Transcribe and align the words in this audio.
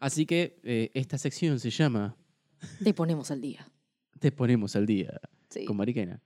Así 0.00 0.26
que 0.26 0.58
eh, 0.64 0.90
esta 0.94 1.18
sección 1.18 1.60
se 1.60 1.70
llama 1.70 2.16
Te 2.82 2.92
ponemos 2.94 3.30
al 3.30 3.40
día. 3.40 3.66
Te 4.18 4.32
ponemos 4.32 4.74
al 4.74 4.86
día 4.86 5.20
Sí. 5.50 5.64
con 5.64 5.76
Mariquena. 5.76 6.20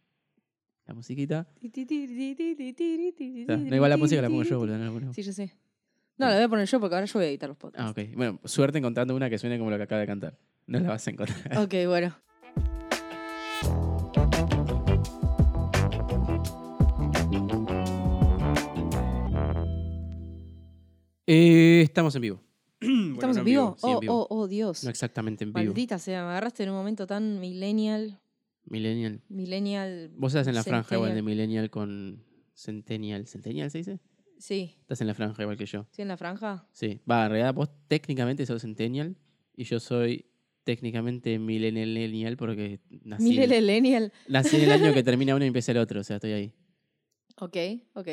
La 0.86 0.94
musiquita. 0.94 1.48
No, 1.60 3.76
igual 3.76 3.90
la 3.90 3.96
música 3.96 4.20
la 4.22 4.28
pongo 4.28 4.42
yo, 4.42 4.58
boludo. 4.58 4.78
no 4.78 5.00
la 5.00 5.12
Sí, 5.12 5.22
yo 5.22 5.32
sé. 5.32 5.52
No, 6.18 6.26
la 6.28 6.34
voy 6.34 6.44
a 6.44 6.48
poner 6.48 6.68
yo 6.68 6.78
porque 6.78 6.94
ahora 6.94 7.06
yo 7.06 7.18
voy 7.18 7.26
a 7.26 7.28
editar 7.28 7.48
los 7.48 7.58
podcasts. 7.58 7.86
Ah, 7.86 7.90
ok. 7.90 8.14
Bueno, 8.16 8.38
suerte 8.44 8.78
encontrando 8.78 9.16
una 9.16 9.28
que 9.30 9.38
suene 9.38 9.58
como 9.58 9.70
lo 9.70 9.76
que 9.76 9.82
acaba 9.82 10.00
de 10.00 10.06
cantar. 10.06 10.38
No 10.66 10.78
la 10.78 10.90
vas 10.90 11.06
a 11.06 11.10
encontrar. 11.10 11.58
Ok, 11.58 11.74
bueno. 11.86 12.14
Eh, 21.26 21.82
estamos 21.82 22.14
en 22.16 22.22
vivo. 22.22 22.40
¿Estamos 23.14 23.36
no 23.36 23.40
en 23.40 23.44
vivo? 23.44 23.76
sí, 23.78 23.88
en 23.88 23.96
oh, 23.96 24.00
vivo. 24.00 24.14
oh, 24.14 24.26
oh, 24.30 24.48
Dios. 24.48 24.84
No 24.84 24.90
exactamente 24.90 25.44
en 25.44 25.52
vivo. 25.52 25.64
Maldita 25.64 25.98
sea, 25.98 26.22
me 26.22 26.30
agarraste 26.30 26.62
en 26.64 26.70
un 26.70 26.76
momento 26.76 27.06
tan 27.06 27.40
millennial. 27.40 28.20
Millennial. 28.66 29.20
Millennial. 29.28 30.10
Vos 30.16 30.34
estás 30.34 30.48
en 30.48 30.54
la 30.54 30.64
franja 30.64 30.94
igual 30.94 31.14
de. 31.14 31.22
Millennial 31.22 31.70
con 31.70 32.24
Centennial. 32.54 33.26
¿Centennial 33.26 33.70
se 33.70 33.78
dice? 33.78 34.00
Sí, 34.38 34.76
Estás 34.80 35.00
en 35.00 35.06
la 35.06 35.14
franja 35.14 35.42
igual 35.42 35.56
que 35.56 35.66
yo. 35.66 35.86
¿sí 35.90 36.02
en 36.02 36.08
la 36.08 36.16
franja? 36.16 36.66
Sí. 36.72 37.00
Va, 37.10 37.24
en 37.24 37.30
realidad 37.30 37.54
vos 37.54 37.70
técnicamente 37.88 38.44
sos 38.46 38.62
Centennial 38.62 39.16
y 39.56 39.64
yo 39.64 39.80
soy 39.80 40.26
técnicamente 40.64 41.38
Millennial 41.38 42.36
porque 42.36 42.80
nací, 43.04 43.24
Millennial. 43.24 44.12
nací 44.28 44.56
en 44.56 44.62
el 44.62 44.72
año 44.72 44.92
que 44.92 45.02
termina 45.04 45.34
uno 45.34 45.44
y 45.44 45.48
empieza 45.48 45.72
el 45.72 45.78
otro. 45.78 46.00
O 46.00 46.04
sea, 46.04 46.16
estoy 46.16 46.32
ahí. 46.32 46.52
Ok, 47.40 47.56
ok. 47.94 48.08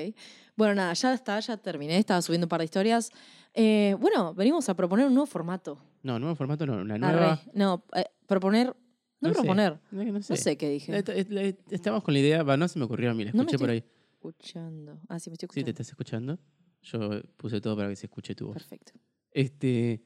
Bueno, 0.56 0.76
nada, 0.76 0.94
ya 0.94 1.14
está, 1.14 1.40
ya 1.40 1.58
terminé. 1.58 1.98
Estaba 1.98 2.22
subiendo 2.22 2.46
un 2.46 2.50
par 2.50 2.60
de 2.60 2.66
historias. 2.66 3.12
Eh, 3.54 3.96
bueno, 4.00 4.34
venimos 4.34 4.68
a 4.70 4.76
proponer 4.76 5.08
un 5.08 5.14
nuevo 5.14 5.26
formato. 5.26 5.78
No, 6.04 6.18
nuevo 6.20 6.36
formato 6.36 6.66
no. 6.66 6.78
Una 6.82 6.96
Arre. 6.96 7.18
nueva. 7.18 7.42
No, 7.54 7.84
eh, 7.96 8.06
proponer. 8.28 8.68
No, 9.20 9.30
No 9.30 9.34
sé. 9.34 9.40
proponer. 9.42 9.80
No, 9.92 10.04
no 10.04 10.22
sé. 10.22 10.34
No 10.34 10.38
sé 10.38 10.58
qué 10.58 10.70
dije. 10.70 10.98
Est- 10.98 11.10
est- 11.10 11.32
est- 11.32 11.72
Estamos 11.74 12.02
con 12.04 12.14
la 12.14 12.20
idea, 12.22 12.44
va, 12.44 12.58
no 12.58 12.68
se 12.68 12.80
me 12.80 12.86
ocurrió 12.86 13.12
a 13.12 13.14
mí, 13.14 13.24
la 13.26 13.32
No 13.32 13.38
me 13.38 13.42
escuché 13.44 13.60
por 13.60 13.70
ahí. 13.70 13.84
Escuchando. 14.14 15.00
Ah, 15.10 15.20
sí, 15.20 15.30
me 15.30 15.34
estoy 15.36 15.50
Sí, 15.54 15.64
te 15.64 15.72
escuchando. 15.72 15.72
estás 15.72 15.88
escuchando. 15.90 16.40
Yo 16.84 17.22
puse 17.38 17.62
todo 17.62 17.76
para 17.76 17.90
que 17.90 17.96
se 17.96 18.08
escuche 18.08 18.34
tu 18.36 18.48
voz. 18.48 18.54
Perfecto. 18.56 18.94
Este, 19.32 20.04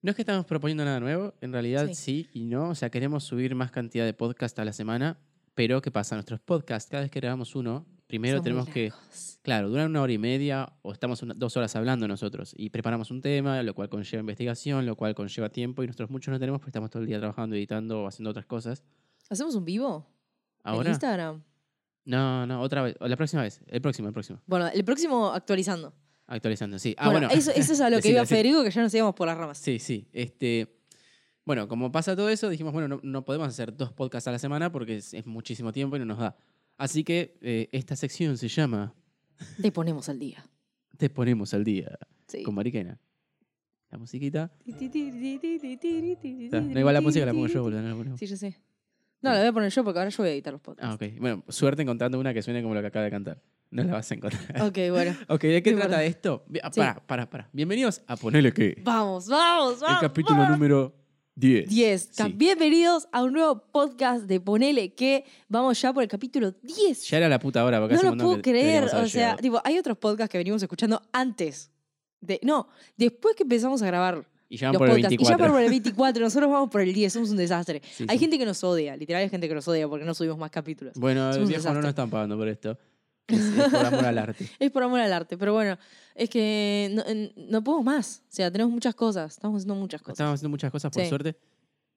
no 0.00 0.10
es 0.10 0.16
que 0.16 0.22
estamos 0.22 0.46
proponiendo 0.46 0.84
nada 0.84 1.00
nuevo, 1.00 1.34
en 1.40 1.52
realidad 1.52 1.86
Sí. 1.88 1.94
sí. 1.94 2.28
y 2.32 2.44
no. 2.46 2.70
O 2.70 2.74
sea, 2.74 2.88
queremos 2.90 3.24
subir 3.24 3.54
más 3.54 3.70
cantidad 3.70 4.04
de 4.06 4.14
podcasts 4.14 4.58
a 4.58 4.64
la 4.64 4.72
semana, 4.72 5.18
pero 5.54 5.82
¿qué 5.82 5.90
pasa? 5.90 6.14
Nuestros 6.16 6.40
podcasts, 6.40 6.88
cada 6.90 7.02
vez 7.02 7.10
que 7.10 7.20
grabamos 7.20 7.54
uno, 7.54 7.84
primero 8.08 8.38
Son 8.38 8.44
tenemos 8.44 8.68
que, 8.68 8.92
claro, 9.42 9.68
duran 9.68 9.90
una 9.90 10.02
hora 10.02 10.12
y 10.12 10.18
media 10.18 10.72
o 10.82 10.92
estamos 10.92 11.22
una- 11.22 11.34
dos 11.34 11.56
horas 11.56 11.76
hablando 11.76 12.08
nosotros 12.08 12.52
y 12.56 12.70
preparamos 12.70 13.10
un 13.12 13.20
tema, 13.20 13.62
lo 13.62 13.74
cual 13.74 13.88
conlleva 13.88 14.20
investigación, 14.20 14.84
lo 14.86 14.96
cual 14.96 15.14
conlleva 15.14 15.50
tiempo 15.50 15.84
y 15.84 15.86
nosotros 15.86 16.10
muchos 16.10 16.32
no 16.32 16.40
tenemos 16.40 16.58
porque 16.60 16.70
estamos 16.70 16.90
todo 16.90 17.02
el 17.02 17.08
día 17.08 17.18
trabajando, 17.18 17.54
editando 17.54 18.02
o 18.02 18.06
haciendo 18.08 18.30
otras 18.30 18.46
cosas. 18.46 18.82
¿Hacemos 19.30 19.54
un 19.54 19.64
vivo? 19.64 20.10
¿En 20.64 20.70
Ahora, 20.72 20.90
Instagram? 20.90 21.42
no, 22.06 22.46
no, 22.46 22.60
otra 22.62 22.82
vez, 22.82 22.96
la 22.98 23.16
próxima 23.16 23.42
vez, 23.42 23.60
el 23.68 23.80
próximo, 23.80 24.08
el 24.08 24.14
próximo, 24.14 24.40
Bueno, 24.46 24.66
el 24.68 24.84
próximo 24.84 25.30
actualizando. 25.30 25.92
actualizando, 26.26 26.78
sí. 26.78 26.94
Ah, 26.98 27.10
bueno, 27.10 27.28
Eso, 27.30 27.50
eso 27.52 27.72
es 27.74 27.80
a 27.80 27.88
lo 27.90 28.00
que 28.00 28.10
iba. 28.10 28.24
Federico, 28.26 28.64
que 28.64 28.70
ya 28.70 28.82
nos 28.82 28.92
íbamos 28.94 29.14
por 29.14 29.26
las 29.28 29.36
ramas. 29.36 29.58
Sí, 29.58 29.78
sí. 29.78 30.08
Este, 30.12 30.74
bueno, 31.44 31.68
como 31.68 31.92
pasa 31.92 32.16
todo 32.16 32.28
eso, 32.30 32.48
dijimos, 32.48 32.72
bueno, 32.72 32.88
no, 32.88 33.00
no 33.02 33.24
podemos 33.24 33.48
hacer 33.48 33.76
dos 33.76 33.92
podcasts 33.92 34.28
a 34.28 34.32
la 34.32 34.38
semana 34.38 34.72
porque 34.72 34.96
es, 34.96 35.12
es 35.14 35.26
muchísimo 35.26 35.72
tiempo 35.72 35.96
y 35.96 35.98
no 36.00 36.04
nos 36.06 36.18
da. 36.18 36.36
Así 36.78 37.04
que 37.04 37.36
eh, 37.42 37.68
esta 37.72 37.96
sección 37.96 38.38
se 38.38 38.48
llama 38.48 38.94
Te 39.60 39.70
ponemos 39.70 40.08
al 40.08 40.18
día. 40.18 40.42
Te 40.96 41.10
ponemos 41.10 41.52
al 41.52 41.64
día 41.64 41.98
Sí. 42.26 42.42
con 42.42 42.54
Mariquena. 42.54 42.98
La 43.90 43.98
musiquita. 43.98 44.50
No, 44.66 46.80
igual 46.80 46.94
la 46.94 47.00
música 47.00 47.24
la 47.26 47.32
pongo 47.32 47.46
yo, 47.46 47.62
boludo. 47.62 47.82
no 47.82 48.04
la. 48.04 48.16
Sí, 48.16 48.26
yo 48.26 48.36
sé. 48.36 48.58
No, 49.22 49.30
la 49.32 49.38
voy 49.38 49.48
a 49.48 49.52
poner 49.52 49.72
yo 49.72 49.82
porque 49.82 49.98
ahora 49.98 50.10
yo 50.10 50.22
voy 50.22 50.28
a 50.28 50.32
editar 50.32 50.52
los 50.52 50.60
podcasts. 50.62 50.90
Ah, 50.90 50.94
ok. 50.94 51.18
Bueno, 51.20 51.42
suerte 51.48 51.82
encontrando 51.82 52.20
una 52.20 52.32
que 52.34 52.42
suene 52.42 52.62
como 52.62 52.74
lo 52.74 52.80
que 52.80 52.86
acaba 52.86 53.04
de 53.04 53.10
cantar. 53.10 53.42
No 53.70 53.82
la 53.84 53.94
vas 53.94 54.10
a 54.10 54.14
encontrar. 54.14 54.62
Ok, 54.62 54.78
bueno. 54.90 55.16
ok, 55.28 55.40
¿de 55.42 55.62
qué 55.62 55.70
Sí, 55.70 55.76
trata 55.76 56.04
esto? 56.04 56.44
Ah, 56.62 56.70
Sí. 56.72 56.80
Pará, 56.80 57.06
pará, 57.06 57.28
pará. 57.30 57.50
Bienvenidos 57.52 58.02
a 58.06 58.16
Ponele 58.16 58.52
que. 58.52 58.80
Vamos, 58.84 59.28
vamos, 59.28 59.80
vamos. 59.80 60.02
El 60.02 60.08
capítulo 60.08 60.38
vamos. 60.38 60.52
número 60.56 60.94
10. 61.38 61.68
10. 61.68 62.08
Sí. 62.10 62.32
Bienvenidos 62.34 63.06
a 63.12 63.22
un 63.22 63.32
nuevo 63.32 63.62
podcast 63.70 64.24
de 64.24 64.40
Ponele 64.40 64.92
que 64.92 65.24
vamos 65.48 65.80
ya 65.80 65.92
por 65.92 66.02
el 66.02 66.08
capítulo 66.08 66.50
10. 66.62 67.08
Ya 67.08 67.18
era 67.18 67.28
la 67.28 67.38
puta 67.38 67.64
hora. 67.64 67.78
porque 67.78 67.94
no 67.94 68.02
lo 68.02 68.16
puedo 68.16 68.42
creer. 68.42 68.86
O 68.86 69.06
sea, 69.06 69.36
tipo, 69.36 69.60
hay 69.62 69.78
otros 69.78 69.96
podcasts 69.98 70.32
que 70.32 70.38
venimos 70.38 70.60
escuchando 70.60 71.00
antes. 71.12 71.70
De, 72.20 72.40
no, 72.42 72.66
después 72.96 73.36
que 73.36 73.44
empezamos 73.44 73.80
a 73.82 73.86
grabar 73.86 74.26
Y 74.48 74.56
ya 74.56 74.72
los 74.72 74.78
por 74.78 74.90
el. 74.90 74.98
Y 74.98 75.02
24. 75.02 75.38
ya 75.46 75.52
por 75.52 75.60
el 75.60 75.70
24. 75.70 76.24
Nosotros 76.24 76.50
vamos 76.50 76.70
por 76.70 76.80
el 76.80 76.92
10. 76.92 77.12
Somos 77.12 77.30
un 77.30 77.36
desastre. 77.36 77.82
Sí, 77.88 78.04
hay 78.08 78.18
sí. 78.18 78.24
gente 78.24 78.36
que 78.36 78.44
nos 78.44 78.64
odia. 78.64 78.96
Literal, 78.96 79.22
hay 79.22 79.28
gente 79.28 79.46
que 79.46 79.54
nos 79.54 79.68
odia 79.68 79.86
porque 79.86 80.04
no 80.04 80.14
subimos 80.14 80.38
más 80.38 80.50
capítulos. 80.50 80.94
Bueno, 80.96 81.28
el 81.28 81.34
Somos 81.34 81.46
un 81.46 81.54
viejo 81.54 81.72
no 81.72 81.80
nos 81.82 81.90
están 81.90 82.10
pagando 82.10 82.36
por 82.36 82.48
esto. 82.48 82.76
Es, 83.28 83.38
es 83.40 83.68
por 83.70 83.86
amor 83.86 84.04
al 84.04 84.18
arte. 84.18 84.48
Es 84.58 84.70
por 84.70 84.82
amor 84.82 85.00
al 85.00 85.12
arte. 85.12 85.36
Pero 85.38 85.52
bueno, 85.52 85.78
es 86.14 86.28
que 86.30 86.90
no, 86.92 87.04
no 87.50 87.62
podemos 87.62 87.84
más. 87.84 88.22
O 88.24 88.32
sea, 88.32 88.50
tenemos 88.50 88.72
muchas 88.72 88.94
cosas. 88.94 89.32
Estamos 89.34 89.58
haciendo 89.58 89.74
muchas 89.74 90.02
cosas. 90.02 90.14
Estamos 90.14 90.34
haciendo 90.34 90.50
muchas 90.50 90.70
cosas 90.72 90.90
por 90.90 91.02
Sí. 91.02 91.08
suerte 91.08 91.36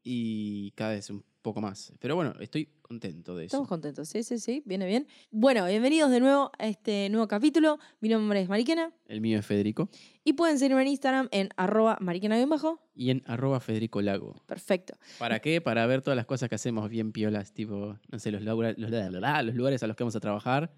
y 0.04 0.72
cada 0.72 0.92
vez 0.92 1.10
un 1.10 1.24
poco 1.42 1.62
más. 1.62 1.94
Pero 2.00 2.16
bueno, 2.16 2.34
estoy 2.40 2.68
contento 2.82 3.36
de 3.36 3.46
eso. 3.46 3.56
Estamos 3.56 3.68
contentos, 3.68 4.08
sí, 4.10 4.22
sí, 4.24 4.38
sí, 4.40 4.62
viene 4.66 4.86
bien. 4.86 5.08
Bueno, 5.32 5.66
bienvenidos 5.66 6.12
de 6.12 6.20
nuevo 6.20 6.52
a 6.60 6.68
este 6.68 7.10
nuevo 7.10 7.28
capítulo. 7.28 7.80
Mi 8.00 8.10
nombre 8.10 8.42
es 8.42 8.50
Mariquena 8.50 8.92
El 9.08 9.22
mío 9.22 9.40
es 9.40 9.46
Federico 9.46 9.90
y 10.24 10.34
pueden 10.34 10.60
seguirme 10.60 10.82
en 10.84 10.88
Instagram 10.90 11.30
en 11.32 11.50
arroba 11.56 11.98
mariquena-bajo. 12.02 12.80
y 12.94 13.10
en 13.12 13.24
arroba 13.26 13.60
Federico 13.60 14.02
Lago. 14.02 14.36
Perfecto. 14.46 14.96
¿Para 15.18 15.40
qué? 15.40 15.62
Para 15.62 15.86
ver 15.88 16.02
todas 16.02 16.18
las 16.18 16.26
cosas 16.26 16.50
que 16.50 16.56
hacemos 16.56 16.90
bien 16.90 17.12
piolas, 17.12 17.54
tipo, 17.54 17.98
no 18.12 18.20
sé, 18.20 18.32
los, 18.32 18.42
laura- 18.44 18.76
los, 18.78 18.92
los 18.92 19.56
lugares 19.56 19.82
a 19.84 19.88
los 19.88 19.96
que 19.96 20.04
vamos 20.04 20.16
a 20.16 20.20
trabajar. 20.20 20.72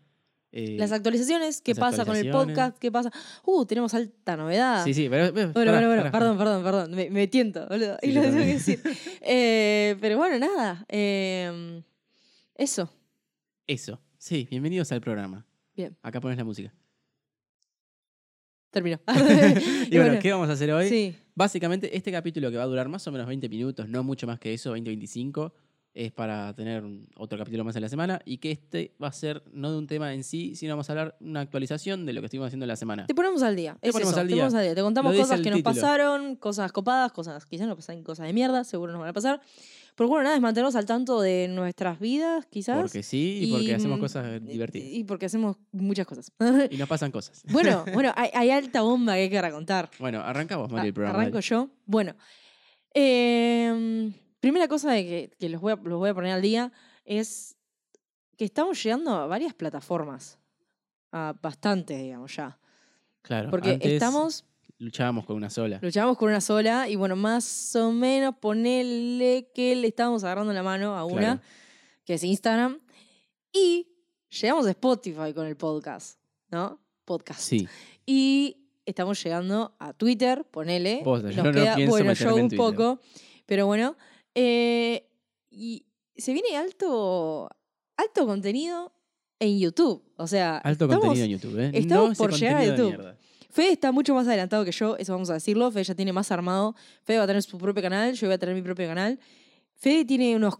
Eh, 0.53 0.75
Las 0.77 0.91
actualizaciones, 0.91 1.61
qué 1.61 1.71
las 1.73 1.79
pasa 1.79 2.05
con 2.05 2.15
el 2.15 2.29
podcast, 2.29 2.77
qué 2.77 2.91
pasa. 2.91 3.11
Uh, 3.43 3.65
tenemos 3.65 3.93
alta 3.93 4.37
novedad. 4.37 4.83
Sí, 4.85 4.93
sí, 4.93 5.07
pero... 5.09 5.33
pero- 5.33 5.51
Bueno, 5.51 5.71
bueno, 5.71 5.87
bueno, 5.87 6.11
perdón, 6.11 6.37
perdón, 6.37 6.63
perdón. 6.63 6.91
Me, 6.91 7.09
me 7.09 7.27
tiento, 7.27 7.67
boludo. 7.67 7.97
Sí, 8.01 8.09
y 8.09 8.13
lo 8.13 8.21
tengo 8.21 8.37
que 8.37 8.45
decir. 8.45 8.79
Eh, 9.21 9.97
pero 9.99 10.17
bueno, 10.17 10.37
nada. 10.39 10.85
eh, 10.87 11.81
eso. 12.55 12.89
Eso, 13.67 13.99
sí, 14.17 14.47
bienvenidos 14.49 14.91
al 14.91 15.01
programa. 15.01 15.45
Bien. 15.75 15.97
Acá 16.03 16.21
pones 16.21 16.37
la 16.37 16.43
música. 16.43 16.71
Terminó. 18.69 18.99
y 19.89 19.97
bueno, 19.97 20.19
¿qué 20.19 20.31
vamos 20.31 20.49
a 20.49 20.53
hacer 20.53 20.71
hoy? 20.71 20.89
Sí. 20.89 21.15
Básicamente, 21.35 21.95
este 21.95 22.11
capítulo 22.11 22.49
que 22.51 22.57
va 22.57 22.63
a 22.63 22.67
durar 22.67 22.89
más 22.89 23.07
o 23.07 23.11
menos 23.11 23.27
20 23.27 23.47
minutos, 23.49 23.87
no 23.87 24.03
mucho 24.03 24.27
más 24.27 24.39
que 24.39 24.53
eso, 24.53 24.75
20-25, 24.75 25.51
es 25.95 26.11
para 26.11 26.55
tener 26.55 26.83
otro 27.17 27.37
capítulo 27.37 27.63
más 27.63 27.75
en 27.75 27.83
la 27.83 27.89
semana 27.89 28.19
y 28.25 28.37
que 28.39 28.51
este 28.51 28.95
va 29.01 29.09
a 29.09 29.11
ser 29.11 29.43
no 29.51 29.71
de 29.71 29.77
un 29.77 29.85
tema 29.85 30.13
en 30.13 30.23
sí, 30.23 30.55
sino 30.55 30.73
vamos 30.73 30.89
a 30.89 30.93
hablar 30.93 31.15
una 31.19 31.41
actualización 31.41 32.05
de 32.07 32.13
lo 32.13 32.21
que 32.21 32.25
estuvimos 32.25 32.47
haciendo 32.47 32.63
en 32.63 32.69
la 32.69 32.75
semana. 32.75 33.05
Te 33.05 33.13
ponemos 33.13 33.43
al 33.43 33.55
día. 33.55 33.77
Te 33.79 33.89
es 33.89 33.93
ponemos 33.93 34.11
eso, 34.13 34.21
al 34.21 34.27
Te 34.27 34.33
día. 34.33 34.41
ponemos 34.43 34.53
al 34.59 34.63
día. 34.65 34.75
Te 34.75 34.81
contamos 34.81 35.15
cosas 35.15 35.41
que 35.41 35.51
nos 35.51 35.61
pasaron, 35.61 36.35
cosas 36.35 36.71
copadas, 36.71 37.11
cosas 37.11 37.45
quizás 37.45 37.67
nos 37.67 37.75
pasan 37.75 38.01
cosas 38.03 38.25
de 38.25 38.33
mierda, 38.33 38.63
seguro 38.63 38.91
nos 38.91 39.01
van 39.01 39.09
a 39.09 39.13
pasar. 39.13 39.39
Pero 39.95 40.09
bueno, 40.09 40.23
nada, 40.23 40.35
es 40.35 40.41
mantenernos 40.41 40.75
al 40.75 40.87
tanto 40.87 41.21
de 41.21 41.47
nuestras 41.47 41.99
vidas, 41.99 42.47
quizás. 42.47 42.81
Porque 42.81 43.03
sí 43.03 43.41
y 43.43 43.51
porque 43.51 43.75
hacemos 43.75 43.99
mm, 43.99 44.01
cosas 44.01 44.43
divertidas. 44.43 44.89
Y 44.91 45.03
porque 45.03 45.27
hacemos 45.27 45.57
muchas 45.71 46.07
cosas. 46.07 46.31
Y 46.71 46.77
nos 46.77 46.89
pasan 46.89 47.11
cosas. 47.11 47.43
bueno, 47.51 47.85
bueno, 47.93 48.11
hay, 48.15 48.31
hay 48.33 48.49
alta 48.49 48.81
bomba 48.81 49.13
que 49.13 49.19
hay 49.21 49.29
que 49.29 49.39
racontar. 49.39 49.91
Bueno, 49.99 50.21
arrancamos, 50.21 50.71
Mari, 50.71 50.87
el 50.87 50.91
A- 50.91 50.95
programa. 50.95 51.19
Arranco 51.19 51.39
yo. 51.41 51.69
Bueno, 51.85 52.15
em, 52.95 54.11
primera 54.43 54.67
cosa 54.67 54.91
de 54.91 55.03
que, 55.05 55.31
que 55.39 55.47
los, 55.47 55.61
voy 55.61 55.71
a, 55.71 55.75
los 55.77 55.97
voy 55.99 56.09
a 56.09 56.13
poner 56.13 56.33
al 56.33 56.41
día 56.41 56.69
es 57.05 57.55
que 58.37 58.43
estamos 58.43 58.83
llegando 58.83 59.15
a 59.15 59.25
varias 59.25 59.53
plataformas. 59.53 60.37
A 61.13 61.33
bastantes, 61.41 61.97
digamos, 61.97 62.35
ya. 62.35 62.59
Claro, 63.21 63.49
Porque 63.49 63.71
antes 63.71 63.89
estamos 63.93 64.43
luchábamos 64.79 65.25
con 65.25 65.37
una 65.37 65.49
sola. 65.49 65.79
Luchábamos 65.81 66.17
con 66.17 66.27
una 66.27 66.41
sola 66.41 66.89
y 66.89 66.97
bueno, 66.97 67.15
más 67.15 67.73
o 67.77 67.93
menos 67.93 68.35
ponele 68.35 69.49
que 69.55 69.77
le 69.77 69.87
estábamos 69.87 70.25
agarrando 70.25 70.51
la 70.51 70.61
mano 70.61 70.97
a 70.97 71.05
una, 71.05 71.19
Claro. 71.19 71.41
que 72.03 72.15
es 72.15 72.23
Instagram. 72.25 72.81
Y 73.53 73.87
llegamos 74.41 74.65
a 74.67 74.71
Spotify 74.71 75.33
con 75.33 75.45
el 75.47 75.55
podcast, 75.55 76.19
¿no? 76.51 76.81
Podcast. 77.05 77.39
Sí, 77.39 77.65
Y 78.05 78.57
estamos 78.85 79.23
llegando 79.23 79.73
a 79.79 79.93
Twitter, 79.93 80.43
ponele. 80.51 80.99
Posta, 81.01 81.29
yo 81.29 81.43
Nos 81.43 81.45
no 81.45 81.51
queda, 81.61 81.75
pienso 81.75 81.91
bueno, 81.91 82.11
yo 82.13 82.35
un 82.35 82.41
Twitter. 82.49 82.57
poco. 82.57 82.99
Pero 83.45 83.67
bueno. 83.67 83.95
Eh, 84.35 85.09
y 85.49 85.85
se 86.15 86.33
viene 86.33 86.55
alto, 86.57 87.49
alto 87.97 88.25
contenido 88.25 88.93
en 89.39 89.59
YouTube. 89.59 90.03
O 90.17 90.27
sea, 90.27 90.57
alto 90.57 90.85
estamos- 90.85 91.05
contenido 91.05 91.25
en 91.25 91.31
YouTube, 91.31 91.59
¿eh? 91.59 91.71
estamos 91.73 92.09
no 92.09 92.15
por 92.15 92.33
llegar 92.33 92.57
a 92.57 92.65
YouTube. 92.65 93.15
Fede 93.49 93.71
está 93.73 93.91
mucho 93.91 94.15
más 94.15 94.27
adelantado 94.27 94.65
que 94.65 94.71
yo, 94.71 94.97
eso 94.97 95.13
vamos 95.13 95.29
a 95.29 95.33
decirlo. 95.33 95.69
Fede 95.71 95.83
ya 95.83 95.95
tiene 95.95 96.11
más 96.11 96.31
armado. 96.31 96.75
Fede 97.03 97.19
va 97.19 97.25
a 97.25 97.27
tener 97.27 97.43
su 97.43 97.57
propio 97.59 97.83
canal, 97.83 98.13
yo 98.13 98.27
voy 98.27 98.33
a 98.33 98.37
tener 98.39 98.55
mi 98.55 98.63
propio 98.63 98.87
canal. 98.87 99.19
Fede 99.75 100.05
tiene 100.05 100.35
unos 100.35 100.55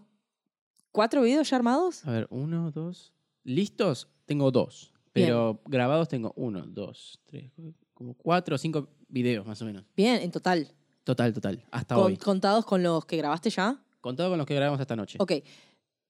cuatro 0.92 1.22
videos 1.22 1.50
ya 1.50 1.56
armados. 1.56 2.04
A 2.06 2.12
ver, 2.12 2.26
uno, 2.30 2.70
dos. 2.70 3.12
¿Listos? 3.42 4.08
Tengo 4.26 4.50
dos. 4.52 4.92
Pero 5.12 5.60
grabados 5.66 6.08
tengo 6.08 6.32
uno, 6.36 6.64
dos, 6.66 7.20
tres, 7.24 7.52
como 7.94 8.14
cuatro 8.14 8.56
o 8.56 8.58
cinco 8.58 8.88
videos 9.08 9.46
más 9.46 9.60
o 9.62 9.64
menos. 9.64 9.84
Bien, 9.96 10.20
en 10.22 10.30
total. 10.30 10.72
Total, 11.04 11.32
total. 11.32 11.62
Hasta 11.70 11.94
Con- 11.94 12.04
hoy. 12.04 12.16
contados 12.16 12.64
con 12.64 12.82
los 12.82 13.04
que 13.04 13.16
grabaste 13.16 13.50
ya. 13.50 13.78
Con 14.00 14.16
todo 14.16 14.30
con 14.30 14.38
los 14.38 14.46
que 14.46 14.54
grabamos 14.54 14.80
esta 14.80 14.96
noche. 14.96 15.18
Ok, 15.20 15.32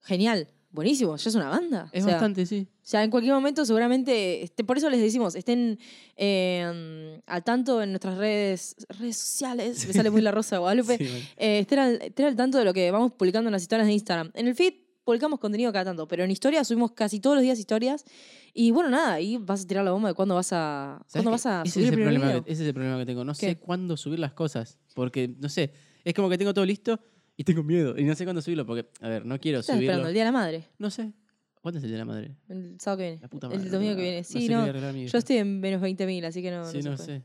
genial, 0.02 0.48
buenísimo, 0.70 1.16
ya 1.16 1.28
es 1.28 1.34
una 1.34 1.48
banda. 1.48 1.88
Es 1.92 2.02
O 2.02 2.06
sea, 2.06 2.14
bastante, 2.14 2.46
sí. 2.46 2.66
O 2.70 2.86
sea, 2.86 3.02
en 3.04 3.10
cualquier 3.10 3.34
momento 3.34 3.64
seguramente, 3.64 4.42
este, 4.42 4.62
por 4.64 4.76
eso 4.78 4.88
les 4.90 5.00
decimos, 5.00 5.34
estén 5.34 5.78
eh, 6.16 7.20
al 7.26 7.42
tanto 7.44 7.82
en 7.82 7.90
nuestras 7.90 8.18
redes, 8.18 8.76
redes 8.88 9.16
sociales, 9.16 9.86
me 9.86 9.92
sale 9.92 10.10
muy 10.10 10.20
la 10.22 10.30
rosa 10.32 10.56
de 10.56 10.60
Guadalupe, 10.60 10.98
Sí, 10.98 11.04
eh, 11.36 11.58
estén, 11.60 11.78
al, 11.78 12.02
estén 12.02 12.26
al 12.26 12.36
tanto 12.36 12.58
de 12.58 12.64
lo 12.64 12.72
que 12.74 12.90
vamos 12.90 13.12
publicando 13.12 13.48
en 13.48 13.52
las 13.52 13.62
historias 13.62 13.86
de 13.86 13.92
Instagram. 13.94 14.30
En 14.34 14.48
el 14.48 14.54
feed 14.54 14.74
publicamos 15.04 15.38
contenido 15.38 15.72
cada 15.72 15.84
tanto, 15.86 16.08
pero 16.08 16.24
en 16.24 16.30
historias 16.30 16.66
subimos 16.66 16.92
casi 16.92 17.20
todos 17.20 17.36
los 17.36 17.42
días 17.42 17.58
historias. 17.58 18.04
Y 18.52 18.70
bueno, 18.70 18.90
nada, 18.90 19.14
ahí 19.14 19.36
vas 19.36 19.64
a 19.64 19.66
tirar 19.66 19.84
la 19.84 19.90
bomba 19.92 20.08
de 20.08 20.14
cuándo 20.14 20.34
vas 20.34 20.52
a, 20.52 20.98
¿Sabes 21.06 21.12
cuándo 21.12 21.30
vas 21.32 21.46
a 21.46 21.62
ese 21.62 21.72
subir 21.74 21.86
es 21.86 21.92
el 21.92 21.98
problema 22.02 22.26
video. 22.26 22.44
que, 22.44 22.52
ese 22.52 22.62
es 22.62 22.68
el 22.68 22.74
problema 22.74 22.98
que 22.98 23.06
tengo. 23.06 23.24
No 23.24 23.34
sé 23.34 23.56
cuándo 23.56 23.96
subir 23.96 24.18
las 24.18 24.32
cosas. 24.32 24.78
Porque, 24.94 25.28
no 25.38 25.48
sé, 25.48 25.72
es 26.04 26.14
como 26.14 26.28
que 26.28 26.38
tengo 26.38 26.54
todo 26.54 26.64
listo 26.64 26.98
y 27.36 27.44
tengo 27.44 27.62
miedo. 27.62 27.98
Y 27.98 28.04
no 28.04 28.14
sé 28.14 28.24
cuándo 28.24 28.40
subirlo. 28.42 28.64
Porque, 28.66 28.88
a 29.00 29.08
ver, 29.08 29.26
no 29.26 29.38
quiero 29.38 29.58
¿Qué 29.58 29.60
estás 29.60 29.76
subirlo. 29.76 29.92
esperando? 29.92 30.08
¿El 30.08 30.14
Día 30.14 30.22
de 30.22 30.28
la 30.28 30.32
Madre? 30.32 30.68
No 30.78 30.90
sé. 30.90 31.12
¿Cuándo 31.60 31.78
es 31.78 31.84
el 31.84 31.90
Día 31.90 31.98
de 31.98 32.04
la 32.04 32.12
Madre? 32.12 32.36
El 32.48 32.76
sábado 32.80 32.98
que 32.98 33.04
viene. 33.04 33.20
La 33.22 33.28
puta 33.28 33.48
madre. 33.48 33.62
el 33.62 33.70
domingo 33.70 33.96
que 33.96 34.02
viene. 34.02 34.24
Sí, 34.24 34.48
no. 34.48 34.66
yo 35.06 35.18
estoy 35.18 35.36
en 35.38 35.60
menos 35.60 35.82
20.000, 35.82 36.24
así 36.26 36.42
que 36.42 36.50
no, 36.50 36.64
Sí, 36.70 36.80
no, 36.82 36.90
no 36.92 36.98
sé. 36.98 37.22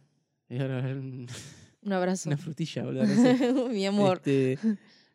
Un- 0.49 1.27
abrazo. 1.93 2.29
una 2.29 2.37
frutilla, 2.37 2.83
boludo. 2.83 3.05
Sé. 3.05 3.53
Mi 3.69 3.85
amor. 3.85 4.17
Este, 4.25 4.57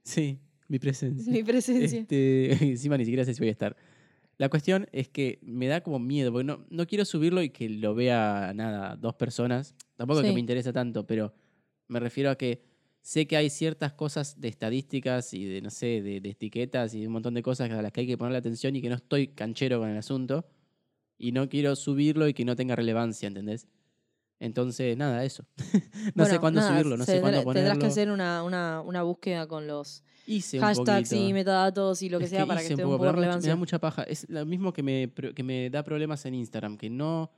sí, 0.02 0.38
mi 0.68 0.78
presencia. 0.78 1.32
Mi 1.32 1.42
presencia. 1.42 2.00
Este, 2.00 2.52
encima 2.70 2.96
ni 2.96 3.04
siquiera 3.04 3.24
sé 3.24 3.34
si 3.34 3.40
voy 3.40 3.48
a 3.48 3.52
estar. 3.52 3.76
La 4.36 4.48
cuestión 4.48 4.86
es 4.92 5.08
que 5.08 5.38
me 5.42 5.68
da 5.68 5.80
como 5.82 5.98
miedo, 5.98 6.32
porque 6.32 6.44
no, 6.44 6.66
no 6.68 6.86
quiero 6.86 7.04
subirlo 7.04 7.42
y 7.42 7.50
que 7.50 7.68
lo 7.68 7.94
vea 7.94 8.52
nada, 8.54 8.96
dos 8.96 9.14
personas. 9.14 9.74
Tampoco 9.96 10.20
es 10.20 10.24
Sí. 10.24 10.30
que 10.30 10.34
me 10.34 10.40
interesa 10.40 10.72
tanto, 10.72 11.06
pero 11.06 11.32
me 11.86 12.00
refiero 12.00 12.30
a 12.30 12.36
que 12.36 12.62
sé 13.00 13.26
que 13.26 13.36
hay 13.36 13.48
ciertas 13.50 13.92
cosas 13.92 14.40
de 14.40 14.48
estadísticas 14.48 15.34
y 15.34 15.44
de, 15.44 15.60
no 15.60 15.70
sé, 15.70 16.02
de, 16.02 16.20
de 16.20 16.30
etiquetas 16.30 16.94
y 16.94 17.00
de 17.02 17.06
un 17.06 17.12
montón 17.12 17.34
de 17.34 17.42
cosas 17.42 17.70
a 17.70 17.82
las 17.82 17.92
que 17.92 18.00
hay 18.00 18.06
que 18.06 18.18
ponerle 18.18 18.38
atención 18.38 18.74
y 18.74 18.82
que 18.82 18.88
no 18.88 18.96
estoy 18.96 19.28
canchero 19.28 19.78
con 19.78 19.88
el 19.90 19.98
asunto. 19.98 20.46
Y 21.16 21.30
no 21.30 21.48
quiero 21.48 21.76
subirlo 21.76 22.26
y 22.26 22.34
que 22.34 22.44
no 22.44 22.56
tenga 22.56 22.74
relevancia, 22.74 23.28
¿entendés? 23.28 23.68
Entonces, 24.40 24.96
nada, 24.96 25.24
eso. 25.24 25.44
no 25.56 25.64
sé 25.64 26.12
Bueno, 26.14 26.40
cuándo 26.40 26.60
nada, 26.60 26.72
subirlo, 26.72 26.96
no 26.96 27.04
sé 27.04 27.20
cuándo 27.20 27.42
ponerlo. 27.44 27.70
Tendrás 27.70 27.78
que 27.78 27.86
hacer 27.86 28.10
una, 28.10 28.42
una, 28.42 28.80
una 28.80 29.02
búsqueda 29.02 29.46
con 29.46 29.66
los 29.66 30.02
Hice 30.26 30.58
un 30.58 30.64
hashtags 30.64 31.12
y 31.12 31.16
poquito. 31.16 31.34
metadatos 31.34 32.02
y 32.02 32.08
lo 32.08 32.18
que 32.18 32.24
Es 32.24 32.30
sea 32.30 32.46
para 32.46 32.60
que 32.60 32.68
esté 32.68 32.84
un 32.84 32.90
un 32.92 32.98
poco, 32.98 33.06
de 33.12 33.12
me 33.12 33.26
da 33.26 33.56
mucha- 33.56 33.78
paja. 33.78 34.02
Es 34.04 34.28
lo 34.28 34.44
mismo 34.44 34.72
que 34.72 34.82
me, 34.82 35.10
que 35.34 35.42
me 35.42 35.70
da 35.70 35.82
problemas 35.82 36.24
en 36.26 36.34
Instagram, 36.34 36.76
que 36.76 36.90
no, 36.90 37.30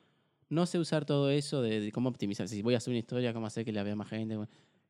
no 0.48 0.66
sé 0.66 0.78
usar 0.78 1.04
todo 1.04 1.30
eso 1.30 1.62
de, 1.62 1.80
de 1.80 1.92
cómo 1.92 2.08
optimizar. 2.08 2.48
Si 2.48 2.62
voy 2.62 2.74
a 2.74 2.80
subir 2.80 2.94
una 2.94 3.00
historia, 3.00 3.32
cómo 3.34 3.46
hacer 3.46 3.64
que 3.64 3.72
la 3.72 3.82
vea 3.82 3.94
más 3.94 4.08
gente, 4.08 4.34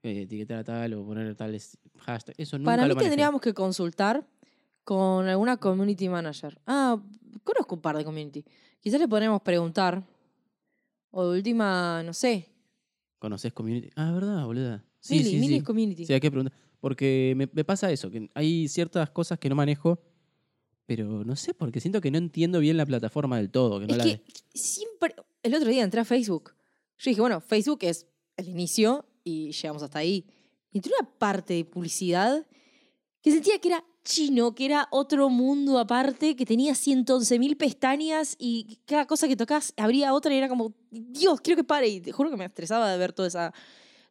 eh, 0.03 0.23
etiquetar 0.23 0.59
a 0.59 0.65
tal 0.65 0.95
o 0.95 1.05
poner 1.05 1.35
tales 1.35 1.77
hashtags. 2.01 2.39
Eso 2.39 2.59
nunca 2.59 2.71
Para 2.73 2.83
mí 2.85 2.89
lo 2.91 2.97
tendríamos 2.97 3.41
que 3.41 3.53
consultar 3.53 4.25
con 4.85 5.27
alguna 5.29 5.57
community 5.57 6.09
manager. 6.09 6.61
Ah, 6.67 6.99
conozco 7.43 7.75
un 7.75 7.81
par 7.81 7.97
de 7.97 8.05
community. 8.05 8.45
Quizás 8.81 9.01
le 9.01 9.09
podríamos 9.09 9.43
preguntar. 9.43 10.05
O 11.19 11.31
de 11.31 11.39
última, 11.39 12.03
no 12.03 12.13
sé. 12.13 12.47
¿Conoces 13.19 13.51
community? 13.55 13.89
Ah, 13.97 14.13
¿verdad, 14.13 14.45
boluda? 14.45 14.85
Sí, 15.01 15.15
Mili, 15.15 15.31
sí, 15.31 15.37
Mili 15.37 15.49
sí. 15.49 15.55
es 15.57 15.63
community. 15.63 16.05
Sí, 16.05 16.13
hay 16.13 16.21
que 16.21 16.31
preguntar. 16.31 16.55
Porque 16.79 17.33
me, 17.35 17.49
me 17.51 17.65
pasa 17.65 17.91
eso, 17.91 18.11
que 18.11 18.29
hay 18.35 18.69
ciertas 18.69 19.09
cosas 19.09 19.39
que 19.39 19.49
no 19.49 19.55
manejo, 19.55 19.99
pero 20.85 21.25
no 21.25 21.35
sé, 21.35 21.55
porque 21.55 21.81
siento 21.81 22.03
que 22.03 22.11
no 22.11 22.19
entiendo 22.19 22.61
bien 22.61 22.77
la 22.77 22.85
plataforma 22.85 23.39
del 23.39 23.51
todo. 23.51 23.81
Que 23.81 23.87
no 23.87 23.93
es 23.93 23.99
la 23.99 24.05
que 24.05 24.23
siempre. 24.53 25.15
El 25.43 25.55
otro 25.55 25.71
día 25.71 25.85
entré 25.85 26.03
a 26.03 26.05
Facebook. 26.05 26.53
Yo 26.99 27.11
dije, 27.11 27.21
bueno, 27.23 27.41
Facebook 27.41 27.79
es 27.81 28.07
el 28.37 28.51
inicio 28.51 29.07
y 29.25 29.53
llegamos 29.53 29.83
hasta 29.83 30.01
ahí. 30.01 30.27
Y 30.71 30.77
entré 30.77 30.93
una 31.01 31.09
parte 31.19 31.55
de 31.55 31.65
publicidad 31.65 32.47
que 33.23 33.33
sentía 33.33 33.59
que 33.59 33.69
era 33.69 33.83
chino, 34.07 34.55
que 34.55 34.65
era 34.65 34.87
otro 34.93 35.29
mundo 35.29 35.79
aparte, 35.81 36.37
que 36.37 36.47
tenía 36.47 36.73
111.000 36.75 37.57
pestañas 37.57 38.37
y 38.39 38.79
cada 38.87 39.07
cosa 39.07 39.27
que 39.29 39.37
tocas 39.37 39.75
abría 39.77 40.15
otra 40.15 40.33
y 40.33 40.39
era 40.39 40.49
como, 40.49 40.73
Dios, 40.91 41.41
quiero 41.41 41.57
que 41.57 41.65
pare. 41.65 41.89
Y 41.89 42.01
te 42.01 42.13
juro 42.13 42.31
que 42.31 42.37
me 42.37 42.45
estresaba 42.45 42.91
de 42.91 42.97
ver 42.99 43.13
toda 43.13 43.27
esa, 43.29 43.53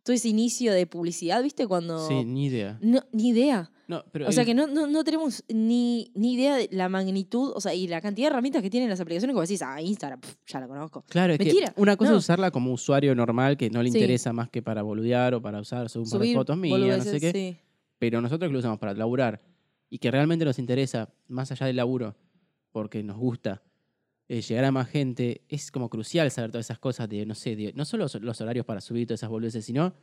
todo 0.04 0.14
ese 0.14 0.28
inicio 0.30 0.74
de 0.74 0.86
publicidad, 0.86 1.42
¿viste? 1.42 1.66
Cuando... 1.66 2.06
Sí, 2.08 2.26
ni 2.26 2.46
idea. 2.48 2.78
No, 2.82 3.00
ni 3.14 3.30
idea. 3.30 3.72
No, 3.88 4.04
pero 4.12 4.28
O 4.28 4.32
sea 4.32 4.44
que 4.44 4.54
no, 4.56 4.66
no, 4.68 4.88
no 4.88 5.04
tenemos 5.04 5.44
ni, 5.48 6.12
ni 6.16 6.34
idea 6.34 6.56
de 6.56 6.68
la 6.72 6.90
magnitud, 6.90 7.54
o 7.56 7.62
sea, 7.62 7.74
y 7.76 7.88
la 7.88 8.02
cantidad 8.02 8.28
de 8.28 8.32
herramientas 8.34 8.64
que 8.64 8.70
tienen 8.72 8.90
las 8.90 9.00
aplicaciones, 9.00 9.34
como 9.34 9.44
decís, 9.44 9.62
ah, 9.62 9.80
Instagram, 9.82 10.20
ya 10.48 10.60
la 10.60 10.68
conozco. 10.68 11.04
Claro, 11.08 11.34
es 11.34 11.40
Mentira, 11.40 11.70
que 11.72 11.80
una 11.82 11.96
cosa 11.96 12.12
no. 12.12 12.18
es 12.18 12.24
usarla 12.24 12.50
como 12.52 12.74
usuario 12.74 13.14
normal 13.16 13.58
que 13.58 13.70
no 13.70 13.82
le 13.84 13.92
Sí. 13.92 13.98
interesa 14.00 14.34
más 14.34 14.50
que 14.50 14.62
para 14.64 14.82
boludear 14.82 15.36
o 15.36 15.42
para 15.42 15.60
usar 15.62 15.88
subir 15.90 16.06
un 16.06 16.10
par 16.12 16.20
de 16.20 16.26
Subir 16.26 16.36
fotos 16.36 16.58
mías, 16.58 16.98
no 17.06 17.12
sé 17.12 17.20
qué. 17.20 17.32
sí. 17.32 17.58
Pero 18.00 18.20
nosotros 18.22 18.50
que 18.50 18.54
lo 18.54 18.60
usamos 18.60 18.78
para 18.80 18.94
laburar 18.94 19.40
y 19.90 20.00
que 20.00 20.12
realmente 20.12 20.46
nos 20.46 20.60
interesa, 20.60 21.14
más 21.28 21.52
allá 21.52 21.66
del 21.68 21.76
laburo, 21.78 22.16
porque 22.72 23.04
nos 23.04 23.18
gusta 23.18 23.62
eh, 24.28 24.42
llegar 24.42 24.66
a 24.66 24.72
más 24.72 24.90
gente, 24.90 25.44
es 25.50 25.70
como 25.72 25.90
crucial 25.90 26.32
saber 26.32 26.52
todas 26.52 26.66
esas 26.66 26.80
cosas 26.80 27.08
de, 27.08 27.26
no 27.26 27.36
sé, 27.36 27.56
de- 27.56 27.74
no 27.74 27.86
solo 27.86 28.08
los- 28.22 28.42
horarios 28.42 28.66
para 28.66 28.82
subir 28.82 29.06
todas 29.08 29.20
esas 29.20 29.30
boludeces, 29.30 29.64
sino 29.64 29.94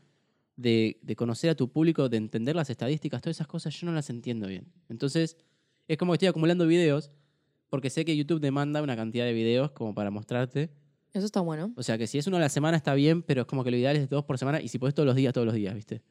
de, 0.56 1.00
de 1.02 1.16
conocer 1.16 1.50
a 1.50 1.54
tu 1.56 1.70
público, 1.72 2.08
de 2.08 2.18
entender 2.18 2.54
las 2.54 2.70
estadísticas, 2.70 3.20
todas 3.20 3.36
esas 3.36 3.46
cosas 3.48 3.74
yo 3.78 3.86
no 3.86 3.92
las 3.92 4.10
entiendo 4.10 4.46
bien. 4.46 4.72
Entonces, 4.88 5.36
es 5.88 5.96
como 5.98 6.12
que 6.12 6.16
estoy 6.16 6.28
acumulando 6.28 6.66
videos, 6.66 7.10
porque 7.68 7.90
sé 7.90 8.04
que 8.04 8.16
YouTube 8.16 8.40
demanda 8.40 8.80
una 8.82 8.94
cantidad 8.94 9.24
de 9.24 9.32
videos 9.32 9.72
como 9.72 9.94
para 9.94 10.10
mostrarte. 10.10 10.70
Eso 11.12 11.26
está 11.26 11.40
bueno. 11.40 11.72
O 11.76 11.82
sea, 11.82 11.98
que 11.98 12.06
si 12.06 12.18
es 12.18 12.26
uno 12.26 12.36
a 12.36 12.40
la 12.40 12.48
semana 12.48 12.76
está 12.76 12.94
bien, 12.94 13.22
pero 13.22 13.40
es 13.42 13.46
como 13.46 13.64
que 13.64 13.70
lo 13.70 13.76
ideal 13.76 13.96
es 13.96 14.08
dos 14.08 14.24
por 14.24 14.38
semana 14.38 14.60
y 14.60 14.68
si 14.68 14.78
podés 14.78 14.94
todos 14.94 15.06
los 15.06 15.16
días, 15.16 15.32
todos 15.32 15.46
los 15.46 15.54
días, 15.54 15.74
¿viste? 15.74 16.02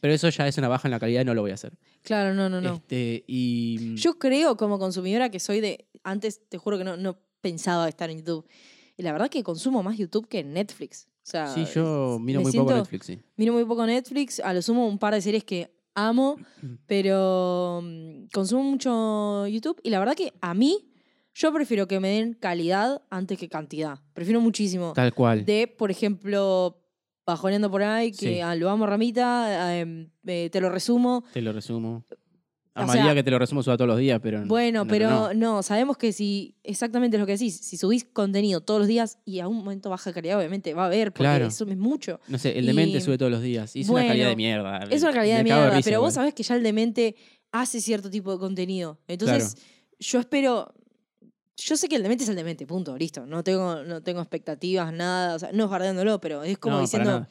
Pero 0.00 0.14
eso 0.14 0.28
ya 0.28 0.46
es 0.46 0.58
una 0.58 0.68
baja 0.68 0.88
en 0.88 0.92
la 0.92 1.00
calidad 1.00 1.22
y 1.22 1.24
no 1.24 1.34
lo 1.34 1.42
voy 1.42 1.50
a 1.50 1.54
hacer. 1.54 1.72
Claro, 2.02 2.34
no, 2.34 2.48
no, 2.48 2.60
no. 2.60 2.74
Este, 2.74 3.24
y 3.26 3.94
Yo 3.96 4.18
creo 4.18 4.56
como 4.56 4.78
consumidora 4.78 5.30
que 5.30 5.40
soy 5.40 5.60
de, 5.60 5.86
antes 6.04 6.40
te 6.48 6.58
juro 6.58 6.78
que 6.78 6.84
no, 6.84 6.96
no 6.96 7.18
pensaba 7.40 7.88
estar 7.88 8.10
en 8.10 8.18
YouTube. 8.18 8.46
Y 8.96 9.02
la 9.02 9.12
verdad 9.12 9.28
que 9.28 9.42
consumo 9.42 9.82
más 9.82 9.98
YouTube 9.98 10.28
que 10.28 10.42
Netflix. 10.42 11.08
O 11.26 11.28
sea, 11.28 11.48
sí, 11.48 11.64
yo 11.74 12.18
miro 12.20 12.40
muy 12.40 12.52
poco 12.52 12.72
Netflix, 12.72 13.06
sí. 13.06 13.20
Miro 13.36 13.52
muy 13.52 13.64
poco 13.64 13.84
Netflix, 13.84 14.40
a 14.40 14.52
lo 14.52 14.62
sumo 14.62 14.86
un 14.86 14.98
par 14.98 15.12
de 15.12 15.20
series 15.20 15.44
que 15.44 15.70
amo, 15.94 16.36
pero 16.86 17.80
mm, 17.82 18.26
consumo 18.32 18.62
mucho 18.62 19.46
YouTube 19.48 19.80
y 19.82 19.90
la 19.90 19.98
verdad 19.98 20.14
que 20.14 20.32
a 20.40 20.54
mí 20.54 20.88
yo 21.34 21.52
prefiero 21.52 21.86
que 21.86 22.00
me 22.00 22.08
den 22.08 22.32
calidad 22.32 23.02
antes 23.10 23.38
que 23.38 23.48
cantidad. 23.48 23.98
Prefiero 24.14 24.40
muchísimo. 24.40 24.92
Tal 24.94 25.12
cual. 25.12 25.44
De, 25.44 25.66
por 25.66 25.90
ejemplo, 25.90 26.80
bajoneando 27.26 27.70
por 27.70 27.82
ahí, 27.82 28.12
que 28.12 28.34
Sí. 28.34 28.40
ah, 28.40 28.54
lo 28.54 28.70
amo 28.70 28.86
Ramita, 28.86 29.76
eh, 29.76 30.08
eh, 30.26 30.48
te 30.50 30.60
lo 30.60 30.70
resumo. 30.70 31.24
Te 31.32 31.42
lo 31.42 31.52
resumo. 31.52 32.04
O 32.78 32.80
Amaría 32.80 33.04
sea, 33.04 33.14
que 33.14 33.22
te 33.22 33.30
lo 33.30 33.38
resumo 33.38 33.62
suba 33.62 33.78
todos 33.78 33.88
los 33.88 33.98
días, 33.98 34.20
pero. 34.22 34.44
Bueno, 34.44 34.84
no, 34.84 34.90
pero 34.90 35.08
no. 35.08 35.34
no. 35.34 35.62
sabemos 35.62 35.96
que 35.96 36.12
si, 36.12 36.56
exactamente 36.62 37.16
lo 37.16 37.24
que 37.24 37.32
decís, 37.32 37.56
si 37.56 37.78
subís 37.78 38.04
contenido 38.04 38.60
todos 38.60 38.80
los 38.80 38.86
días 38.86 39.18
y 39.24 39.40
a 39.40 39.48
un 39.48 39.56
momento 39.56 39.88
baja 39.88 40.12
calidad, 40.12 40.36
obviamente 40.38 40.74
va 40.74 40.82
a 40.82 40.86
haber, 40.86 41.10
porque 41.10 41.22
Claro. 41.22 41.46
eso 41.46 41.64
es 41.66 41.76
mucho. 41.78 42.20
No 42.28 42.36
sé, 42.36 42.58
el 42.58 42.66
demente 42.66 43.00
sube 43.00 43.16
todos 43.16 43.32
los 43.32 43.40
días. 43.40 43.74
Y 43.74 43.80
es 43.80 43.88
una 43.88 44.06
calidad 44.06 44.28
de 44.28 44.36
mierda. 44.36 44.80
Es 44.90 45.02
una 45.02 45.12
calidad 45.14 45.38
de 45.38 45.44
mierda, 45.44 45.70
risa 45.70 45.88
pero 45.88 46.02
vos 46.02 46.12
sabés 46.12 46.34
que 46.34 46.42
ya 46.42 46.54
el 46.54 46.62
demente 46.62 47.16
hace 47.50 47.80
cierto 47.80 48.10
tipo 48.10 48.30
de 48.32 48.38
contenido. 48.38 49.00
Entonces, 49.08 49.56
yo 49.98 50.20
espero. 50.20 50.74
Yo 51.56 51.76
sé 51.76 51.88
que 51.88 51.96
el 51.96 52.02
demente 52.02 52.24
es 52.24 52.30
el 52.30 52.36
demente, 52.36 52.66
punto, 52.66 52.96
listo. 52.98 53.24
No 53.26 53.42
tengo, 53.42 53.82
no 53.82 54.02
tengo 54.02 54.20
expectativas, 54.20 54.92
nada. 54.92 55.34
O 55.36 55.38
sea, 55.38 55.52
no 55.52 55.64
es 55.64 55.70
bardeándolo, 55.70 56.20
pero 56.20 56.42
es 56.44 56.58
como 56.58 56.72
No, 56.72 56.78
para 56.78 56.82
diciendo. 56.84 57.10
nada. 57.10 57.28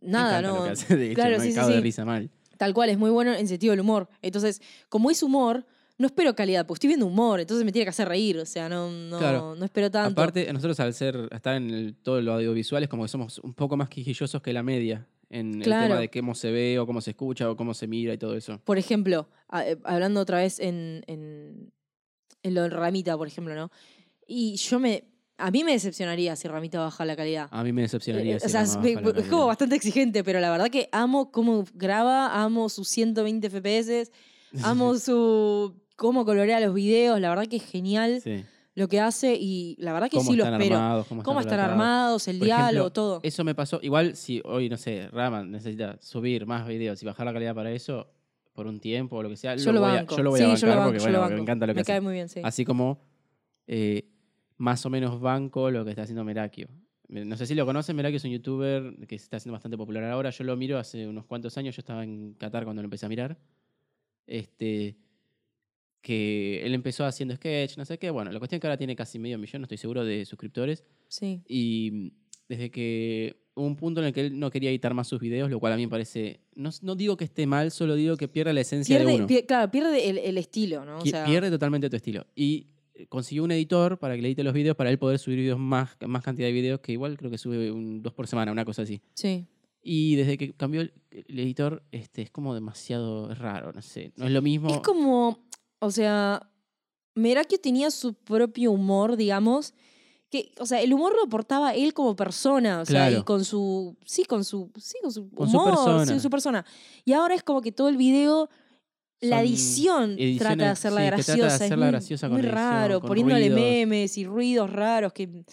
Me 0.00 0.08
encanta 0.08 0.42
no. 0.42 0.56
Lo 0.58 0.64
que 0.64 0.70
hace, 0.70 0.96
de 0.96 1.06
hecho, 1.06 1.14
Claro, 1.14 1.36
me 1.38 1.44
sí, 1.44 1.50
sí, 1.50 1.54
cago 1.54 1.68
de 1.68 1.76
sí. 1.76 1.80
risa 1.82 2.04
mal. 2.04 2.30
Tal 2.56 2.72
cual, 2.72 2.88
es 2.88 2.98
muy 2.98 3.10
bueno 3.10 3.34
en 3.34 3.46
sentido 3.48 3.72
del 3.72 3.80
humor. 3.80 4.08
Entonces, 4.22 4.62
como 4.88 5.10
es 5.10 5.22
humor, 5.22 5.66
no 5.98 6.06
espero 6.06 6.34
calidad, 6.34 6.66
porque 6.66 6.78
estoy 6.78 6.88
viendo 6.88 7.06
humor, 7.06 7.40
entonces 7.40 7.64
me 7.64 7.72
tiene 7.72 7.84
que 7.84 7.90
hacer 7.90 8.08
reír. 8.08 8.38
O 8.38 8.46
sea, 8.46 8.68
no, 8.68 8.90
no, 8.90 9.18
Claro. 9.18 9.54
no 9.54 9.64
espero 9.64 9.90
tanto. 9.90 10.18
Aparte, 10.20 10.50
nosotros 10.52 10.80
al 10.80 10.94
ser, 10.94 11.28
estar 11.32 11.56
en 11.56 11.70
el- 11.70 11.94
todo 11.94 12.20
lo 12.22 12.32
audiovisual 12.34 12.82
es 12.82 12.88
como 12.88 13.02
que 13.04 13.08
somos 13.08 13.38
un 13.40 13.52
poco 13.54 13.76
más 13.76 13.88
quijillosos 13.90 14.40
que 14.40 14.52
la 14.54 14.62
media 14.62 15.06
en 15.28 15.56
el 15.56 15.62
Claro. 15.64 15.88
tema 15.88 16.00
de 16.00 16.08
cómo 16.10 16.34
se 16.34 16.50
ve 16.50 16.78
o 16.78 16.86
cómo 16.86 17.00
se 17.02 17.10
escucha 17.10 17.50
o 17.50 17.56
cómo 17.56 17.74
se 17.74 17.86
mira 17.86 18.14
y 18.14 18.18
todo 18.18 18.34
eso. 18.34 18.60
Por 18.64 18.78
ejemplo, 18.78 19.28
a- 19.48 19.66
eh, 19.68 19.76
hablando 19.84 20.20
otra 20.20 20.38
vez 20.38 20.58
en, 20.60 21.02
en, 21.06 21.72
en 22.46 22.54
lo 22.54 22.62
de 22.62 22.70
Ramita, 22.70 23.16
por 23.16 23.26
ejemplo, 23.26 23.54
¿no? 23.54 23.70
Y 24.26 24.56
yo 24.56 24.78
me. 24.78 25.04
A 25.38 25.50
mí 25.50 25.64
me 25.64 25.72
decepcionaría 25.72 26.34
si 26.34 26.48
Ramita 26.48 26.78
baja 26.80 27.04
la 27.04 27.14
calidad. 27.14 27.48
A 27.50 27.62
mí 27.62 27.70
me 27.72 27.82
decepcionaría. 27.82 28.36
Eh, 28.36 28.40
si 28.40 28.46
o 28.46 28.48
sea, 28.48 28.62
es, 28.62 28.78
me 28.78 28.92
es 28.92 29.26
como 29.28 29.46
bastante 29.46 29.76
exigente, 29.76 30.24
pero 30.24 30.40
la 30.40 30.50
verdad 30.50 30.70
que 30.70 30.88
amo 30.92 31.30
cómo 31.30 31.64
graba, 31.74 32.42
amo 32.42 32.70
sus 32.70 32.88
120 32.88 33.50
FPS, 33.50 34.10
amo 34.62 34.94
su 34.98 35.74
cómo 35.96 36.24
colorea 36.24 36.58
los 36.60 36.72
videos, 36.72 37.20
la 37.20 37.28
verdad 37.28 37.46
que 37.46 37.56
es 37.56 37.64
genial 37.64 38.20
Sí. 38.22 38.44
lo 38.74 38.88
que 38.88 39.00
hace 39.00 39.34
y 39.38 39.76
la 39.78 39.92
verdad 39.92 40.08
que 40.08 40.20
sí 40.20 40.36
lo 40.36 40.44
espero. 40.44 40.76
armados, 40.76 41.06
cómo, 41.06 41.22
cómo 41.22 41.40
están 41.40 41.58
están 41.58 41.70
armados, 41.70 42.28
el 42.28 42.38
Por 42.38 42.46
diálogo, 42.46 42.68
ejemplo, 42.68 42.90
todo. 42.92 43.20
Eso 43.22 43.44
me 43.44 43.54
pasó. 43.54 43.78
Igual 43.82 44.16
si 44.16 44.40
hoy, 44.44 44.70
no 44.70 44.78
sé, 44.78 45.08
Raman 45.08 45.50
necesita 45.50 45.98
subir 46.00 46.46
más 46.46 46.66
videos 46.66 47.02
y 47.02 47.06
bajar 47.06 47.26
la 47.26 47.32
calidad 47.34 47.54
para 47.54 47.70
eso 47.72 48.08
por 48.56 48.66
un 48.66 48.80
tiempo 48.80 49.16
o 49.16 49.22
lo 49.22 49.28
que 49.28 49.36
sea, 49.36 49.54
yo 49.54 49.70
lo 49.72 49.80
voy 49.82 49.90
a- 49.92 50.04
yo 50.06 50.22
lo 50.24 50.30
voy 50.30 50.40
sí, 50.40 50.44
a 50.44 50.54
yo 50.54 50.66
bancar 50.66 50.68
lo 50.68 50.76
banco, 50.80 50.92
porque 50.98 51.12
bueno, 51.12 51.28
me 51.36 51.40
encanta 51.42 51.66
lo 51.66 51.72
que 51.72 51.76
Me 51.76 51.80
hace. 51.82 51.92
cae 51.92 52.00
muy 52.00 52.12
bien, 52.14 52.28
sí. 52.28 52.40
Así 52.42 52.64
como 52.64 53.00
eh, 53.68 54.08
más 54.56 54.84
o 54.86 54.90
menos 54.90 55.20
banco 55.20 55.70
lo 55.70 55.84
que 55.84 55.90
está 55.90 56.02
haciendo 56.02 56.24
Merakio. 56.24 56.68
No 57.08 57.36
sé 57.36 57.46
si 57.46 57.54
lo 57.54 57.64
conocen, 57.66 57.94
Merakio 57.94 58.16
es 58.16 58.24
un 58.24 58.32
youtuber 58.32 58.96
que 59.06 59.16
se 59.18 59.24
está 59.24 59.36
haciendo 59.36 59.52
bastante 59.52 59.76
popular 59.76 60.02
ahora. 60.04 60.30
Yo 60.30 60.42
lo 60.42 60.56
miro 60.56 60.78
hace 60.78 61.06
unos 61.06 61.24
cuantos 61.26 61.56
años, 61.56 61.76
yo 61.76 61.80
estaba 61.80 62.02
en 62.02 62.34
Qatar 62.34 62.64
cuando 62.64 62.82
lo 62.82 62.86
empecé 62.86 63.06
a 63.06 63.08
mirar. 63.08 63.38
Este, 64.26 64.96
que 66.00 66.64
él 66.64 66.74
empezó 66.74 67.04
haciendo 67.04 67.34
sketch, 67.36 67.76
no 67.78 67.84
sé 67.84 67.98
qué. 67.98 68.10
Bueno, 68.10 68.30
la 68.32 68.38
cuestión 68.38 68.56
es 68.56 68.60
que 68.60 68.66
ahora 68.66 68.76
tiene 68.76 68.96
casi 68.96 69.18
medio 69.18 69.38
millón, 69.38 69.62
no 69.62 69.64
estoy 69.66 69.78
seguro, 69.78 70.04
de 70.04 70.24
suscriptores. 70.24 70.84
Sí. 71.08 71.42
Y 71.48 72.12
desde 72.48 72.70
que 72.70 73.36
hubo 73.56 73.66
un 73.66 73.74
punto 73.74 74.00
en 74.00 74.06
el 74.06 74.12
que 74.12 74.20
él 74.20 74.38
no 74.38 74.50
quería 74.50 74.70
editar 74.70 74.94
más 74.94 75.08
sus 75.08 75.18
videos, 75.18 75.50
lo 75.50 75.58
cual 75.58 75.72
a 75.72 75.76
mí 75.76 75.86
me 75.86 75.90
parece. 75.90 76.38
No, 76.54 76.70
no 76.82 76.94
digo 76.94 77.16
que 77.16 77.24
esté 77.24 77.46
mal, 77.46 77.70
solo 77.72 77.94
digo 77.96 78.16
que 78.16 78.28
pierde 78.28 78.52
la 78.52 78.60
esencia 78.60 78.98
de 78.98 79.04
Pierde, 79.04 79.18
uno. 79.18 79.26
pie- 79.26 79.46
claro, 79.46 79.70
pierde 79.70 80.08
el, 80.08 80.18
el 80.18 80.38
estilo, 80.38 80.84
¿no? 80.84 80.98
O 80.98 81.04
sea, 81.06 81.24
Pierde 81.24 81.50
totalmente 81.50 81.90
tu 81.90 81.96
estilo. 81.96 82.26
Y 82.36 82.66
eh, 82.94 83.06
consiguió 83.08 83.42
un 83.44 83.50
editor 83.52 83.98
para 83.98 84.14
que 84.14 84.22
le 84.22 84.28
edite 84.28 84.44
los 84.44 84.52
videos 84.54 84.76
para 84.76 84.90
él 84.90 84.98
poder 84.98 85.18
subir 85.18 85.38
videos 85.38 85.58
más, 85.58 85.96
más 86.06 86.22
cantidad 86.22 86.46
de 86.48 86.52
videos, 86.52 86.80
que 86.80 86.92
igual 86.92 87.16
creo 87.16 87.30
que 87.30 87.38
sube 87.38 87.72
un, 87.72 88.02
dos 88.02 88.12
por 88.12 88.26
semana, 88.28 88.52
una 88.52 88.64
cosa 88.64 88.82
así. 88.82 89.00
Sí. 89.14 89.46
Y 89.82 90.16
desde 90.16 90.36
que 90.36 90.52
cambió 90.52 90.80
el, 90.82 90.92
el 91.10 91.38
editor, 91.38 91.82
este, 91.92 92.20
es 92.22 92.30
como 92.30 92.54
demasiado 92.54 93.34
raro, 93.34 93.72
no 93.72 93.80
sé. 93.82 94.12
No 94.16 94.26
es 94.26 94.32
lo 94.32 94.42
mismo. 94.42 94.68
Es 94.68 94.80
como, 94.80 95.38
o 95.78 95.90
sea, 95.90 96.50
Merakio 97.14 97.58
tenía 97.58 97.90
su 97.90 98.12
propio 98.14 98.72
humor, 98.72 99.16
digamos, 99.16 99.72
que, 100.30 100.52
o 100.58 100.66
sea, 100.66 100.80
el 100.80 100.92
humor 100.92 101.14
lo 101.14 101.22
aportaba 101.24 101.74
él 101.74 101.94
como 101.94 102.16
persona, 102.16 102.80
o 102.80 102.84
sea, 102.84 103.06
Claro. 103.08 103.20
y 103.20 103.24
con 103.24 103.44
su, 103.44 103.96
sí, 104.04 104.24
con 104.24 104.44
su, 104.44 104.70
sí, 104.76 104.96
con 105.02 105.12
su 105.12 105.30
Con 105.30 105.48
su 105.50 105.56
humor, 105.56 105.70
persona. 105.74 106.06
sí, 106.06 106.20
su 106.20 106.30
persona. 106.30 106.64
Y 107.04 107.12
ahora 107.12 107.34
es 107.34 107.42
como 107.42 107.60
que 107.62 107.70
todo 107.72 107.88
el 107.88 107.96
video, 107.96 108.48
la 109.20 109.40
edición 109.42 110.16
trata 110.38 110.56
de 110.64 110.70
hacerla 110.70 111.00
sí, 111.00 111.06
graciosa, 111.06 111.32
trata 111.34 111.42
de 111.42 111.48
es 111.48 111.54
hacerla 111.62 111.86
muy, 111.86 111.90
graciosa 111.92 112.28
muy 112.28 112.36
con 112.36 112.44
edición, 112.44 112.56
raro, 112.64 113.00
con 113.00 113.08
poniéndole 113.08 113.48
ruidos. 113.48 113.60
memes 113.60 114.18
y 114.18 114.24
ruidos 114.26 114.70
raros, 114.70 115.12
que 115.12 115.44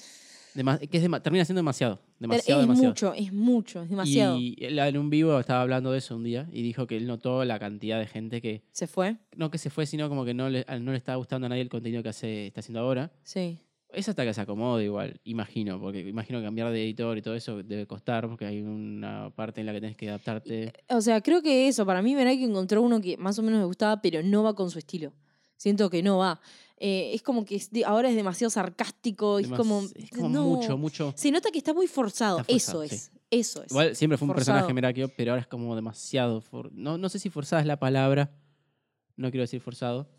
Dema- 0.55 0.77
que 0.79 0.97
es 0.97 1.21
termina 1.23 1.45
siendo 1.45 1.59
demasiado. 1.59 1.99
Demasiado, 2.19 2.61
es 2.61 2.67
demasiado. 2.67 2.89
mucho, 2.91 3.13
es 3.15 3.33
mucho, 3.33 3.81
es 3.83 3.89
demasiado. 3.89 4.37
Y 4.37 4.55
él 4.61 4.77
en 4.79 4.97
un 4.97 5.09
vivo 5.09 5.39
estaba 5.39 5.61
hablando 5.61 5.91
de 5.91 5.97
eso 5.97 6.15
un 6.15 6.23
día 6.23 6.47
y 6.51 6.61
dijo 6.61 6.85
que 6.87 6.95
él 6.95 7.07
notó 7.07 7.43
la 7.43 7.57
cantidad 7.59 7.99
de 7.99 8.05
gente 8.07 8.39
que, 8.41 8.63
¿Se 8.71 8.85
fue? 8.87 9.17
no 9.35 9.49
que 9.49 9.57
se 9.57 9.69
fue, 9.69 9.85
sino 9.85 10.09
como 10.09 10.23
que 10.25 10.33
no 10.33 10.49
le, 10.49 10.63
no 10.79 10.91
le 10.91 10.97
estaba 10.97 11.15
gustando 11.17 11.45
a 11.47 11.49
nadie 11.49 11.61
el 11.63 11.69
contenido 11.69 12.03
que 12.03 12.09
hace, 12.09 12.47
está 12.47 12.59
haciendo 12.59 12.79
ahora. 12.81 13.11
Sí. 13.23 13.57
Es 13.93 14.09
hasta 14.09 14.23
que 14.25 14.33
se 14.33 14.41
acomode 14.41 14.83
igual, 14.85 15.19
imagino, 15.23 15.79
porque 15.79 15.99
imagino 16.01 16.39
que 16.39 16.45
cambiar 16.45 16.71
de 16.71 16.83
editor 16.83 17.17
y 17.17 17.21
todo 17.21 17.35
eso 17.35 17.61
debe 17.63 17.85
costar, 17.85 18.27
porque 18.27 18.45
hay 18.45 18.61
una 18.61 19.29
parte 19.35 19.61
en 19.61 19.67
la 19.67 19.73
que 19.73 19.81
tenés 19.81 19.95
que 19.95 20.09
adaptarte. 20.09 20.73
O 20.89 20.99
sea, 21.01 21.21
creo 21.21 21.41
que 21.41 21.67
eso, 21.67 21.85
para 21.85 22.01
mí 22.01 22.15
Merakio 22.15 22.47
encontró 22.47 22.81
uno 22.81 22.99
que 22.99 23.17
más 23.17 23.37
o 23.39 23.43
menos 23.43 23.59
me 23.59 23.65
gustaba, 23.65 24.01
pero 24.01 24.21
no 24.23 24.43
va 24.43 24.55
con 24.55 24.69
su 24.71 24.79
estilo. 24.79 25.13
Siento 25.57 25.89
que 25.89 26.01
no 26.03 26.17
va. 26.17 26.41
Eh, 26.77 27.11
es 27.13 27.21
como 27.21 27.45
que 27.45 27.61
ahora 27.85 28.09
es 28.09 28.15
demasiado 28.15 28.49
sarcástico, 28.49 29.39
es 29.39 29.47
como... 29.47 29.83
es 29.95 30.09
como 30.09 30.27
no. 30.29 30.43
mucho, 30.45 30.77
mucho. 30.77 31.13
Se 31.15 31.31
nota 31.31 31.51
que 31.51 31.59
está 31.59 31.73
muy 31.73 31.87
forzado, 31.87 32.39
Está 32.39 32.51
forzado, 32.51 32.83
eso 32.83 32.95
sí. 32.95 32.95
es, 32.95 33.11
eso 33.29 33.63
es. 33.63 33.71
Igual 33.71 33.95
siempre 33.95 34.17
fue 34.17 34.25
un 34.27 34.33
Forzado. 34.33 34.55
personaje 34.57 34.73
Merakio, 34.73 35.09
pero 35.15 35.31
ahora 35.31 35.41
es 35.41 35.47
como 35.47 35.75
demasiado. 35.75 36.41
for- 36.41 36.71
No, 36.73 36.97
no 36.97 37.07
sé 37.09 37.19
si 37.19 37.29
forzada 37.29 37.61
es 37.61 37.67
la 37.67 37.77
palabra. 37.79 38.31
No 39.15 39.29
quiero 39.31 39.43
decir 39.43 39.61
forzado. 39.61 40.09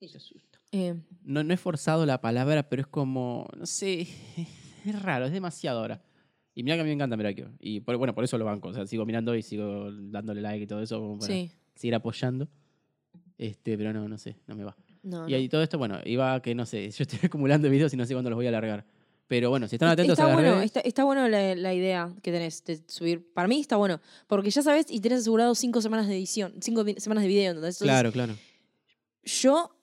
Se 0.00 0.16
asusta. 0.18 0.60
Eh, 0.72 0.94
No, 1.24 1.42
no 1.42 1.54
es 1.54 1.60
forzado 1.60 2.04
la 2.06 2.20
palabra, 2.20 2.68
pero 2.68 2.82
es 2.82 2.88
como. 2.88 3.48
No 3.56 3.66
sé. 3.66 4.06
Es 4.86 5.02
raro, 5.02 5.26
es 5.26 5.32
demasiado 5.32 5.80
ahora. 5.80 6.00
Y 6.54 6.62
mira 6.62 6.76
que 6.76 6.82
a 6.82 6.84
mí 6.84 6.88
me 6.90 6.94
encanta 6.94 7.16
Merakio. 7.16 7.50
Y 7.58 7.80
por- 7.80 7.96
bueno, 7.96 8.14
por 8.14 8.22
eso 8.22 8.38
lo 8.38 8.44
banco. 8.44 8.68
O 8.68 8.72
sea, 8.72 8.86
sigo 8.86 9.04
mirando 9.04 9.34
y 9.34 9.42
sigo 9.42 9.90
dándole 9.90 10.40
like 10.40 10.62
y 10.62 10.66
todo 10.68 10.80
eso 10.80 11.00
como 11.00 11.18
para 11.18 11.32
sí, 11.32 11.50
seguir 11.74 11.96
apoyando. 11.96 12.48
Este, 13.36 13.76
pero 13.76 13.92
no, 13.92 14.08
no 14.08 14.16
sé, 14.16 14.36
no 14.46 14.54
me 14.54 14.62
va. 14.62 14.76
no, 15.02 15.28
Y 15.28 15.32
no. 15.32 15.36
ahí 15.38 15.48
todo 15.48 15.62
esto, 15.62 15.76
bueno, 15.76 15.98
iba 16.04 16.34
a 16.34 16.40
que 16.40 16.54
no 16.54 16.64
sé, 16.66 16.88
yo 16.90 17.02
estoy 17.02 17.18
acumulando 17.24 17.68
videos 17.68 17.92
y 17.94 17.96
no 17.96 18.06
sé 18.06 18.14
cuándo 18.14 18.30
los 18.30 18.36
voy 18.36 18.46
a 18.46 18.50
alargar. 18.50 18.84
Pero 19.26 19.50
bueno, 19.50 19.66
si 19.66 19.74
están 19.74 19.88
atentos 19.88 20.12
está 20.12 20.22
a 20.24 20.28
las 20.28 20.36
bueno, 20.36 20.52
redes, 20.54 20.66
está, 20.66 20.80
está 20.80 21.02
bueno 21.04 21.28
la, 21.28 21.56
la 21.56 21.74
idea 21.74 22.14
que 22.22 22.30
tenés 22.30 22.64
de 22.64 22.80
subir. 22.86 23.32
Para 23.34 23.48
mí 23.48 23.58
está 23.58 23.74
bueno, 23.74 24.00
porque 24.28 24.50
ya 24.50 24.62
sabes 24.62 24.86
y 24.88 25.00
tenés 25.00 25.22
asegurado 25.22 25.52
cinco 25.56 25.82
semanas 25.82 26.06
de 26.06 26.14
edición, 26.16 26.54
cinco 26.60 26.84
semanas 26.98 27.22
de 27.24 27.28
video. 27.28 27.50
Entonces, 27.54 27.82
claro, 27.82 28.12
claro. 28.12 28.36
Yo, 29.26 29.76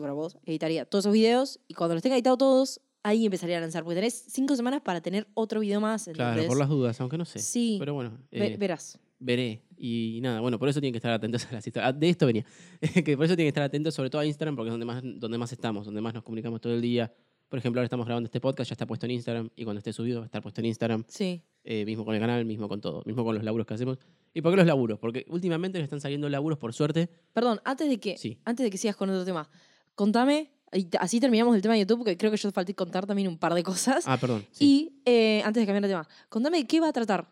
para 0.00 0.12
vos, 0.12 0.38
editaría 0.44 0.84
todos 0.84 1.04
esos 1.04 1.12
videos 1.12 1.60
y 1.68 1.74
cuando 1.74 1.94
los 1.94 2.02
tenga 2.02 2.16
editados 2.16 2.38
todos, 2.38 2.80
ahí 3.02 3.24
empezaría 3.24 3.58
a 3.58 3.60
lanzar. 3.60 3.84
Porque 3.84 3.96
tenés 3.96 4.24
cinco 4.28 4.56
semanas 4.56 4.82
para 4.82 5.00
tener 5.00 5.26
otro 5.34 5.60
video 5.60 5.80
más. 5.80 6.08
Claro, 6.12 6.46
por 6.46 6.58
las 6.58 6.68
dudas, 6.68 7.00
aunque 7.00 7.18
no 7.18 7.24
sé. 7.24 7.38
Sí, 7.38 7.76
Pero 7.78 7.94
bueno, 7.94 8.18
eh, 8.30 8.56
verás. 8.58 8.98
veré. 9.18 9.62
Y 9.76 10.20
nada, 10.22 10.40
bueno, 10.40 10.58
por 10.58 10.68
eso 10.68 10.80
tienen 10.80 10.92
que 10.92 10.98
estar 10.98 11.12
atentos 11.12 11.46
a 11.50 11.52
las 11.52 11.66
historias. 11.66 11.90
Ah, 11.90 11.92
De 11.92 12.08
esto 12.08 12.26
venía. 12.26 12.44
que 13.04 13.16
por 13.16 13.24
eso 13.26 13.34
tienen 13.34 13.46
que 13.46 13.48
estar 13.48 13.62
atentos 13.62 13.94
sobre 13.94 14.10
todo 14.10 14.20
a 14.20 14.26
Instagram, 14.26 14.56
porque 14.56 14.68
es 14.68 14.72
donde 14.72 14.86
más, 14.86 15.02
donde 15.02 15.38
más 15.38 15.52
estamos, 15.52 15.86
donde 15.86 16.00
más 16.00 16.14
nos 16.14 16.22
comunicamos 16.22 16.60
todo 16.60 16.74
el 16.74 16.80
día. 16.80 17.12
Por 17.52 17.58
ejemplo, 17.58 17.80
ahora 17.80 17.84
estamos 17.84 18.06
grabando 18.06 18.28
este 18.28 18.40
podcast, 18.40 18.70
ya 18.70 18.72
está 18.72 18.86
puesto 18.86 19.04
en 19.04 19.12
Instagram, 19.12 19.50
y 19.54 19.64
cuando 19.64 19.76
esté 19.80 19.92
subido 19.92 20.20
va 20.20 20.24
a 20.24 20.26
estar 20.26 20.40
puesto 20.40 20.62
en 20.62 20.68
Instagram. 20.68 21.04
Sí. 21.06 21.42
eh, 21.64 21.84
mismo 21.84 22.02
con 22.02 22.14
el 22.14 22.20
canal, 22.22 22.46
mismo 22.46 22.66
con 22.66 22.80
todo, 22.80 23.02
mismo 23.04 23.22
con 23.26 23.34
los 23.34 23.44
laburos 23.44 23.66
que 23.66 23.74
hacemos. 23.74 23.98
¿Y 24.32 24.40
por 24.40 24.52
qué 24.52 24.56
los 24.56 24.64
laburos? 24.66 24.98
Porque 24.98 25.26
últimamente 25.28 25.78
nos 25.78 25.84
están 25.84 26.00
saliendo 26.00 26.30
laburos, 26.30 26.58
por 26.58 26.72
suerte. 26.72 27.10
Perdón, 27.34 27.60
antes 27.66 27.90
de 27.90 28.00
que, 28.00 28.16
Sí. 28.16 28.38
antes 28.46 28.64
de 28.64 28.70
que 28.70 28.78
sigas 28.78 28.96
con 28.96 29.10
otro 29.10 29.26
tema, 29.26 29.50
contame, 29.94 30.50
y 30.72 30.88
así 30.98 31.20
terminamos 31.20 31.54
el 31.54 31.60
tema 31.60 31.74
de 31.74 31.80
YouTube, 31.80 31.98
porque 31.98 32.16
creo 32.16 32.30
que 32.30 32.38
yo 32.38 32.50
falté 32.52 32.74
contar 32.74 33.04
también 33.06 33.28
un 33.28 33.36
par 33.36 33.52
de 33.52 33.62
cosas. 33.62 34.04
Ah, 34.08 34.16
perdón. 34.16 34.46
sí. 34.50 34.64
Y 34.64 35.02
eh, 35.04 35.42
antes 35.44 35.60
de 35.60 35.66
cambiar 35.66 35.82
de 35.82 35.88
tema, 35.88 36.08
contame 36.30 36.56
de 36.56 36.66
qué 36.66 36.80
va 36.80 36.88
a 36.88 36.92
tratar 36.94 37.28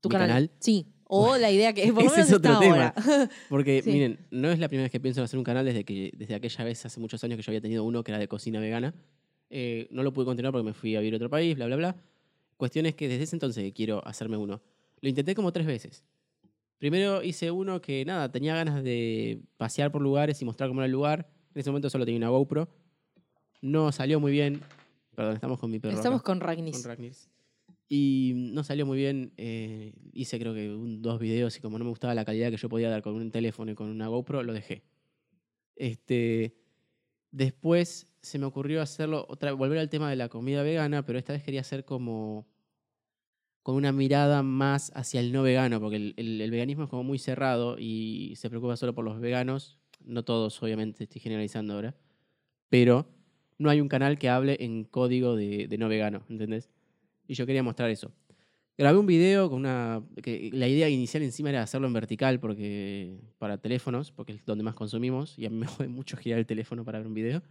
tu 0.00 0.08
¿Mi 0.08 0.14
canal. 0.14 0.28
canal? 0.28 0.50
Sí. 0.58 0.86
O 1.04 1.36
la 1.36 1.50
idea 1.50 1.74
que 1.74 1.92
por 1.92 2.02
Ese 2.04 2.22
es 2.22 2.32
otro 2.32 2.50
está 2.54 2.60
tema. 2.60 2.94
ahora. 2.96 3.28
Porque, 3.50 3.82
Sí. 3.82 3.92
miren, 3.92 4.26
no 4.30 4.50
es 4.50 4.58
la 4.58 4.68
primera 4.68 4.84
vez 4.84 4.90
que 4.92 5.00
pienso 5.00 5.20
en 5.20 5.24
hacer 5.26 5.36
un 5.38 5.44
canal 5.44 5.66
desde 5.66 5.84
que 5.84 6.12
desde 6.16 6.34
aquella 6.34 6.64
vez, 6.64 6.86
hace 6.86 6.98
muchos 6.98 7.22
años 7.24 7.36
que 7.36 7.42
yo 7.42 7.50
había 7.50 7.60
tenido 7.60 7.84
uno 7.84 8.02
que 8.02 8.10
era 8.12 8.18
de 8.18 8.26
cocina 8.26 8.58
vegana. 8.58 8.94
Eh, 9.50 9.88
no 9.90 10.02
lo 10.02 10.12
pude 10.12 10.24
continuar 10.24 10.52
porque 10.52 10.64
me 10.64 10.72
fui 10.72 10.94
a 10.94 11.00
vivir 11.00 11.14
a 11.14 11.16
otro 11.16 11.28
país, 11.28 11.56
bla, 11.56 11.66
bla, 11.66 11.76
bla. 11.76 11.96
Cuestión 12.56 12.86
es 12.86 12.94
que 12.94 13.08
desde 13.08 13.24
ese 13.24 13.36
entonces 13.36 13.72
quiero 13.74 14.06
hacerme 14.06 14.36
uno. 14.36 14.62
Lo 15.00 15.08
intenté 15.08 15.34
como 15.34 15.52
tres 15.52 15.66
veces. 15.66 16.04
Primero 16.78 17.22
hice 17.22 17.50
uno 17.50 17.80
que, 17.80 18.04
nada, 18.04 18.30
tenía 18.30 18.54
ganas 18.54 18.82
de 18.82 19.42
pasear 19.56 19.90
por 19.92 20.00
lugares 20.00 20.40
y 20.40 20.44
mostrar 20.44 20.70
cómo 20.70 20.80
era 20.80 20.86
el 20.86 20.92
lugar. 20.92 21.28
En 21.54 21.60
ese 21.60 21.70
momento 21.70 21.90
solo 21.90 22.04
tenía 22.04 22.18
una 22.18 22.28
GoPro. 22.30 22.68
No 23.60 23.92
salió 23.92 24.20
muy 24.20 24.32
bien. 24.32 24.62
Perdón, 25.14 25.34
estamos 25.34 25.58
con 25.58 25.70
mi 25.70 25.78
perro. 25.78 25.92
acá 25.92 26.00
Estamos 26.00 26.22
con 26.22 26.40
Ragnis. 26.40 26.76
con 26.76 26.84
Ragnis. 26.84 27.28
Y 27.88 28.32
no 28.36 28.62
salió 28.62 28.86
muy 28.86 28.96
bien. 28.96 29.32
eh, 29.36 29.92
hice 30.12 30.38
creo 30.38 30.54
que 30.54 30.70
un, 30.70 31.02
dos 31.02 31.18
videos 31.18 31.56
y 31.58 31.60
como 31.60 31.76
no 31.78 31.84
me 31.84 31.90
gustaba 31.90 32.14
la 32.14 32.24
calidad 32.24 32.50
que 32.50 32.56
yo 32.56 32.68
podía 32.68 32.88
dar 32.88 33.02
con 33.02 33.14
un 33.14 33.30
teléfono 33.30 33.72
y 33.72 33.74
con 33.74 33.88
una 33.90 34.08
GoPro, 34.08 34.42
lo 34.42 34.52
dejé. 34.52 34.84
Este, 35.76 36.56
después 37.30 38.09
se 38.22 38.38
me 38.38 38.46
ocurrió 38.46 38.82
hacerlo, 38.82 39.26
otra, 39.28 39.52
volver 39.52 39.78
al 39.78 39.88
tema 39.90 40.10
de 40.10 40.16
la 40.16 40.28
comida 40.28 40.62
vegana, 40.62 41.04
pero 41.06 41.18
esta 41.18 41.32
vez 41.32 41.42
quería 41.42 41.60
hacer 41.62 41.84
como 41.84 42.46
con 43.62 43.74
una 43.76 43.92
mirada 43.92 44.42
más 44.42 44.90
hacia 44.94 45.20
el 45.20 45.32
no 45.32 45.42
vegano, 45.42 45.80
porque 45.80 45.96
el, 45.96 46.14
el- 46.16 46.40
el 46.40 46.50
veganismo 46.50 46.84
es 46.84 46.90
como 46.90 47.04
muy 47.04 47.18
cerrado 47.18 47.76
y 47.78 48.34
se 48.36 48.48
preocupa 48.50 48.76
solo 48.76 48.94
por 48.94 49.04
los 49.04 49.20
veganos, 49.20 49.78
no 50.04 50.24
todos 50.24 50.62
obviamente, 50.62 51.04
estoy 51.04 51.20
generalizando 51.20 51.74
ahora, 51.74 51.94
pero 52.70 53.08
no 53.58 53.70
hay 53.70 53.80
un 53.80 53.88
canal 53.88 54.18
que 54.18 54.30
hable 54.30 54.58
en 54.60 54.84
código 54.84 55.36
de, 55.36 55.68
de 55.68 55.78
no 55.78 55.88
vegano, 55.88 56.22
¿entendés? 56.30 56.70
Y 57.28 57.34
yo 57.34 57.46
quería 57.46 57.62
mostrar 57.62 57.90
eso. 57.90 58.12
Grabé 58.78 58.98
un 58.98 59.06
video 59.06 59.50
con 59.50 59.60
una. 59.60 60.02
que 60.22 60.50
la 60.54 60.68
idea 60.68 60.88
inicial 60.88 61.22
encima 61.22 61.50
era 61.50 61.62
hacerlo 61.62 61.86
en 61.88 61.94
vertical 61.94 62.40
porque 62.40 63.20
para 63.38 63.58
teléfonos, 63.58 64.12
porque 64.12 64.34
es 64.34 64.46
donde 64.46 64.64
más 64.64 64.74
consumimos, 64.74 65.38
y 65.38 65.46
a 65.46 65.50
mí 65.50 65.56
me 65.58 65.66
jode 65.66 65.88
mucho 65.88 66.16
girar 66.16 66.40
el 66.40 66.46
teléfono 66.46 66.84
para 66.84 66.98
ver 66.98 67.08
un 67.08 67.14
video. 67.14 67.42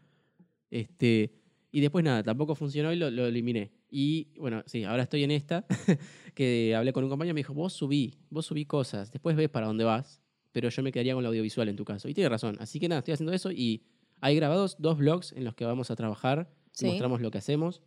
Este, 0.71 1.33
y 1.71 1.81
después 1.81 2.03
nada, 2.03 2.23
tampoco 2.23 2.55
funcionó 2.55 2.91
y 2.93 2.95
lo, 2.95 3.09
lo 3.11 3.25
eliminé. 3.27 3.71
Y 3.91 4.27
bueno, 4.39 4.63
sí, 4.65 4.83
ahora 4.83 5.03
estoy 5.03 5.23
en 5.23 5.31
esta, 5.31 5.65
que 6.35 6.75
hablé 6.75 6.93
con 6.93 7.03
un 7.03 7.09
compañero 7.09 7.31
y 7.31 7.35
me 7.35 7.39
dijo, 7.39 7.53
vos 7.53 7.73
subí, 7.73 8.15
vos 8.29 8.45
subí 8.45 8.65
cosas, 8.65 9.11
después 9.11 9.35
ves 9.35 9.49
para 9.49 9.67
dónde 9.67 9.83
vas, 9.83 10.21
pero 10.51 10.69
yo 10.69 10.83
me 10.83 10.91
quedaría 10.91 11.13
con 11.13 11.23
lo 11.23 11.29
audiovisual 11.29 11.69
en 11.69 11.75
tu 11.75 11.85
caso. 11.85 12.07
Y 12.09 12.13
tiene 12.13 12.29
razón, 12.29 12.57
así 12.59 12.79
que 12.79 12.87
nada, 12.87 12.99
estoy 12.99 13.13
haciendo 13.13 13.33
eso 13.33 13.51
y 13.51 13.83
hay 14.21 14.35
grabados 14.35 14.75
dos 14.79 14.97
vlogs 14.97 15.31
en 15.33 15.43
los 15.43 15.55
que 15.55 15.65
vamos 15.65 15.91
a 15.91 15.95
trabajar, 15.95 16.51
Sí. 16.71 16.85
mostramos 16.85 17.19
lo 17.19 17.29
que 17.31 17.39
hacemos 17.39 17.81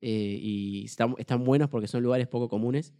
eh, 0.00 0.38
y 0.40 0.84
están, 0.86 1.14
están 1.18 1.44
buenos 1.44 1.68
porque 1.68 1.86
son 1.86 2.02
lugares 2.02 2.26
poco 2.26 2.48
comunes. 2.48 2.92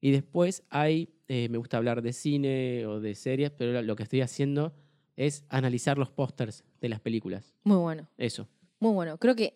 Y 0.00 0.10
después 0.10 0.64
hay, 0.70 1.10
eh, 1.28 1.48
me 1.48 1.58
gusta 1.58 1.76
hablar 1.76 2.02
de 2.02 2.12
cine 2.12 2.84
o 2.86 2.98
de 3.00 3.14
series, 3.14 3.50
pero 3.52 3.80
lo 3.82 3.94
que 3.96 4.02
estoy 4.02 4.22
haciendo 4.22 4.74
es 5.14 5.44
analizar 5.48 5.98
los 5.98 6.10
pósters 6.10 6.64
de 6.80 6.88
las 6.88 7.00
películas. 7.00 7.54
Muy 7.62 7.76
bueno, 7.76 8.08
Eso. 8.18 8.48
Muy 8.82 8.92
bueno. 8.92 9.16
Creo 9.18 9.34
que 9.34 9.52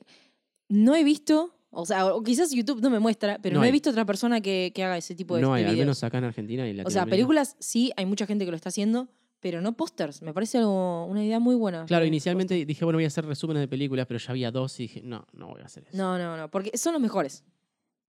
no 0.68 0.94
he 0.96 1.04
visto, 1.04 1.54
o 1.70 1.84
sea, 1.86 2.06
o 2.14 2.22
quizás 2.22 2.50
YouTube 2.52 2.80
no 2.80 2.90
me 2.90 2.98
muestra, 2.98 3.38
pero 3.42 3.54
No 3.54 3.60
no, 3.60 3.64
he 3.64 3.66
hay. 3.68 3.72
visto 3.72 3.90
otra 3.90 4.04
persona 4.04 4.40
que, 4.40 4.72
que 4.74 4.82
haga 4.84 4.96
ese 4.96 5.14
tipo 5.14 5.36
de, 5.36 5.42
no 5.42 5.54
de 5.54 5.64
hay, 5.64 5.70
al 5.70 5.76
menos 5.76 6.02
acá 6.04 6.18
en 6.18 6.24
Argentina 6.24 6.66
y 6.66 6.70
en 6.70 6.86
O 6.86 6.90
sea, 6.90 7.06
películas 7.06 7.56
sí, 7.58 7.92
hay 7.96 8.06
mucha 8.06 8.26
gente 8.26 8.44
que 8.44 8.50
lo 8.50 8.56
está 8.56 8.70
haciendo, 8.70 9.08
pero 9.40 9.60
no 9.60 9.76
pósters. 9.76 10.22
Me 10.22 10.32
parece 10.32 10.58
algo, 10.58 11.04
una 11.06 11.22
idea 11.24 11.38
muy 11.38 11.54
buena. 11.54 11.84
Claro, 11.86 12.04
inicialmente 12.04 12.64
dije, 12.64 12.84
bueno, 12.84 12.96
voy 12.96 13.04
a 13.04 13.08
hacer 13.08 13.26
resúmenes 13.26 13.60
de 13.60 13.68
películas, 13.68 14.06
pero 14.06 14.18
ya 14.18 14.30
había 14.30 14.50
dos 14.50 14.78
y 14.80 14.84
dije, 14.84 15.02
no, 15.02 15.26
no 15.32 15.48
voy 15.48 15.60
a 15.60 15.66
hacer 15.66 15.84
eso. 15.88 15.96
No, 15.96 16.18
no, 16.18 16.36
no, 16.36 16.50
porque 16.50 16.76
son 16.78 16.92
los 16.94 17.02
mejores. 17.02 17.44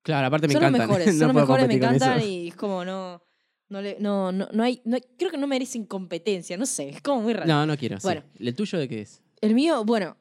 Claro, 0.04 0.28
aparte 0.28 0.48
me 0.48 0.54
son 0.54 0.64
encantan. 0.64 0.82
los 0.88 0.98
mejores, 0.98 1.16
no 1.16 1.20
son 1.28 1.36
los 1.36 1.36
mejores, 1.48 1.68
me 1.68 1.74
encantan 1.76 2.22
y 2.24 2.48
es 2.48 2.56
como 2.56 2.86
no, 2.86 3.22
no, 3.70 3.82
le, 3.82 3.98
no, 4.00 4.32
no, 4.32 4.48
no 4.54 4.64
hay, 4.64 4.82
no- 4.86 4.98
creo 5.18 5.30
que 5.30 5.38
no 5.38 5.48
merecen 5.48 5.86
competencia, 5.86 6.56
no 6.58 6.66
sé, 6.66 6.90
es 6.90 7.02
como 7.02 7.22
muy 7.24 7.34
raro. 7.34 7.46
No, 7.48 7.66
no 7.66 7.76
quiero. 7.78 8.00
sí. 8.00 8.04
Bueno. 8.08 8.24
¿El 8.40 8.56
tuyo 8.56 8.80
de 8.80 8.88
qué 8.88 9.02
es? 9.02 9.22
El 9.42 9.54
mío, 9.54 9.84
bueno, 9.84 10.16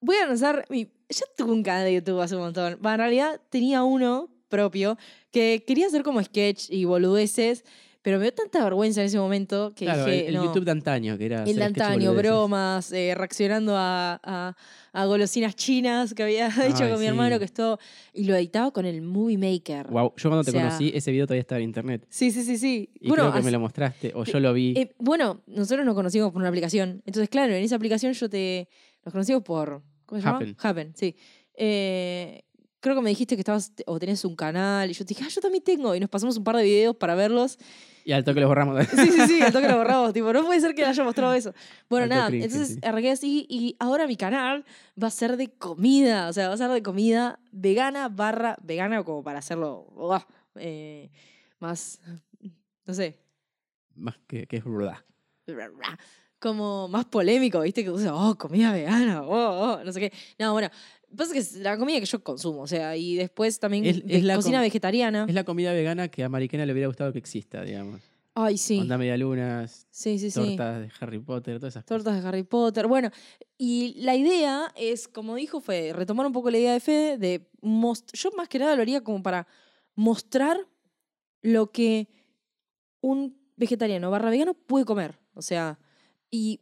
voy 0.00 0.16
a 0.16 0.26
lanzar 0.26 0.64
mi... 0.68 0.84
Ya 1.10 1.24
tuve 1.36 1.52
un 1.52 1.62
canal 1.62 1.84
de 1.84 1.94
YouTube 1.94 2.20
hace 2.20 2.36
un 2.36 2.42
montón. 2.42 2.78
En 2.84 2.98
realidad 2.98 3.40
tenía 3.50 3.82
uno 3.82 4.28
propio 4.48 4.98
que 5.30 5.64
quería 5.66 5.86
hacer 5.86 6.02
como 6.02 6.22
sketch 6.22 6.70
y 6.70 6.84
boludeces, 6.84 7.64
pero 8.02 8.18
me 8.18 8.24
dio 8.24 8.34
tanta 8.34 8.62
vergüenza 8.62 9.00
en 9.00 9.06
ese 9.06 9.18
momento 9.18 9.72
que 9.74 9.86
Claro, 9.86 10.04
dije, 10.04 10.20
el, 10.20 10.26
el 10.28 10.34
no. 10.34 10.44
YouTube 10.44 10.64
de 10.66 10.70
antaño, 10.70 11.16
que 11.18 11.26
era. 11.26 11.44
El 11.44 11.56
de 11.56 11.64
antaño, 11.64 12.14
bromas, 12.14 12.92
eh, 12.92 13.14
reaccionando 13.14 13.74
a, 13.76 14.20
a- 14.22 14.54
a 14.92 15.04
golosinas 15.06 15.54
chinas 15.56 16.12
que 16.14 16.22
había 16.22 16.48
hecho 16.66 16.88
con 16.90 17.00
mi 17.00 17.06
hermano, 17.06 17.38
que 17.38 17.44
esto. 17.46 17.78
Y 18.12 18.24
lo 18.24 18.34
editaba 18.36 18.70
con 18.70 18.84
el 18.86 19.00
Movie 19.02 19.38
Maker. 19.38 19.86
Wow, 19.88 20.12
yo 20.16 20.28
cuando 20.28 20.44
te 20.44 20.50
sea- 20.52 20.62
conocí, 20.64 20.92
ese 20.94 21.10
video 21.10 21.26
todavía 21.26 21.40
estaba 21.42 21.58
en 21.60 21.64
internet. 21.64 22.06
Sí, 22.10 22.30
sí, 22.30 22.42
sí, 22.44 22.56
sí. 22.58 22.90
Y 23.00 23.08
bueno, 23.08 23.24
creo 23.30 23.34
que 23.34 23.42
me 23.44 23.50
lo 23.50 23.60
mostraste, 23.60 24.12
o 24.14 24.24
yo 24.24 24.40
lo 24.40 24.52
vi. 24.52 24.74
eh, 24.76 24.94
bueno, 24.98 25.40
nosotros 25.46 25.84
nos 25.86 25.94
conocimos 25.94 26.30
por 26.32 26.40
una 26.40 26.48
aplicación. 26.48 27.02
Entonces, 27.06 27.28
claro, 27.30 27.54
en 27.54 27.62
esa 27.64 27.76
aplicación 27.76 28.12
yo 28.12 28.28
te. 28.28 28.68
Nos 29.04 29.12
conocimos 29.12 29.42
por. 29.42 29.82
¿Cómo 30.08 30.20
se 30.22 30.26
llama? 30.26 30.38
Happen. 30.38 30.56
Happen, 30.58 30.92
sí. 30.96 31.14
Eh, 31.52 32.42
creo 32.80 32.94
que 32.94 33.02
me 33.02 33.10
dijiste 33.10 33.36
que 33.36 33.42
estabas 33.42 33.74
o 33.84 33.98
tenés 33.98 34.24
un 34.24 34.34
canal. 34.34 34.90
Y 34.90 34.94
yo 34.94 35.04
te 35.04 35.10
dije, 35.10 35.24
ah, 35.26 35.28
yo 35.28 35.42
también 35.42 35.62
tengo. 35.62 35.94
Y 35.94 36.00
nos 36.00 36.08
pasamos 36.08 36.38
un 36.38 36.44
par 36.44 36.56
de 36.56 36.62
videos 36.62 36.96
para 36.96 37.14
verlos. 37.14 37.58
Y 38.06 38.12
al 38.12 38.24
toque 38.24 38.40
los 38.40 38.48
borramos. 38.48 38.86
Sí, 38.86 39.10
sí, 39.10 39.26
sí, 39.26 39.42
al 39.42 39.52
toque 39.52 39.68
lo 39.68 39.76
borramos. 39.76 40.14
Tipo, 40.14 40.32
no 40.32 40.46
puede 40.46 40.60
ser 40.62 40.74
que 40.74 40.82
haya 40.82 41.04
mostrado 41.04 41.34
eso. 41.34 41.52
Bueno, 41.90 42.06
nada, 42.06 42.28
cringe, 42.28 42.44
entonces 42.44 42.74
sí. 42.76 42.80
arranqué 42.82 43.10
así 43.10 43.46
y 43.50 43.76
ahora 43.78 44.06
mi 44.06 44.16
canal 44.16 44.64
va 45.00 45.08
a 45.08 45.10
ser 45.10 45.36
de 45.36 45.48
comida. 45.48 46.28
O 46.28 46.32
sea, 46.32 46.48
va 46.48 46.54
a 46.54 46.56
ser 46.56 46.70
de 46.70 46.82
comida 46.82 47.38
vegana 47.52 48.08
barra 48.08 48.56
vegana, 48.62 49.04
como 49.04 49.22
para 49.22 49.40
hacerlo 49.40 49.86
eh, 50.54 51.10
más, 51.58 52.00
no 52.86 52.94
sé, 52.94 53.18
Más 53.94 54.16
que, 54.26 54.46
que 54.46 54.56
es 54.56 54.64
verdad. 54.64 55.04
Como 56.38 56.88
más 56.88 57.04
polémico, 57.06 57.60
¿viste? 57.60 57.82
Que 57.84 57.90
usa, 57.90 58.14
oh, 58.14 58.36
comida 58.36 58.72
vegana, 58.72 59.22
oh, 59.22 59.78
oh, 59.80 59.84
no 59.84 59.92
sé 59.92 60.00
qué. 60.00 60.12
No, 60.38 60.52
bueno, 60.52 60.68
pasa 61.16 61.32
que 61.32 61.38
es 61.40 61.54
la 61.56 61.76
comida 61.78 61.98
que 62.00 62.06
yo 62.06 62.22
consumo, 62.22 62.62
o 62.62 62.66
sea, 62.66 62.96
y 62.96 63.16
después 63.16 63.58
también 63.58 63.84
Es- 63.84 64.22
la 64.24 64.36
cocina 64.36 64.58
com- 64.58 64.62
vegetariana. 64.64 65.26
Es 65.28 65.34
la 65.34 65.44
comida 65.44 65.72
vegana 65.72 66.08
que 66.08 66.22
a 66.24 66.28
Mariquena 66.28 66.64
le 66.66 66.72
hubiera 66.72 66.86
gustado 66.88 67.12
que 67.12 67.18
exista, 67.18 67.62
digamos. 67.62 68.00
Ay, 68.34 68.56
sí. 68.56 68.78
Onda 68.78 68.96
medialunas, 68.98 69.88
Sí, 69.90 70.16
sí, 70.18 70.30
sí. 70.30 70.38
tortas 70.56 70.80
de 70.82 70.90
Harry 71.00 71.18
Potter, 71.18 71.58
todas 71.58 71.72
esas 71.72 71.82
cosas. 71.82 72.04
Tortas 72.04 72.22
de 72.22 72.28
Harry 72.28 72.44
Potter. 72.44 72.86
Bueno, 72.86 73.10
y 73.56 73.94
la 74.00 74.14
idea 74.14 74.72
es, 74.76 75.08
como 75.08 75.34
dijo, 75.34 75.60
fue 75.60 75.92
retomar 75.92 76.24
un 76.24 76.32
poco 76.32 76.48
la 76.52 76.58
idea 76.58 76.72
de 76.72 76.78
Fede, 76.78 77.18
de 77.18 77.50
most- 77.62 78.12
yo 78.14 78.30
más 78.36 78.48
que 78.48 78.60
nada 78.60 78.76
lo 78.76 78.82
haría 78.82 79.02
como 79.02 79.20
para 79.24 79.48
mostrar 79.96 80.56
lo 81.42 81.72
que 81.72 82.08
un 83.00 83.36
vegetariano 83.56 84.08
barra 84.10 84.30
vegano 84.30 84.54
puede 84.54 84.84
comer. 84.84 85.18
O 85.34 85.42
sea, 85.42 85.80
y 86.30 86.60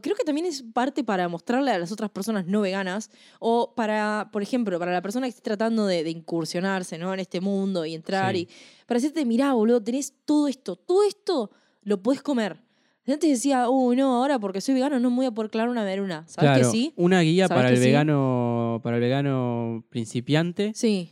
creo 0.00 0.14
que 0.16 0.24
también 0.24 0.46
es 0.46 0.62
parte 0.62 1.02
para 1.04 1.28
mostrarle 1.28 1.70
a 1.72 1.78
las 1.78 1.90
otras 1.92 2.08
personas 2.10 2.46
no 2.46 2.60
veganas, 2.60 3.10
o 3.40 3.74
para, 3.74 4.30
por 4.32 4.42
ejemplo, 4.42 4.78
para 4.78 4.92
la 4.92 5.02
persona 5.02 5.26
que 5.26 5.30
esté 5.30 5.42
tratando 5.42 5.86
de, 5.86 6.04
de 6.04 6.10
incursionarse 6.10 6.98
¿no? 6.98 7.12
en 7.12 7.20
este 7.20 7.40
mundo 7.40 7.84
y 7.84 7.94
entrar, 7.94 8.34
Sí. 8.34 8.48
y 8.48 8.84
para 8.86 8.98
decirte, 9.00 9.24
mirá, 9.24 9.52
boludo, 9.54 9.82
tenés 9.82 10.14
todo 10.24 10.46
esto, 10.48 10.76
todo 10.76 11.02
esto 11.04 11.50
lo 11.82 12.00
puedes 12.02 12.22
comer. 12.22 12.60
Antes 13.06 13.28
decía, 13.30 13.68
uy, 13.68 13.96
no, 13.96 14.14
ahora 14.18 14.38
porque 14.38 14.60
soy 14.60 14.74
vegano 14.74 15.00
no 15.00 15.10
me 15.10 15.16
voy 15.16 15.26
a 15.26 15.30
poder 15.32 15.50
clavar 15.50 15.68
una 15.68 15.82
veruna. 15.82 16.22
¿Sabes 16.28 16.50
Claro, 16.52 16.58
que 16.60 16.64
sí? 16.70 16.92
una 16.96 17.20
guía 17.20 17.48
¿Sabes 17.48 17.62
para 17.64 17.70
el 17.70 17.78
sí? 17.78 17.84
vegano, 17.86 18.80
para 18.84 18.96
el 18.96 19.02
vegano 19.02 19.84
principiante 19.88 20.70
Sí. 20.76 21.10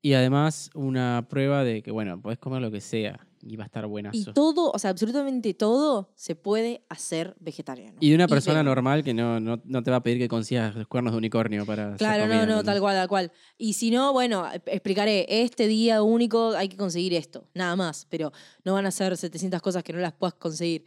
y 0.00 0.12
además 0.12 0.70
una 0.74 1.26
prueba 1.28 1.64
de 1.64 1.82
que 1.82 1.90
bueno, 1.90 2.20
podés 2.22 2.38
comer 2.38 2.62
lo 2.62 2.70
que 2.70 2.80
sea 2.80 3.26
y 3.42 3.56
va 3.56 3.64
a 3.64 3.66
estar 3.66 3.84
Y 3.84 3.88
buenazo. 3.88 4.32
todo, 4.32 4.70
o 4.70 4.78
sea, 4.78 4.90
absolutamente 4.90 5.52
todo 5.54 6.10
se 6.14 6.34
puede 6.36 6.84
hacer 6.88 7.34
vegetariano. 7.40 7.96
Y 8.00 8.10
de 8.10 8.14
una 8.14 8.28
persona 8.28 8.58
vegano. 8.58 8.70
normal 8.70 9.02
que 9.02 9.14
no, 9.14 9.40
no, 9.40 9.60
no 9.64 9.82
te 9.82 9.90
va 9.90 9.98
a 9.98 10.02
pedir 10.02 10.18
que 10.18 10.28
consigas 10.28 10.74
los 10.74 10.86
cuernos 10.86 11.12
de 11.12 11.18
unicornio 11.18 11.66
para 11.66 11.88
hacer 11.88 11.98
Claro, 11.98 12.24
comida, 12.24 12.46
no, 12.46 12.56
no, 12.56 12.64
tal 12.64 12.80
cual, 12.80 12.96
tal 12.96 13.08
cual. 13.08 13.32
Y 13.58 13.72
si 13.74 13.90
no, 13.90 14.12
bueno, 14.12 14.46
explicaré, 14.66 15.26
este 15.28 15.66
día 15.66 16.02
único 16.02 16.50
hay 16.50 16.68
que 16.68 16.76
conseguir 16.76 17.14
esto, 17.14 17.48
nada 17.54 17.74
más, 17.76 18.06
pero 18.08 18.32
no 18.64 18.74
van 18.74 18.86
a 18.86 18.90
ser 18.90 19.16
700 19.16 19.60
cosas 19.60 19.82
que 19.82 19.92
no 19.92 19.98
las 19.98 20.12
puedas 20.12 20.34
conseguir. 20.34 20.84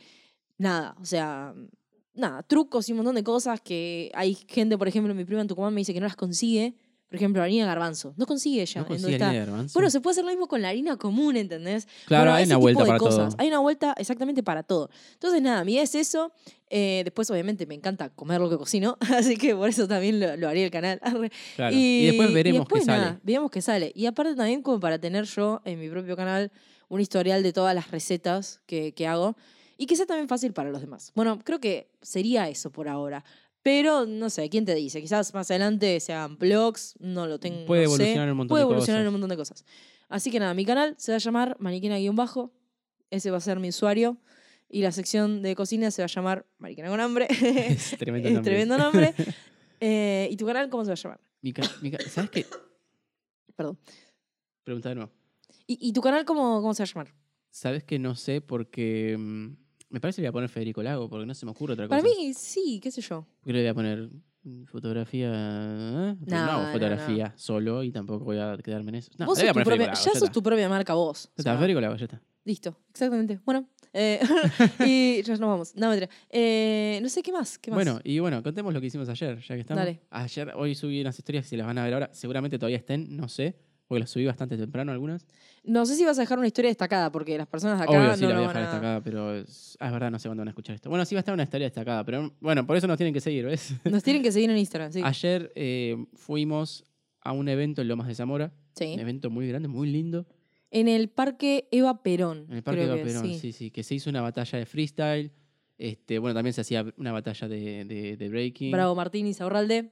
Nada, 0.57 0.95
o 1.01 1.05
sea, 1.05 1.53
nada, 2.13 2.43
trucos 2.43 2.87
y 2.87 2.93
un 2.93 2.97
montón 2.97 3.15
de 3.15 3.23
cosas 3.23 3.59
que 3.61 4.11
hay 4.15 4.35
gente, 4.47 4.77
por 4.77 4.87
ejemplo, 4.87 5.13
mi 5.13 5.25
prima 5.25 5.41
en 5.41 5.47
Tucumán 5.47 5.73
me 5.73 5.81
dice 5.81 5.93
que 5.93 5.99
no 5.99 6.05
las 6.07 6.15
consigue. 6.15 6.75
Por 7.15 7.21
ejemplo, 7.21 7.41
harina 7.41 7.63
de 7.63 7.67
garbanzo. 7.67 8.13
No 8.17 8.25
consigue 8.25 8.61
ella. 8.61 8.81
No 8.81 8.87
consigue 8.87 9.15
harina 9.15 9.31
de 9.31 9.39
garbanzo. 9.39 9.73
Bueno, 9.73 9.89
se 9.89 10.01
puede 10.01 10.11
hacer 10.11 10.25
lo 10.25 10.31
mismo 10.31 10.47
con 10.47 10.61
la 10.61 10.69
harina 10.69 10.97
común, 10.97 11.37
¿entendés? 11.37 11.87
claro, 12.05 12.25
Bueno, 12.25 12.35
hay 12.35 12.43
ese 12.43 12.51
una 12.51 12.55
tipo 12.55 12.61
vuelta 12.61 12.83
de 12.83 12.87
para 12.87 12.99
cosas. 12.99 13.29
todo. 13.29 13.41
Hay 13.41 13.47
una 13.47 13.59
vuelta 13.59 13.95
exactamente 13.97 14.43
para 14.43 14.63
todo. 14.63 14.89
Entonces, 15.13 15.41
nada, 15.41 15.63
mi 15.63 15.73
idea 15.73 15.83
es 15.83 15.95
eso. 15.95 16.31
Eh, 16.69 17.01
después, 17.05 17.29
obviamente, 17.31 17.65
me 17.65 17.75
encanta 17.75 18.09
comer 18.09 18.41
lo 18.41 18.49
que 18.49 18.57
cocino, 18.57 18.97
así 19.15 19.37
que 19.37 19.55
por 19.55 19.69
eso 19.69 19.87
también 19.87 20.19
lo, 20.19 20.35
lo 20.35 20.49
haría 20.49 20.65
el 20.65 20.71
canal. 20.71 20.99
Claro. 21.55 21.75
Y, 21.75 22.07
después 22.07 22.33
veremos 22.33 22.61
después, 22.61 22.81
qué 22.81 22.85
sale. 22.85 23.01
nada, 23.01 23.19
veremos 23.23 23.51
qué 23.51 23.61
sale. 23.61 23.91
Y 23.95 24.05
aparte 24.07 24.35
también 24.35 24.61
como 24.61 24.79
para 24.79 24.99
tener 24.99 25.25
yo 25.25 25.61
en 25.63 25.79
mi 25.79 25.89
propio 25.89 26.15
canal 26.15 26.51
un 26.89 26.99
historial 27.01 27.43
de 27.43 27.53
todas 27.53 27.73
las 27.73 27.91
recetas 27.91 28.61
que, 28.65 28.93
que 28.93 29.07
hago 29.07 29.35
y 29.77 29.85
que 29.87 29.95
sea 29.95 30.05
también 30.05 30.27
fácil 30.27 30.53
para 30.53 30.69
los 30.69 30.81
demás. 30.81 31.11
Bueno, 31.15 31.39
creo 31.43 31.59
que 31.59 31.89
sería 32.01 32.47
eso 32.49 32.71
por 32.71 32.87
ahora. 32.87 33.23
Pero 33.65 34.05
no 34.05 34.29
sé, 34.29 34.47
¿quién 34.47 34.63
te 34.63 34.75
dice? 34.75 35.01
Quizás 35.01 35.33
más 35.33 35.49
adelante 35.49 35.99
sean 35.99 36.37
blogs, 36.37 36.93
no 36.99 37.25
lo 37.25 37.39
tengo. 37.39 37.65
Puede 37.65 37.85
no 37.85 37.89
sé. 37.89 37.95
evolucionar 37.95 38.29
un 38.31 38.37
montón 38.37 38.49
Puede 38.53 38.61
de 38.61 38.65
evolucionar 38.65 39.01
cosas. 39.01 39.07
un 39.07 39.13
montón 39.13 39.29
de 39.29 39.37
cosas. 39.37 39.65
Así 40.07 40.29
que 40.29 40.39
nada, 40.39 40.53
mi 40.53 40.65
canal 40.65 40.93
se 40.99 41.11
va 41.11 41.15
a 41.15 41.19
llamar 41.19 41.57
Mariquena-Bajo. 41.59 42.53
Ese 43.09 43.31
va 43.31 43.37
a 43.37 43.41
ser 43.41 43.59
mi 43.59 43.69
usuario. 43.69 44.17
Y 44.69 44.83
la 44.83 44.91
sección 44.91 45.41
de 45.41 45.55
cocina 45.55 45.89
se 45.89 46.03
va 46.03 46.05
a 46.05 46.09
llamar 46.09 46.45
Mariquena 46.59 46.89
con 46.89 46.99
hambre. 46.99 47.25
Es 47.41 47.97
tremendo 47.97 48.27
Es 48.27 48.35
nombre. 48.35 48.51
tremendo 48.51 48.77
nombre. 48.77 49.13
Eh, 49.81 50.29
¿Y 50.31 50.37
tu 50.37 50.45
canal 50.45 50.69
cómo 50.69 50.85
se 50.85 50.91
va 50.91 50.93
a 50.93 50.95
llamar? 50.95 51.19
Mi 51.41 51.51
mi 51.81 51.91
¿Sabes 52.07 52.29
qué? 52.29 52.45
Perdón. 53.55 53.79
Pregunta 54.63 54.89
de 54.89 54.95
nuevo. 54.95 55.11
¿Y, 55.67 55.89
y 55.89 55.91
tu 55.91 56.01
canal 56.01 56.23
cómo, 56.23 56.61
cómo 56.61 56.73
se 56.73 56.83
va 56.83 56.85
a 56.85 56.93
llamar? 56.93 57.13
¿Sabes 57.49 57.83
que 57.83 57.99
no 57.99 58.15
sé? 58.15 58.41
Porque 58.41 59.15
mm, 59.19 59.53
me 59.95 60.01
parece 60.01 60.17
que 60.17 60.23
le 60.23 60.27
voy 60.27 60.31
a 60.31 60.33
poner 60.33 60.49
Federico 60.49 60.83
Lago, 60.83 61.09
porque 61.09 61.25
no 61.25 61.33
se 61.33 61.45
me 61.45 61.51
ocurre 61.51 61.71
otra 61.73 61.87
Para 61.87 62.01
cosa. 62.01 62.13
mí, 62.19 62.33
sí, 62.33 62.81
qué 62.83 62.91
sé 62.91 62.99
yo. 63.01 63.25
¿Por 63.41 63.47
qué 63.47 63.53
le 63.53 63.59
voy 63.61 63.67
a 63.69 63.73
poner 63.73 64.09
mm, 64.43 64.63
fotografía? 64.65 65.29
¿eh? 65.31 66.15
No, 66.19 66.25
no 66.27 66.35
hago 66.37 66.61
no, 66.61 66.67
no. 66.67 66.73
fotografía 66.73 67.33
solo 67.37 67.81
y 67.81 67.91
tampoco 67.91 68.25
voy 68.25 68.37
a 68.37 68.57
quedarme 68.61 68.89
en 68.89 68.95
eso. 68.95 69.11
No, 69.17 69.25
Vos 69.25 69.37
le 69.37 69.45
voy 69.45 69.49
a 69.51 69.53
poner 69.53 69.65
propia, 69.67 69.85
Lago, 69.87 69.99
ya 70.03 70.11
ya 70.13 70.19
sos 70.19 70.31
tu 70.31 70.43
propia 70.43 70.67
marca 70.67 70.93
vos. 70.93 71.23
Ya 71.23 71.29
O 71.29 71.31
está, 71.37 71.43
sea, 71.43 71.55
Federico 71.57 71.79
Lago, 71.79 71.95
ya 71.95 72.05
está. 72.05 72.21
listo, 72.43 72.77
exactamente. 72.89 73.39
Bueno, 73.45 73.69
eh, 73.93 74.19
y 74.85 75.23
ya 75.23 75.31
nos 75.37 75.39
vamos. 75.39 75.75
No, 75.75 75.87
mentira. 75.87 76.09
Eh, 76.29 76.99
no 77.01 77.07
sé 77.07 77.23
qué 77.23 77.31
más. 77.31 77.57
¿Qué 77.57 77.71
más? 77.71 77.77
Bueno, 77.77 78.01
y 78.03 78.19
bueno, 78.19 78.43
contemos 78.43 78.73
lo 78.73 78.81
que 78.81 78.87
hicimos 78.87 79.07
ayer, 79.07 79.39
ya 79.39 79.55
que 79.55 79.61
estamos. 79.61 79.79
Dale. 79.81 80.01
Ayer, 80.09 80.51
hoy 80.55 80.75
subí 80.75 80.99
unas 80.99 81.17
historias 81.17 81.45
que 81.45 81.51
se 81.51 81.57
las 81.57 81.65
van 81.67 81.77
a 81.77 81.85
ver 81.85 81.93
ahora. 81.93 82.09
Seguramente 82.11 82.59
todavía 82.59 82.77
estén, 82.79 83.15
no 83.15 83.29
sé, 83.29 83.55
porque 83.87 83.99
las 84.01 84.09
subí 84.09 84.25
bastante 84.25 84.57
temprano 84.57 84.91
algunas. 84.91 85.25
no 85.63 85.85
sé 85.85 85.95
si 85.95 86.03
vas 86.05 86.17
a 86.17 86.21
dejar 86.21 86.37
una 86.37 86.47
historia 86.47 86.69
destacada, 86.69 87.11
porque 87.11 87.37
las 87.37 87.47
personas 87.47 87.77
de 87.77 87.83
acá 87.83 87.91
Obvio, 87.93 88.15
sí, 88.15 88.21
no 88.23 88.29
la 88.29 88.35
voy 88.35 88.43
a 88.45 88.47
dejar 88.47 88.57
a... 88.61 88.65
destacada, 88.65 89.01
pero 89.03 89.35
es, 89.35 89.77
ah, 89.79 89.87
es 89.87 89.91
verdad, 89.93 90.11
no 90.11 90.19
sé 90.19 90.27
cuándo 90.27 90.41
van 90.41 90.47
a 90.47 90.51
escuchar 90.51 90.75
esto. 90.75 90.89
Bueno, 90.89 91.05
sí 91.05 91.15
va 91.15 91.19
a 91.19 91.21
estar 91.21 91.33
una 91.33 91.43
historia 91.43 91.65
destacada, 91.67 92.03
pero 92.03 92.33
bueno, 92.39 92.65
por 92.65 92.77
eso 92.77 92.87
nos 92.87 92.97
tienen 92.97 93.13
que 93.13 93.21
seguir, 93.21 93.45
¿ves? 93.45 93.73
Nos 93.85 94.03
tienen 94.03 94.23
que 94.23 94.31
seguir 94.31 94.49
en 94.49 94.57
Instagram, 94.57 94.91
sí. 94.91 95.01
Ayer 95.03 95.51
eh, 95.55 95.95
fuimos 96.13 96.83
a 97.21 97.31
un 97.31 97.47
evento 97.49 97.81
en 97.81 97.87
Lomas 97.87 98.07
de 98.07 98.15
Zamora, 98.15 98.53
Sí. 98.75 98.91
un 98.93 98.99
evento 98.99 99.29
muy 99.29 99.47
grande, 99.47 99.67
muy 99.69 99.89
lindo, 99.89 100.25
En 100.71 100.87
el 100.89 101.07
Parque 101.09 101.67
Eva 101.71 102.03
Perón. 102.03 102.45
en 102.49 102.57
el 102.57 102.63
Parque 102.63 102.81
que 102.87 103.03
Perón, 103.03 103.33
sí. 103.39 103.53
sí, 103.53 103.71
que 103.71 103.83
se 103.83 103.95
hizo 103.95 104.09
una 104.09 104.21
batalla 104.21 104.59
de 104.59 104.65
freestyle, 104.65 105.31
este, 105.77 106.19
bueno, 106.19 106.33
también 106.33 106.53
se 106.53 106.61
hacía 106.61 106.85
una 106.97 107.11
batalla 107.13 107.47
de, 107.47 107.85
de, 107.85 108.17
de 108.17 108.29
breaking. 108.29 108.71
Bravo 108.71 108.95
Martín 108.95 109.27
y 109.27 109.33
Saurralde. 109.33 109.91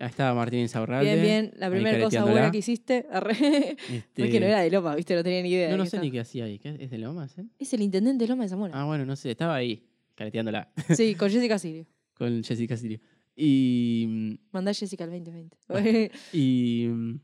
Ahí 0.00 0.06
estaba 0.08 0.34
Martín 0.34 0.60
Insaurralde. 0.60 1.10
Bien, 1.14 1.22
bien. 1.22 1.52
La 1.58 1.70
primera 1.70 2.02
cosa 2.02 2.24
buena 2.24 2.50
que 2.50 2.58
hiciste. 2.58 3.06
arre. 3.10 3.32
Este, 3.90 4.02
No 4.16 4.24
es 4.24 4.30
que 4.30 4.40
no 4.40 4.46
era 4.46 4.60
de 4.60 4.70
Loma, 4.70 4.94
¿viste? 4.96 5.14
No 5.14 5.22
tenía 5.22 5.42
ni 5.42 5.50
idea. 5.50 5.70
no, 5.70 5.76
no 5.76 5.86
sé 5.86 5.98
ni 6.00 6.10
qué 6.10 6.20
hacía 6.20 6.44
ahí. 6.44 6.58
¿Qué- 6.58 6.76
¿Es 6.80 6.90
de 6.90 6.98
Lomas, 6.98 7.36
eh? 7.38 7.44
Es 7.58 7.72
el 7.74 7.82
intendente 7.82 8.24
de 8.24 8.28
Loma 8.28 8.44
de 8.44 8.48
Zamora. 8.48 8.72
Ah, 8.74 8.84
bueno, 8.86 9.04
no 9.04 9.14
sé, 9.14 9.30
estaba 9.30 9.54
ahí, 9.54 9.84
careteándola, 10.14 10.70
Sí, 10.96 11.14
con 11.14 11.30
Jessica 11.30 11.58
Sirio. 11.58 11.86
con 12.14 12.42
Jessica 12.42 12.76
Sirio. 12.76 12.98
Y 13.36 14.06
mm, 14.08 14.34
Mandá 14.52 14.70
a 14.70 14.74
Jessica 14.74 15.04
al 15.04 15.10
2020. 15.10 16.10
Y 16.32 16.86
mm, 16.88 17.20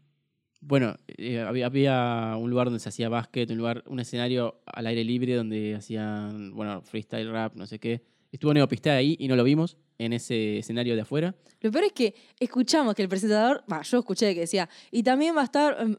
bueno, 0.61 0.97
eh, 1.17 1.41
había, 1.41 1.67
había 1.67 2.37
un 2.39 2.51
lugar 2.51 2.67
donde 2.67 2.81
se 2.81 2.89
hacía 2.89 3.09
básquet, 3.09 3.51
un 3.51 3.59
lugar, 3.59 3.85
un 3.87 4.01
escenario 4.01 4.61
al 4.67 4.87
aire 4.87 5.05
libre 5.05 5.35
donde 5.35 5.75
hacían, 5.75 6.53
bueno, 6.55 6.83
freestyle 6.83 7.31
rap, 7.31 7.55
no 7.57 7.67
sé 7.67 7.79
qué. 7.79 8.03
Estuvo 8.33 8.53
Neopistea 8.53 8.95
ahí 8.97 9.17
y 9.19 9.29
no 9.29 9.37
lo 9.37 9.45
vimos 9.45 9.77
en 9.99 10.13
ese 10.13 10.59
escenario 10.59 10.95
de 10.95 11.01
afuera. 11.03 11.35
Lo 11.61 11.71
peor 11.73 11.85
es 11.85 11.93
que 11.93 12.15
escuchamos 12.39 12.95
que 12.95 13.03
el 13.03 13.09
presentador, 13.09 13.65
va, 13.71 13.83
yo 13.83 13.99
escuché 13.99 14.35
que 14.35 14.41
decía, 14.41 14.69
y 14.91 15.03
también 15.03 15.35
va 15.37 15.41
a 15.41 15.45
estar 15.45 15.77
em, 15.81 15.97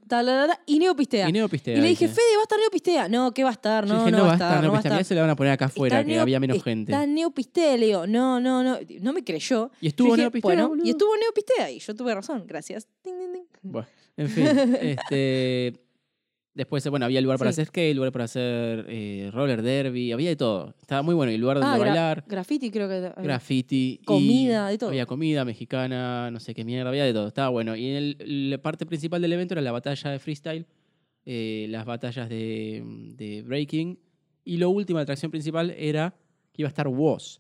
y 0.66 0.80
Neopistea. 0.80 1.26
Y 1.26 1.30
Y, 1.30 1.34
Neopistea. 1.34 1.78
le 1.80 1.88
dije. 1.88 2.08
Fede, 2.08 2.36
va 2.36 2.42
a 2.42 2.44
estar 2.44 2.60
Neopistea. 2.60 3.10
No, 3.10 3.32
¿qué 3.34 3.44
va 3.44 3.50
a 3.50 3.54
estar? 3.54 3.86
Yo 3.86 3.94
No, 3.94 4.00
dije, 4.06 4.12
no, 4.12 4.24
va 4.26 4.32
a 4.32 4.34
estar, 4.34 4.64
no 4.64 4.72
va 4.72 4.78
a 4.78 4.82
estar. 4.82 5.04
se 5.04 5.16
la 5.16 5.22
van 5.22 5.30
a 5.32 5.36
poner 5.36 5.54
acá 5.54 5.66
afuera, 5.66 6.04
que 6.04 6.12
Neo- 6.12 6.22
había 6.22 6.40
menos 6.40 6.64
gente. 6.64 6.92
Está 6.92 7.06
Neopistea, 7.06 7.76
le 7.78 7.86
digo, 7.88 8.06
no, 8.08 8.40
no, 8.40 8.64
no. 8.64 8.78
No 9.02 9.14
me 9.14 9.24
creyó. 9.24 9.72
Y 9.82 9.88
estuvo 9.88 10.10
dije, 10.10 10.22
Neopistea, 10.22 10.48
Bueno, 10.48 10.70
boludo. 10.70 10.86
y 10.86 10.90
estuvo 10.92 11.16
Neopistea 11.18 11.72
y 11.72 11.80
yo 11.80 11.96
tuve 11.96 12.14
razón, 12.14 12.44
gracias. 12.46 12.88
Bueno, 13.64 13.88
en 14.16 14.30
fin, 14.30 14.46
este. 14.82 15.74
Después, 16.58 16.86
bueno, 16.90 17.06
había 17.06 17.22
lugar 17.22 17.38
para 17.38 17.52
Sí. 17.52 17.62
hacer 17.62 17.68
skate, 17.68 17.96
lugar 17.96 18.12
para 18.12 18.26
hacer 18.26 18.86
eh, 18.90 19.30
roller 19.32 19.62
derby, 19.62 20.12
había 20.12 20.30
de 20.30 20.36
todo. 20.36 20.74
Estaba 20.82 21.04
muy 21.04 21.14
bueno. 21.14 21.32
Y 21.32 21.38
lugar 21.38 21.60
donde 21.60 21.72
Ah, 21.72 21.78
gra- 21.78 21.86
bailar, 21.86 22.24
graffiti 22.28 22.72
creo 22.72 22.90
que... 22.90 23.12
graffiti. 23.22 24.00
y 24.02 24.06
Comida, 24.06 24.68
de 24.68 24.78
todo. 24.80 24.90
Había 24.90 25.06
comida 25.06 25.46
mexicana, 25.46 26.32
no 26.32 26.40
sé 26.40 26.56
qué 26.56 26.66
mierda, 26.66 26.90
había 26.90 27.06
de 27.06 27.14
todo. 27.14 27.28
Estaba 27.28 27.50
bueno. 27.50 27.76
Y 27.76 27.86
en 27.92 27.96
el- 27.96 28.50
la 28.50 28.58
parte 28.58 28.88
principal 28.88 29.22
del 29.22 29.34
evento 29.34 29.54
era 29.54 29.62
la 29.62 29.72
batalla 29.72 30.10
de 30.10 30.18
freestyle, 30.18 30.66
eh, 31.28 31.68
las 31.70 31.86
batallas 31.86 32.28
de, 32.28 32.82
de 33.16 33.44
breaking. 33.44 34.00
Y 34.44 34.58
lo 34.58 34.72
último, 34.72 34.98
la 34.98 35.04
atracción 35.04 35.30
principal 35.30 35.70
era 35.78 36.16
que 36.54 36.64
iba 36.64 36.68
a 36.68 36.70
estar 36.70 36.88
Woz. 36.88 37.40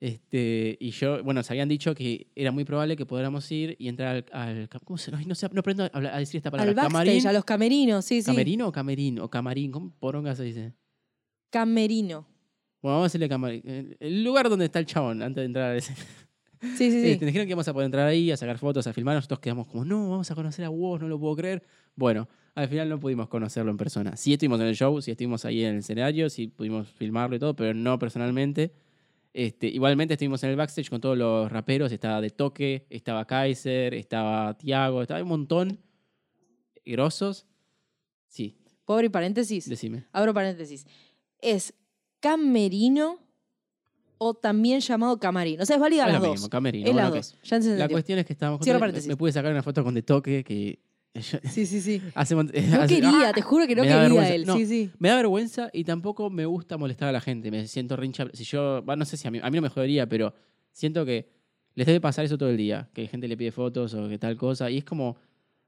Este, 0.00 0.78
y 0.80 0.90
yo, 0.92 1.22
bueno, 1.22 1.42
se 1.42 1.52
habían 1.52 1.68
dicho 1.68 1.94
que 1.94 2.28
era 2.34 2.50
muy 2.52 2.64
probable 2.64 2.96
que 2.96 3.04
pudiéramos 3.04 3.50
ir 3.52 3.76
y 3.78 3.88
entrar 3.88 4.24
al. 4.32 4.58
al 4.58 4.68
¿Cómo 4.84 4.96
se 4.96 5.14
Ay, 5.14 5.26
No 5.26 5.34
sé, 5.34 5.46
no 5.52 5.60
aprendo 5.60 5.84
a, 5.84 5.90
a 5.92 6.18
decir 6.18 6.38
esta 6.38 6.50
palabra. 6.50 6.70
Al 6.70 6.74
backstage, 6.74 6.92
Camarín. 7.04 7.26
a 7.26 7.32
los 7.32 7.44
camerinos, 7.44 8.04
sí, 8.06 8.22
sí. 8.22 8.26
¿Camerino 8.30 8.68
o 8.68 8.72
camerín? 8.72 9.18
O 9.20 9.28
camarín, 9.28 9.70
¿cómo 9.70 9.92
poronga 10.00 10.34
se 10.34 10.44
dice? 10.44 10.72
Camerino. 11.50 12.26
Bueno, 12.82 12.94
vamos 12.96 13.04
a 13.04 13.08
decirle 13.08 13.28
camarín. 13.28 13.96
El- 14.00 14.24
lugar 14.24 14.48
donde 14.48 14.64
está 14.64 14.78
el 14.78 14.86
chabón 14.86 15.22
antes 15.22 15.42
de 15.42 15.46
entrar 15.46 15.72
a 15.72 15.76
ese. 15.76 15.94
Sí, 16.62 16.90
sí, 16.90 16.90
sí. 16.90 17.10
Este, 17.12 17.26
dijeron 17.26 17.46
que 17.46 17.50
íbamos 17.52 17.68
a 17.68 17.72
poder 17.72 17.86
entrar 17.86 18.06
ahí, 18.06 18.30
a 18.30 18.36
sacar 18.36 18.58
fotos, 18.58 18.86
a 18.86 18.92
filmar. 18.92 19.14
Nosotros 19.16 19.40
quedamos 19.40 19.66
como, 19.66 19.84
no, 19.84 20.10
vamos 20.10 20.30
a 20.30 20.34
conocer 20.34 20.64
a 20.64 20.68
vos, 20.68 21.00
no 21.00 21.08
lo 21.08 21.18
puedo 21.18 21.34
creer. 21.36 21.62
Bueno, 21.96 22.28
al 22.54 22.68
final 22.68 22.88
no 22.88 23.00
pudimos 23.00 23.28
conocerlo 23.28 23.70
en 23.70 23.76
persona. 23.76 24.16
Sí 24.16 24.32
estuvimos 24.34 24.60
en 24.60 24.66
el 24.66 24.76
show, 24.76 25.00
sí 25.00 25.10
estuvimos 25.10 25.44
ahí 25.46 25.64
en 25.64 25.72
el 25.74 25.78
escenario, 25.78 26.28
sí 26.30 26.48
pudimos 26.48 26.88
filmarlo 26.92 27.36
y 27.36 27.38
todo, 27.38 27.54
pero 27.56 27.72
no 27.74 27.98
personalmente. 27.98 28.72
Este, 29.32 29.68
igualmente 29.68 30.14
estuvimos 30.14 30.42
en 30.42 30.50
el 30.50 30.56
backstage 30.56 30.90
con 30.90 31.00
todos 31.00 31.16
los 31.16 31.50
raperos. 31.50 31.92
Estaba 31.92 32.20
De 32.20 32.30
Toque, 32.30 32.86
estaba 32.90 33.26
Kaiser, 33.26 33.94
estaba 33.94 34.56
Tiago, 34.58 35.02
estaba 35.02 35.22
un 35.22 35.28
montón. 35.28 35.78
Grosos. 36.84 37.46
Sí, 38.26 38.56
¿Puedo 38.84 38.98
abrir 38.98 39.10
paréntesis? 39.10 39.68
decime. 39.68 40.06
Abro 40.12 40.34
paréntesis. 40.34 40.86
Es 41.40 41.74
camerino 42.20 43.18
o 44.18 44.34
también 44.34 44.80
llamado 44.80 45.18
camarín. 45.18 45.60
O 45.60 45.66
sea, 45.66 45.76
es 45.76 45.80
válida 45.82 46.06
Es 46.06 46.12
las 46.12 46.20
lo 46.20 46.26
dos. 46.28 46.34
mismo, 46.36 46.48
camerino. 46.50 46.86
es 46.88 46.92
bueno, 46.92 47.08
las 47.10 47.30
ok. 47.32 47.38
dos. 47.42 47.48
Ya 47.50 47.58
La 47.76 47.88
cuestión 47.88 48.18
es 48.18 48.26
que 48.26 48.32
estábamos 48.32 48.62
Cierro 48.62 48.80
me-. 48.80 48.92
Me 49.06 49.16
pude 49.16 49.32
sacar 49.32 49.52
una 49.52 49.62
foto 49.62 49.84
con 49.84 49.94
De 49.94 50.02
Toque 50.02 50.42
que. 50.44 50.80
Sí, 51.50 51.66
sí, 51.66 51.80
sí. 51.80 52.00
hace, 52.14 52.34
No 52.34 52.42
hace- 52.42 52.86
quería, 52.94 53.32
te 53.34 53.42
juro 53.42 53.66
que 53.66 53.74
no 53.74 53.82
quería 53.82 54.34
él. 54.34 54.46
No. 54.46 54.56
Sí, 54.56 54.66
sí. 54.66 54.90
Me 54.98 55.08
da 55.08 55.16
vergüenza 55.16 55.68
y 55.72 55.84
tampoco 55.84 56.30
me 56.30 56.46
gusta 56.46 56.76
molestar 56.78 57.08
a 57.08 57.12
la 57.12 57.20
gente. 57.20 57.50
Me 57.50 57.66
siento 57.66 57.96
rincha. 57.96 58.26
Si 58.32 58.44
yo, 58.44 58.82
no 58.86 59.04
sé 59.04 59.16
si 59.16 59.26
a 59.26 59.30
mí, 59.30 59.40
a 59.42 59.50
mí 59.50 59.56
no 59.56 59.62
me 59.62 59.68
jodería, 59.68 60.08
pero 60.08 60.32
siento 60.72 61.04
que 61.04 61.28
les 61.74 61.86
debe 61.86 62.00
pasar 62.00 62.24
eso 62.24 62.38
todo 62.38 62.50
el 62.50 62.56
día. 62.56 62.88
Que 62.94 63.06
gente 63.08 63.26
le 63.28 63.36
pide 63.36 63.50
fotos 63.52 63.92
o 63.94 64.08
que 64.08 64.18
tal 64.18 64.36
cosa. 64.36 64.70
Y 64.70 64.78
es 64.78 64.84
como, 64.84 65.16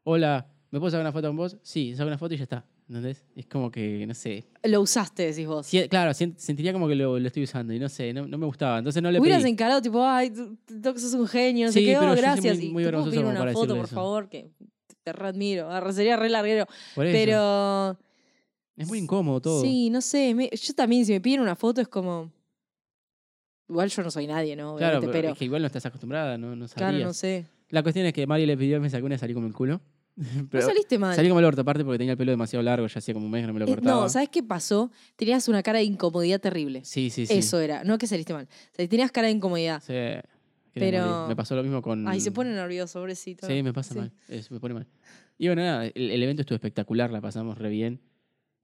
hola, 0.04 0.46
¿me 0.70 0.78
puedo 0.78 0.90
sacar 0.90 1.02
una 1.02 1.12
foto 1.12 1.28
con 1.28 1.36
vos? 1.36 1.56
Sí, 1.62 1.94
saco 1.96 2.06
una 2.08 2.18
foto 2.18 2.34
y 2.34 2.36
ya 2.36 2.44
está. 2.44 2.64
¿Entendés? 2.88 3.24
Es 3.34 3.46
como 3.46 3.70
que, 3.70 4.04
no 4.06 4.12
sé. 4.12 4.44
Lo 4.64 4.80
usaste, 4.82 5.24
decís 5.24 5.46
vos. 5.46 5.66
Si- 5.66 5.88
claro, 5.88 6.12
sentiría 6.14 6.72
como 6.74 6.86
que 6.88 6.94
lo, 6.94 7.18
lo 7.18 7.26
estoy 7.26 7.44
usando 7.44 7.72
y 7.72 7.78
no 7.78 7.88
sé, 7.88 8.12
no, 8.12 8.26
no 8.26 8.36
me 8.38 8.44
gustaba. 8.44 8.78
Entonces 8.78 9.02
no 9.02 9.10
le 9.10 9.18
Hubieras 9.18 9.42
pedí. 9.42 9.52
encarado, 9.52 9.80
tipo, 9.80 10.04
ay, 10.04 10.30
tú, 10.30 10.56
tú 10.66 10.98
sos 10.98 11.14
un 11.14 11.26
genio, 11.26 11.66
no 11.66 11.72
sé 11.72 11.78
Sí, 11.80 11.86
qué, 11.86 11.92
pero 11.98 12.12
oh, 12.12 12.14
yo 12.14 12.14
soy 12.14 12.22
gracias. 12.22 12.56
muy- 12.58 12.66
y 12.66 12.70
muy 12.70 12.84
¿te 12.84 12.90
puedo 12.92 13.04
pedir 13.10 13.24
una 13.24 13.52
foto, 13.52 13.76
por 13.76 13.86
favor, 13.88 14.28
que 14.28 14.50
te 15.02 15.12
re 15.12 15.28
admiro. 15.28 15.68
Sería 15.92 16.16
re 16.16 16.28
larguero. 16.28 16.66
Por 16.94 17.06
eso. 17.06 17.12
Pero, 17.12 17.98
Es 18.76 18.88
muy 18.88 18.98
incómodo 18.98 19.40
todo. 19.40 19.62
sí, 19.62 19.90
no 19.90 20.00
sé. 20.00 20.34
me- 20.34 20.50
yo 20.50 20.74
también, 20.74 21.04
si 21.04 21.12
me 21.12 21.20
piden 21.20 21.40
una 21.40 21.56
foto, 21.56 21.80
es 21.80 21.88
como. 21.88 22.30
Igual 23.68 23.88
yo 23.88 24.02
no 24.02 24.10
soy 24.10 24.26
nadie, 24.26 24.54
¿no? 24.56 24.76
Claro, 24.76 24.98
Obviamente, 24.98 25.06
pero, 25.12 25.22
pero. 25.22 25.32
es 25.32 25.38
que 25.38 25.44
igual 25.46 25.62
no 25.62 25.66
estás 25.66 25.86
acostumbrada, 25.86 26.36
no, 26.36 26.54
no 26.54 26.66
claro, 26.68 26.98
no 26.98 27.12
sé. 27.12 27.46
La 27.70 27.82
cuestión 27.82 28.04
es 28.06 28.12
que 28.12 28.26
Mario 28.26 28.46
le 28.46 28.56
pidió 28.56 28.76
y 28.76 28.80
me 28.80 28.90
sacó 28.90 29.06
una 29.06 29.14
y 29.14 29.18
salí 29.18 29.32
como 29.34 29.46
el 29.46 29.54
culo. 29.54 29.80
No 30.14 30.46
Pero 30.50 30.66
saliste 30.66 30.98
mal. 30.98 31.16
salí 31.16 31.28
como 31.28 31.38
el 31.40 31.46
orto, 31.46 31.62
aparte 31.62 31.82
porque 31.84 31.96
tenía 31.96 32.12
el 32.12 32.18
pelo 32.18 32.32
demasiado 32.32 32.62
largo, 32.62 32.86
ya 32.86 32.98
hacía 32.98 33.14
como 33.14 33.24
un 33.24 33.32
mes 33.32 33.42
que 33.42 33.46
no 33.46 33.54
me 33.54 33.60
lo 33.60 33.66
Eh, 33.66 33.70
cortaba. 33.70 34.02
no, 34.02 34.08
¿sabes 34.10 34.28
qué 34.28 34.42
pasó? 34.42 34.90
Tenías 35.16 35.48
una 35.48 35.62
cara 35.62 35.78
de 35.78 35.84
incomodidad 35.84 36.38
terrible. 36.38 36.84
Sí, 36.84 37.08
sí, 37.08 37.24
sí. 37.26 37.32
Eso 37.38 37.58
era. 37.60 37.82
No 37.82 37.96
que 37.96 38.06
saliste 38.06 38.34
mal. 38.34 38.46
O 38.72 38.74
sea, 38.76 38.86
tenías 38.86 39.10
cara 39.10 39.28
de 39.28 39.32
incomodidad. 39.32 39.82
Sí, 39.82 39.94
Pero-. 40.80 41.26
Me 41.28 41.36
pasó 41.36 41.54
lo 41.56 41.62
mismo 41.62 41.82
con. 41.82 42.06
Ay, 42.08 42.20
se 42.20 42.32
pone 42.32 42.50
nervioso, 42.50 42.98
pobrecito. 43.00 43.46
Sí, 43.46 43.62
me 43.62 43.72
pasa 43.72 43.94
Sí. 43.94 44.00
mal. 44.00 44.12
es- 44.28 44.50
me 44.50 44.58
pone 44.60 44.74
mal. 44.74 44.86
Y 45.38 45.46
bueno, 45.48 45.62
nada, 45.62 45.86
el, 45.86 46.10
el 46.10 46.22
evento 46.22 46.42
estuvo 46.42 46.54
espectacular, 46.56 47.10
la 47.10 47.20
pasamos 47.20 47.58
re 47.58 47.68
bien. 47.68 48.00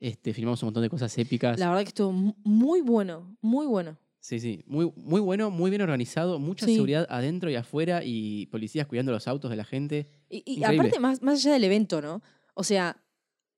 Este, 0.01 0.33
filmamos 0.33 0.63
un 0.63 0.69
montón 0.69 0.83
de 0.85 0.91
cosas 0.91 1.17
épicas. 1.19 1.59
La 1.59 1.69
verdad 1.69 1.83
que 1.83 1.89
estuvo 1.89 2.13
mu- 2.13 2.35
muy 2.45 2.81
bueno, 2.83 3.37
muy 3.41 3.67
bueno. 3.67 3.99
Sí, 4.21 4.39
sí. 4.41 4.63
Muy, 4.67 4.93
muy 4.97 5.21
bueno, 5.21 5.51
muy 5.51 5.71
bien 5.71 5.83
organizado, 5.83 6.39
mucha 6.39 6.67
Sí. 6.67 6.75
seguridad 6.75 7.07
adentro 7.11 7.51
y 7.51 7.57
afuera 7.57 8.03
y 8.05 8.47
policías 8.47 8.87
cuidando 8.87 9.11
los 9.13 9.27
autos 9.27 9.51
de 9.51 9.57
la 9.57 9.65
gente. 9.65 10.09
Y, 10.29 10.63
aparte, 10.63 10.99
más, 11.01 11.23
más 11.23 11.41
allá 11.45 11.53
del 11.55 11.65
evento, 11.65 12.01
¿no? 12.03 12.23
O 12.55 12.63
sea, 12.65 12.97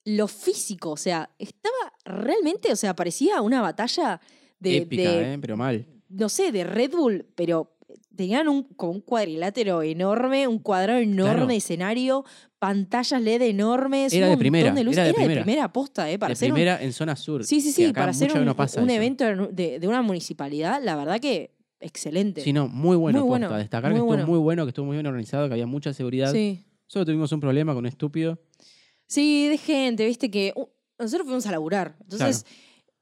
lo 0.05 0.29
físico, 0.29 0.91
o 0.93 0.97
sea, 0.97 1.31
estaba 1.39 1.75
realmente, 2.05 2.73
o 2.73 2.77
sea, 2.77 2.95
parecía 2.95 3.43
una 3.43 3.61
batalla 3.61 4.21
de, 4.59 4.79
Épica, 4.79 5.03
de, 5.11 5.35
¿eh? 5.35 5.39
Pero 5.41 5.57
mal. 5.57 5.87
no 6.09 6.29
sé, 6.29 6.53
de 6.53 6.65
Red 6.65 6.93
Bull, 6.93 7.27
pero 7.35 7.77
tenían 8.15 8.49
un, 8.49 8.65
como 8.65 8.93
un 8.93 9.01
cuadrilátero 9.01 9.83
enorme, 9.83 10.47
un 10.49 10.59
cuadrado 10.59 10.99
enorme 10.99 11.33
Claro. 11.35 11.47
de 11.47 11.57
escenario, 11.57 12.25
pantallas 12.59 13.23
LED 13.23 13.43
enormes, 13.43 14.13
Era 14.13 14.27
un 14.27 14.33
de 14.33 14.37
primera, 14.39 14.65
de 14.73 14.81
era 14.81 14.91
de 15.05 15.11
Era 15.11 15.19
de 15.29 15.41
primera. 15.43 15.73
posta, 15.73 16.11
¿eh? 16.11 16.19
Para 16.19 16.29
de 16.29 16.33
hacer 16.35 16.51
un- 16.51 16.55
primera 16.55 16.83
en 16.83 16.93
zona 16.93 17.17
sur. 17.17 17.45
Sí, 17.45 17.61
sí, 17.61 17.73
sí, 17.73 17.93
para 17.93 18.11
hacer 18.11 18.31
un, 18.37 18.45
no 18.45 18.93
evento 18.93 19.25
de, 19.53 19.79
de 19.79 19.89
una 19.89 20.03
municipalidad, 20.03 20.83
la 20.83 20.97
verdad 20.97 21.21
que 21.21 21.55
excelente. 21.81 22.43
Sí, 22.43 22.53
no, 22.53 22.69
muy 22.69 22.97
bueno. 22.97 23.21
Muy 23.21 23.29
posta. 23.29 23.47
bueno, 23.49 23.59
Destacar 23.59 23.91
muy 23.91 23.97
que 23.97 23.99
estuvo 24.01 24.07
bueno. 24.09 24.27
muy 24.27 24.39
bueno, 24.39 24.65
que 24.65 24.69
estuvo 24.71 24.87
muy 24.87 24.97
bien 24.97 25.07
organizado, 25.07 25.49
que 25.49 25.55
había 25.55 25.67
mucha 25.67 25.93
seguridad. 25.95 26.33
Sí. 26.33 26.63
Solo 26.87 27.07
tuvimos 27.07 27.33
un 27.33 27.41
problema 27.41 27.73
con 27.73 27.79
un 27.81 27.87
estúpido. 27.87 28.39
Sí, 29.07 29.49
de 29.49 29.57
gente, 29.59 30.05
viste 30.05 30.31
que 30.31 30.53
uh, 30.57 30.67
nosotros 30.99 31.25
fuimos 31.27 31.47
a 31.47 31.53
laburar. 31.53 31.97
Entonces, 32.03 32.45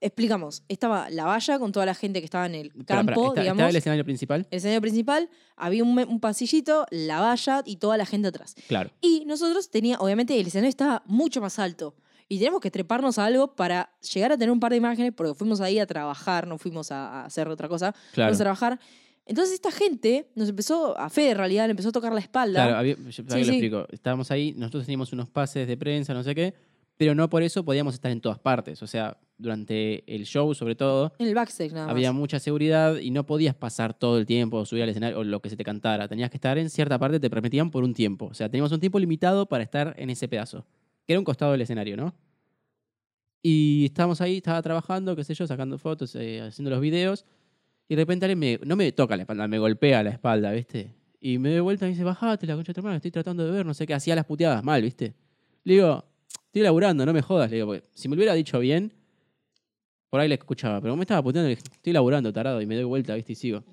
explicamos, 0.01 0.63
estaba 0.69 1.11
la 1.11 1.25
valla 1.25 1.59
con 1.59 1.73
toda 1.73 1.85
la 1.87 1.95
gente 1.95 2.21
que 2.21 2.25
estaba 2.25 2.47
en 2.47 2.55
el 2.55 2.73
campo, 2.85 3.11
espera, 3.13 3.29
¿está- 3.29 3.41
digamos. 3.43 3.59
¿Estaba 3.59 3.71
el 3.71 3.77
escenario 3.77 4.05
principal? 4.05 4.47
el 4.51 4.57
escenario 4.57 4.81
principal, 4.81 5.29
había 5.57 5.83
un, 5.85 5.99
un 5.99 6.21
pasillito, 6.21 6.87
la 6.91 7.21
valla 7.21 7.63
y 7.65 7.77
toda 7.77 7.97
la 7.97 8.07
gente 8.07 8.29
atrás. 8.29 8.55
Claro. 8.69 8.91
Y 9.01 9.25
nosotros 9.27 9.71
tenía, 9.71 9.99
obviamente, 9.99 10.39
el 10.39 10.47
escenario 10.47 10.69
estaba 10.71 11.03
mucho 11.07 11.41
más 11.41 11.59
alto. 11.59 11.95
Y 12.31 12.39
tenemos 12.39 12.61
que 12.61 12.71
treparnos 12.71 13.19
a 13.19 13.25
algo 13.25 13.57
para 13.57 13.91
llegar 14.13 14.33
a 14.33 14.37
tener 14.37 14.51
un 14.51 14.61
par 14.61 14.71
de 14.71 14.77
imágenes, 14.77 15.13
porque 15.17 15.35
fuimos 15.35 15.61
ahí 15.63 15.79
a 15.79 15.87
trabajar, 15.87 16.47
no 16.47 16.59
fuimos 16.59 16.93
a, 16.93 17.23
a 17.23 17.25
hacer 17.25 17.49
otra 17.49 17.69
cosa, 17.69 17.93
Claro. 18.13 18.29
fuimos 18.29 18.41
a 18.41 18.45
trabajar. 18.45 18.81
Entonces 19.25 19.55
esta 19.55 19.71
gente 19.71 20.31
nos 20.35 20.49
empezó, 20.49 20.97
a 20.99 21.09
Fede 21.11 21.31
en 21.31 21.39
realidad, 21.39 21.65
le 21.67 21.71
empezó 21.73 21.89
a 21.89 21.93
tocar 21.93 22.13
la 22.13 22.21
espalda. 22.21 22.63
Claro, 22.65 22.79
había, 22.79 22.95
yo- 22.97 23.23
lo 23.25 23.31
sí. 23.35 23.41
explico. 23.51 23.87
Estábamos 23.91 24.31
ahí, 24.31 24.53
nosotros 24.57 24.85
teníamos 24.85 25.13
unos 25.13 25.29
pases 25.31 25.67
de 25.67 25.77
prensa, 25.77 26.13
no 26.15 26.23
sé 26.23 26.35
qué, 26.35 26.55
pero 26.99 27.15
no 27.15 27.29
por 27.31 27.43
eso 27.43 27.65
podíamos 27.65 27.95
estar 27.95 28.11
en 28.11 28.21
todas 28.21 28.39
partes. 28.39 28.83
O 28.83 28.87
sea, 28.87 29.17
durante 29.39 30.05
el 30.13 30.27
show, 30.27 30.53
sobre 30.55 30.75
todo, 30.75 31.13
En 31.19 31.29
el 31.29 31.35
backstage 31.35 31.73
nada 31.73 31.87
más. 31.87 31.93
había 31.93 32.13
mucha 32.13 32.39
seguridad 32.41 32.97
y 32.99 33.11
no 33.11 33.25
podías 33.25 33.55
pasar 33.55 33.95
todo 33.95 34.19
el 34.19 34.27
tiempo, 34.27 34.65
subir 34.67 34.83
al 34.83 34.89
escenario 34.89 35.19
o 35.21 35.25
lo 35.25 35.41
que 35.41 35.49
se 35.49 35.57
te 35.57 35.65
cantara. 35.65 36.09
Tenías 36.09 36.29
que 36.31 36.37
estar 36.37 36.59
en 36.59 36.69
cierta 36.69 36.99
parte, 36.99 37.21
te 37.21 37.31
permitían 37.31 37.71
por 37.71 37.85
un 37.85 37.95
tiempo. 37.95 38.27
O 38.27 38.35
sea, 38.35 38.49
teníamos 38.49 38.73
un 38.73 38.81
tiempo 38.81 38.99
limitado 38.99 39.47
para 39.47 39.63
estar 39.63 39.95
en 39.97 40.11
ese 40.11 40.29
pedazo, 40.29 40.67
que 41.07 41.13
era 41.13 41.21
un 41.21 41.25
costado 41.25 41.53
del 41.53 41.61
escenario, 41.63 41.97
¿no? 41.97 42.15
Y 43.43 43.85
estábamos 43.87 44.21
ahí, 44.21 44.39
estaba 44.39 44.61
trabajando, 44.63 45.15
qué 45.15 45.25
sé 45.25 45.35
yo, 45.35 45.47
sacando 45.47 45.79
fotos, 45.79 46.15
eh, 46.17 46.41
haciendo 46.41 46.71
los 46.71 46.81
videos. 46.81 47.25
Y 47.89 47.95
de 47.95 48.03
repente 48.03 48.27
alguien 48.27 48.39
me, 48.39 48.61
no 48.67 48.77
me 48.77 48.91
toca 48.93 49.17
la 49.17 49.23
espalda, 49.23 49.47
me 49.49 49.59
golpea 49.59 50.03
la 50.03 50.11
espalda, 50.11 50.51
¿viste? 50.53 50.95
Y 51.21 51.39
me 51.39 51.51
doy 51.51 51.61
vuelta 51.61 51.87
y 51.87 51.89
me 51.89 51.93
dice, 51.95 52.05
bajate 52.05 52.47
la 52.47 52.55
concha 52.55 52.71
de 52.71 52.75
tu 52.75 52.81
hermano, 52.81 52.97
estoy 52.97 53.11
tratando 53.11 53.45
de 53.45 53.53
ver, 53.53 53.65
no 53.65 53.75
sé 53.75 53.87
qué. 53.87 53.95
Hacía 53.95 54.15
las 54.15 54.27
puteadas 54.27 54.63
mal, 54.63 54.83
¿viste? 54.83 55.15
Le 55.65 55.75
digo, 55.75 56.05
estoy 56.47 56.63
laburando, 56.63 57.07
no 57.07 57.13
me 57.13 57.23
jodas. 57.23 57.51
Le 57.51 57.57
digo, 57.57 57.69
porque 57.69 57.89
si 57.95 58.09
me 58.09 58.17
lo 58.17 58.21
hubiera 58.21 58.35
dicho 58.35 58.59
bien, 58.59 58.93
por 60.11 60.21
ahí 60.21 60.29
le 60.29 60.35
escuchaba. 60.35 60.81
Pero 60.81 60.97
me 60.97 61.03
estaba 61.03 61.23
puteando, 61.23 61.51
estoy 61.51 61.93
laburando, 61.93 62.33
tarado. 62.33 62.61
Y 62.61 62.67
me 62.67 62.75
doy 62.75 62.85
vuelta, 62.85 63.15
¿viste? 63.15 63.33
Y 63.33 63.37
sigo. 63.37 63.65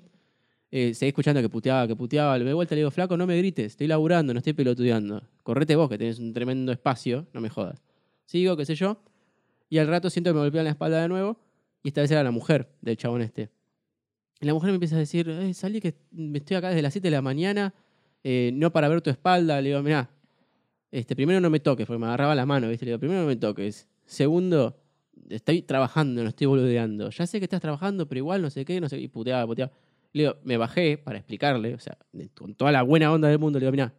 Eh, 0.70 0.94
seguí 0.94 1.08
escuchando 1.08 1.40
que 1.40 1.48
puteaba, 1.48 1.86
que 1.86 1.96
puteaba. 1.96 2.36
Le 2.38 2.44
doy 2.44 2.54
vuelta 2.54 2.74
le 2.74 2.80
digo, 2.80 2.90
flaco, 2.90 3.16
no 3.16 3.26
me 3.26 3.38
grites, 3.38 3.66
estoy 3.66 3.86
laburando, 3.86 4.32
no 4.34 4.38
estoy 4.38 4.52
pelotudeando. 4.52 5.22
Correte 5.42 5.76
vos, 5.76 5.88
que 5.88 5.98
tenés 5.98 6.18
un 6.18 6.32
tremendo 6.32 6.72
espacio, 6.72 7.26
no 7.32 7.40
me 7.40 7.48
jodas. 7.48 7.82
Sigo, 8.24 8.56
qué 8.56 8.64
sé 8.64 8.74
yo. 8.74 8.98
Y 9.68 9.78
al 9.78 9.86
rato 9.88 10.10
siento 10.10 10.30
que 10.30 10.34
me 10.34 10.40
golpean 10.40 10.64
la 10.64 10.70
espalda 10.70 11.00
de 11.00 11.08
nuevo. 11.08 11.38
Y 11.82 11.88
esta 11.88 12.00
vez 12.00 12.10
era 12.10 12.22
la 12.22 12.30
mujer 12.30 12.68
del 12.80 12.96
chabón 12.96 13.22
este. 13.22 13.50
Y 14.40 14.46
la 14.46 14.54
mujer 14.54 14.70
me 14.70 14.74
empieza 14.74 14.96
a 14.96 14.98
decir, 14.98 15.28
"Eh, 15.28 15.54
salí 15.54 15.80
que 15.80 15.94
me 16.10 16.38
estoy 16.38 16.56
acá 16.56 16.68
desde 16.68 16.82
las 16.82 16.92
7 16.92 17.06
de 17.06 17.12
la 17.12 17.22
mañana, 17.22 17.72
eh, 18.22 18.50
no 18.54 18.72
para 18.72 18.88
ver 18.88 19.00
tu 19.02 19.10
espalda. 19.10 19.60
Le 19.60 19.68
digo, 19.68 19.82
mirá, 19.82 20.10
este, 20.90 21.14
primero 21.14 21.40
no 21.40 21.48
me 21.48 21.60
toques, 21.60 21.86
porque 21.86 22.00
me 22.00 22.06
agarraba 22.06 22.34
la 22.34 22.44
mano, 22.44 22.68
¿viste? 22.68 22.84
Le 22.84 22.90
digo, 22.90 22.98
primero 22.98 23.20
no 23.20 23.26
me 23.26 23.36
toques. 23.36 23.88
Segundo, 24.04 24.76
estoy 25.30 25.62
trabajando, 25.62 26.22
no 26.22 26.28
estoy 26.28 26.46
boludeando. 26.46 27.10
Ya 27.10 27.26
sé 27.26 27.38
que 27.38 27.44
estás 27.44 27.60
trabajando, 27.60 28.08
pero 28.08 28.18
igual 28.18 28.42
no 28.42 28.50
sé 28.50 28.64
qué, 28.64 28.80
no 28.80 28.88
sé 28.88 28.96
qué. 28.96 29.02
Y 29.02 29.08
puteaba, 29.08 29.46
puteaba. 29.46 29.72
Le 30.12 30.22
digo, 30.22 30.36
me 30.44 30.56
bajé 30.56 30.98
para 30.98 31.18
explicarle, 31.18 31.74
o 31.74 31.78
sea, 31.78 31.98
con 32.34 32.54
toda 32.54 32.72
la 32.72 32.82
buena 32.82 33.12
onda 33.12 33.28
del 33.28 33.38
mundo, 33.38 33.58
le 33.58 33.66
digo, 33.66 33.72
mirá, 33.72 33.92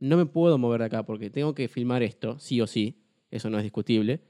no 0.00 0.16
me 0.16 0.26
puedo 0.26 0.58
mover 0.58 0.80
de 0.80 0.86
acá 0.86 1.02
porque 1.04 1.30
tengo 1.30 1.54
que 1.54 1.68
filmar 1.68 2.02
esto, 2.02 2.38
sí 2.38 2.60
o 2.60 2.66
sí, 2.66 3.02
eso 3.30 3.48
no 3.48 3.56
es 3.56 3.62
discutible. 3.62 4.20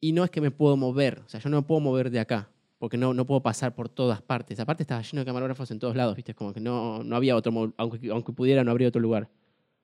Y 0.00 0.12
no 0.12 0.22
es 0.22 0.30
que 0.30 0.42
me 0.42 0.50
puedo 0.50 0.76
mover, 0.76 1.20
o 1.24 1.28
sea, 1.28 1.40
yo 1.40 1.48
no 1.48 1.56
me 1.56 1.62
puedo 1.62 1.80
mover 1.80 2.10
de 2.10 2.20
acá, 2.20 2.50
porque 2.78 2.98
no, 2.98 3.14
no 3.14 3.24
puedo 3.24 3.42
pasar 3.42 3.74
por 3.74 3.88
todas 3.88 4.20
partes. 4.20 4.60
Aparte 4.60 4.82
estaba 4.82 5.00
lleno 5.00 5.20
de 5.20 5.24
camarógrafos 5.24 5.70
en 5.70 5.78
todos 5.78 5.96
lados, 5.96 6.14
¿viste? 6.14 6.34
Como 6.34 6.52
que 6.52 6.60
no, 6.60 7.02
no 7.02 7.16
había 7.16 7.34
otro, 7.34 7.72
aunque, 7.78 8.10
aunque 8.10 8.32
pudiera, 8.34 8.64
no 8.64 8.70
habría 8.70 8.88
otro 8.88 9.00
lugar. 9.00 9.30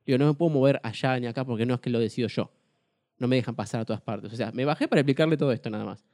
Digo, 0.04 0.18
no 0.18 0.26
me 0.26 0.34
puedo 0.34 0.50
mover 0.50 0.78
allá 0.82 1.18
ni 1.18 1.26
acá 1.26 1.46
porque 1.46 1.64
no 1.64 1.74
es 1.74 1.80
que 1.80 1.88
lo 1.88 1.98
decido 1.98 2.28
yo. 2.28 2.50
No 3.20 3.28
me 3.28 3.36
dejan 3.36 3.54
pasar 3.54 3.80
a 3.80 3.84
todas 3.84 4.02
partes. 4.02 4.32
O 4.32 4.36
sea, 4.36 4.50
me 4.50 4.64
bajé 4.64 4.88
para 4.88 5.00
explicarle 5.02 5.36
todo 5.36 5.52
esto 5.52 5.70
nada 5.70 5.84
más. 5.84 6.04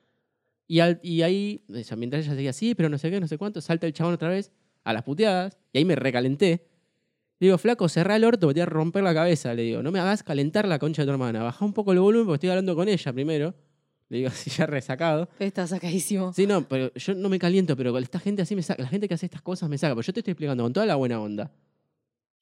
Y, 0.69 0.81
al- 0.81 1.01
y 1.03 1.23
ahí, 1.23 1.65
o 1.71 1.83
sea, 1.85 1.97
mientras 1.97 2.25
ella 2.27 2.35
seguía 2.35 2.51
así, 2.51 2.75
pero 2.75 2.89
no 2.91 2.99
sé 2.99 3.11
qué, 3.11 3.19
no 3.21 3.29
sé 3.29 3.39
cuánto, 3.39 3.61
salta 3.63 3.87
el 3.87 3.93
chabón 3.95 4.13
otra 4.15 4.29
vez 4.29 4.53
a 4.85 4.93
las 4.93 5.03
puteadas, 5.05 5.57
y 5.73 5.79
ahí 5.79 5.85
me 5.85 5.97
recalenté. 5.97 6.67
Le 7.39 7.49
digo, 7.49 7.59
flaco, 7.59 7.89
cerrá 7.89 8.17
el 8.17 8.25
orto, 8.25 8.41
te 8.49 8.53
voy 8.55 8.61
a 8.61 8.67
romper 8.67 9.03
la 9.05 9.13
cabeza. 9.15 9.53
Le 9.55 9.63
digo, 9.63 9.83
no 9.83 9.91
me 9.93 9.99
hagas 10.01 10.23
calentar 10.23 10.67
la 10.67 10.79
concha 10.79 11.03
de 11.03 11.07
tu 11.07 11.13
hermana. 11.13 11.43
Baja 11.43 11.65
un 11.65 11.73
poco 11.73 11.93
el 11.93 11.99
volumen 12.01 12.27
porque 12.27 12.37
estoy 12.37 12.51
hablando 12.51 12.75
con 12.75 12.89
ella 12.89 13.13
primero. 13.13 13.55
Le 14.09 14.19
digo 14.19 14.29
así 14.33 14.51
ya 14.51 14.67
resacado. 14.67 15.29
Está 15.39 15.67
sacadísimo. 15.67 16.33
Sí, 16.33 16.47
no, 16.47 16.67
pero 16.67 16.93
yo 16.95 17.15
no 17.15 17.29
me 17.29 17.39
caliento, 17.39 17.77
pero 17.77 17.97
esta 17.99 18.19
gente 18.21 18.43
así 18.43 18.57
me 18.57 18.63
saca. 18.63 18.83
La 18.83 18.89
gente 18.89 19.07
que 19.07 19.15
hace 19.15 19.27
estas 19.27 19.43
cosas 19.43 19.69
me 19.69 19.77
saca. 19.79 19.95
Pero 19.95 20.03
yo 20.07 20.13
te 20.15 20.21
estoy 20.21 20.33
explicando 20.33 20.63
con 20.65 20.73
toda 20.73 20.87
la 20.87 20.95
buena 20.97 21.21
onda. 21.21 21.53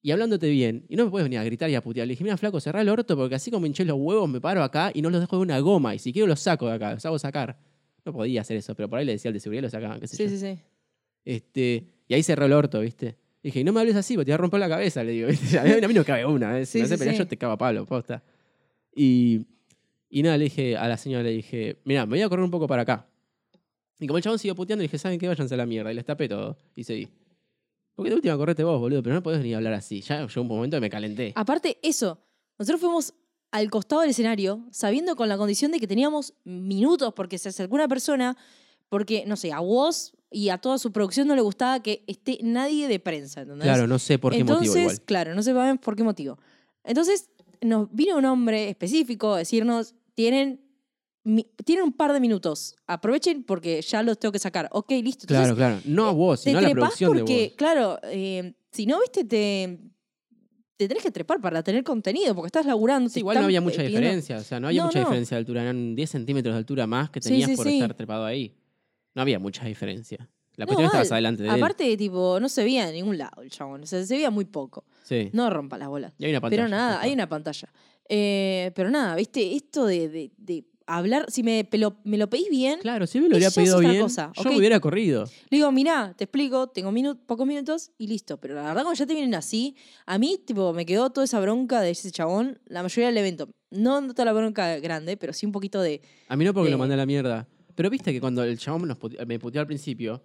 Y 0.05 0.11
hablándote 0.11 0.51
bien. 0.51 0.85
Y 0.91 0.97
no 0.97 1.07
me 1.07 1.11
puedes 1.11 1.25
venir 1.25 1.39
a 1.39 1.45
gritar 1.45 1.71
y 1.71 1.75
a 1.75 1.83
putear. 1.83 2.07
Le 2.07 2.13
dije, 2.13 2.23
mira, 2.25 2.37
flaco, 2.37 2.61
cerrá 2.61 2.83
el 2.83 2.91
orto 2.91 3.17
porque 3.17 3.37
así 3.37 3.51
como 3.51 3.65
hinché 3.65 3.87
los 3.87 3.97
huevos, 3.99 4.29
me 4.29 4.39
paro 4.39 4.63
acá 4.63 4.91
y 4.93 5.01
no 5.01 5.09
los 5.09 5.19
dejo 5.19 5.37
de 5.37 5.43
una 5.43 5.59
goma. 5.61 5.95
Y 5.95 5.99
si 5.99 6.13
quiero 6.13 6.27
los 6.29 6.41
saco 6.41 6.69
de 6.69 6.75
acá, 6.75 6.93
los 6.93 7.07
hago 7.07 7.19
sacar. 7.19 7.59
No 8.05 8.13
podía 8.13 8.43
hacer 8.43 8.59
eso, 8.59 8.75
pero 8.75 8.87
por 8.91 8.99
ahí 8.99 9.07
le 9.07 9.13
decía 9.13 9.31
al 9.31 9.33
de 9.33 9.41
seguridad 9.41 9.63
lo 9.63 9.71
sacaban, 9.71 9.99
qué 10.01 10.07
sé 10.07 10.17
Sí, 10.17 10.25
yo. 10.25 10.29
sí, 10.29 10.37
sí. 10.37 10.59
Este, 11.25 11.87
y 12.07 12.13
ahí 12.13 12.23
cerró 12.23 12.45
el 12.45 12.53
orto, 12.53 12.81
¿viste? 12.81 13.17
Y 13.43 13.49
dije, 13.49 13.65
no 13.65 13.73
me 13.73 13.81
hables 13.81 13.97
así, 13.97 14.13
porque 14.15 14.27
te 14.27 14.33
voy 14.33 14.35
a 14.35 14.39
romper 14.39 14.61
la 14.61 14.69
cabeza, 14.69 15.03
le 15.03 15.13
digo. 15.13 15.29
¿viste? 15.29 15.59
A 15.59 15.89
mí, 15.89 15.95
no 15.95 16.05
cabe 16.05 16.27
una, 16.27 16.61
¿eh? 16.61 16.67
Si 16.67 16.81
Sí, 16.81 16.87
sí, 16.87 16.97
pelear 16.99 17.15
sí. 17.15 17.19
yo 17.21 17.27
te 17.27 17.39
cago 17.39 17.55
a 17.55 17.57
palo, 17.59 17.87
posta. 17.87 18.23
Y, 18.95 19.47
y 20.11 20.23
nada, 20.23 20.37
le 20.37 20.45
dije 20.45 20.77
a 20.77 20.87
la 20.87 20.99
señora, 20.99 21.23
le 21.23 21.31
dije, 21.31 21.79
mira, 21.87 22.05
me 22.05 22.11
voy 22.11 22.21
a 22.23 22.29
correr 22.29 22.45
un 22.45 22.51
poco 22.51 22.67
para 22.67 22.83
acá. 22.83 23.07
Y 23.99 24.07
como 24.07 24.19
el 24.19 24.23
chabón 24.23 24.39
siguió 24.39 24.55
puteando, 24.55 24.81
le 24.83 24.89
dije, 24.89 24.99
¿saben 24.99 25.19
qué? 25.19 25.29
Váyanse 25.29 25.55
a 25.55 25.57
la 25.57 25.65
mierda. 25.67 25.91
Y 25.91 25.95
les 25.95 26.05
tapé 26.05 26.29
todo. 26.29 26.59
Y 26.77 26.85
seguí. 26.85 27.09
Porque 27.95 28.11
de 28.11 28.17
última 28.17 28.37
correte 28.37 28.65
vos, 28.65 28.81
boludo, 28.81 29.03
pero 29.03 29.15
no 29.15 29.23
podés 29.23 29.43
ni 29.43 29.55
hablar 29.55 29.73
así. 29.75 30.01
Ya 30.01 30.27
llegó 30.27 30.43
un 30.43 30.49
momento 30.49 30.77
que 30.77 30.81
me 30.81 30.91
calenté. 30.91 31.33
Aparte, 31.37 31.79
eso, 31.83 32.19
nosotros 32.59 32.81
fuimos 32.81 33.15
al 33.53 33.71
costado 33.71 34.01
del 34.01 34.11
escenario 34.11 34.67
sabiendo 34.73 35.15
con 35.15 35.29
la 35.29 35.37
condición 35.37 35.71
de 35.71 35.79
que 35.79 35.87
teníamos 35.87 36.35
minutos 36.43 37.13
porque 37.15 37.39
se 37.39 37.51
acercó 37.51 37.77
una 37.77 37.87
persona, 37.87 38.37
porque, 38.89 39.25
no 39.27 39.37
sé, 39.37 39.53
a 39.53 39.61
vos 39.61 40.13
y 40.29 40.49
a 40.49 40.59
toda 40.59 40.79
su 40.79 40.91
producción 40.91 41.29
no 41.29 41.37
le 41.37 41.43
gustaba 41.43 41.81
que 41.81 42.03
esté 42.09 42.39
nadie 42.43 42.89
de 42.89 42.99
prensa, 42.99 43.43
¿entendés? 43.43 43.65
claro, 43.65 43.87
no 43.87 44.01
sé 44.01 44.19
por 44.19 44.33
qué 44.33 44.41
Entonces, 44.41 44.69
motivo 44.69 44.83
igual. 44.83 45.01
claro, 45.03 45.35
no 45.37 45.43
sabemos 45.45 45.79
por 45.79 45.95
qué 45.95 46.03
motivo. 46.03 46.39
Entonces, 46.83 47.31
nos 47.61 47.89
vino 47.93 48.17
un 48.19 48.25
hombre 48.25 48.69
específico 48.69 49.35
a 49.35 49.39
decirnos, 49.39 49.95
tienen, 50.15 50.61
mi- 51.25 51.47
tienen 51.65 51.85
un 51.85 51.93
par 51.93 52.13
de 52.13 52.21
minutos, 52.21 52.77
aprovechen 52.87 53.43
porque 53.45 53.81
ya 53.83 54.03
los 54.03 54.19
tengo 54.19 54.33
que 54.33 54.39
sacar. 54.39 54.69
Ok, 54.73 54.91
listo. 54.93 55.25
Entonces, 55.25 55.55
Claro, 55.55 55.57
claro. 55.57 55.81
No 55.87 56.07
a 56.09 56.13
vos, 56.13 56.43
te 56.43 56.51
sino 56.51 56.59
a 56.59 56.63
la 56.63 56.71
producción 56.71 57.17
porque, 57.17 57.35
de 57.39 57.47
vos. 57.49 57.55
claro, 57.57 57.99
eh, 58.05 58.55
si 58.73 58.87
no, 58.87 59.01
viste, 59.01 59.25
te, 59.25 59.79
te 60.77 60.89
tenés 60.89 61.03
que 61.03 61.11
trepar 61.11 61.41
para 61.41 61.63
tener 61.63 61.83
contenido, 61.85 62.35
porque 62.35 62.49
estás 62.49 62.67
laburando. 62.67 63.09
Sí, 63.09 63.21
igual 63.21 63.37
no 63.37 63.43
eh, 63.43 63.45
había 63.45 63.59
eh, 63.59 63.61
mucha 63.63 63.77
pidiendo- 63.83 64.01
diferencia. 64.01 64.37
O 64.39 64.43
sea, 64.43 64.61
no 64.61 64.67
había 64.69 64.83
No, 64.83 64.87
mucha 64.87 64.99
no. 65.01 65.05
diferencia 65.07 65.37
de 65.37 65.39
altura. 65.39 65.63
Eran 65.63 65.95
10 65.95 66.11
centímetros 66.11 66.55
de 66.55 66.59
altura 66.59 66.87
más 66.87 67.11
que 67.11 67.21
tenías 67.21 67.49
sí, 67.51 67.57
por 67.57 67.67
sí. 67.67 67.75
estar 67.75 67.95
trepado 67.95 68.25
ahí. 68.25 68.55
No 69.15 69.23
había 69.23 69.39
mucha 69.39 69.65
diferencia. 69.65 70.29
La 70.57 70.65
No, 70.65 70.69
cuestión 70.69 70.87
estabas 70.87 71.09
mal. 71.11 71.15
adelante 71.17 71.43
de 71.45 71.49
él. 71.49 71.55
Aparte, 71.57 71.97
tipo, 71.97 72.39
no 72.41 72.49
se 72.49 72.63
veía 72.65 72.89
en 72.89 72.95
ningún 72.95 73.19
lado 73.19 73.43
el 73.43 73.51
chabón. 73.51 73.83
O 73.83 73.87
sea, 73.87 74.05
se 74.05 74.15
veía 74.15 74.31
muy 74.31 74.45
poco. 74.45 74.85
Sí. 75.05 75.31
No 75.33 75.49
rompa 75.51 75.79
las 75.79 75.89
bolas. 75.89 76.13
Y 76.19 76.25
hay 76.27 76.31
una 76.33 76.41
pantalla. 76.41 76.63
Pero 76.63 76.69
nada, 76.69 76.93
justo. 76.95 77.05
hay 77.07 77.13
una 77.13 77.29
pantalla. 77.29 77.73
Eh, 78.09 78.71
pero 78.75 78.91
nada, 78.91 79.17
viste, 79.17 79.55
esto 79.57 79.87
de, 79.87 80.09
de- 80.09 80.33
de 80.37 80.65
hablar, 80.87 81.27
si 81.31 81.43
me, 81.43 81.65
pelo- 81.69 81.97
me 82.05 82.17
lo 82.19 82.29
pedís 82.29 82.49
bien, 82.51 82.81
Claro, 82.81 83.07
si 83.07 83.21
me 83.21 83.29
lo 83.29 83.37
hubiera 83.37 83.51
pedido 83.51 83.79
bien, 83.79 84.03
cosa, 84.03 84.33
yo 84.37 84.51
me 84.51 84.57
hubiera 84.59 84.81
corrido. 84.81 85.25
le 85.51 85.57
digo, 85.59 85.73
mirá, 85.73 86.15
te 86.17 86.25
explico, 86.25 86.67
tengo 86.69 86.91
minu- 86.93 87.19
pocos 87.27 87.47
minutos 87.47 87.91
y 87.99 88.07
listo. 88.07 88.39
Pero 88.39 88.55
la 88.55 88.63
verdad, 88.63 88.83
cuando 88.83 88.95
ya 88.99 89.07
te 89.07 89.15
vienen 89.15 89.35
así, 89.35 89.77
a 90.07 90.19
mí, 90.19 90.39
tipo, 90.45 90.73
me 90.73 90.85
quedó 90.87 91.11
toda 91.11 91.25
esa 91.25 91.41
bronca 91.41 91.81
de 91.81 91.91
ese 91.91 92.11
chabón 92.11 92.59
la 92.67 92.83
mayoría 92.83 93.07
del 93.09 93.19
evento. 93.19 93.49
No 93.71 94.07
toda 94.13 94.27
la 94.27 94.33
bronca 94.33 94.79
grande, 94.79 95.17
pero 95.17 95.33
sí 95.33 95.47
un 95.47 95.53
poquito 95.53 95.81
de. 95.81 96.01
A 96.29 96.37
mí 96.37 96.45
no 96.45 96.53
porque 96.55 96.71
lo 96.71 96.77
Eh. 96.77 96.79
mandé 96.79 96.95
a 96.95 96.99
la 96.99 97.07
mierda. 97.07 97.49
Pero 97.75 97.91
viste 97.91 98.13
que 98.13 98.21
cuando 98.21 98.45
el 98.45 98.57
chabón 98.59 98.87
nos 98.87 98.99
pute- 98.99 99.25
me 99.27 99.39
puteó 99.41 99.61
al 99.61 99.67
principio, 99.67 100.23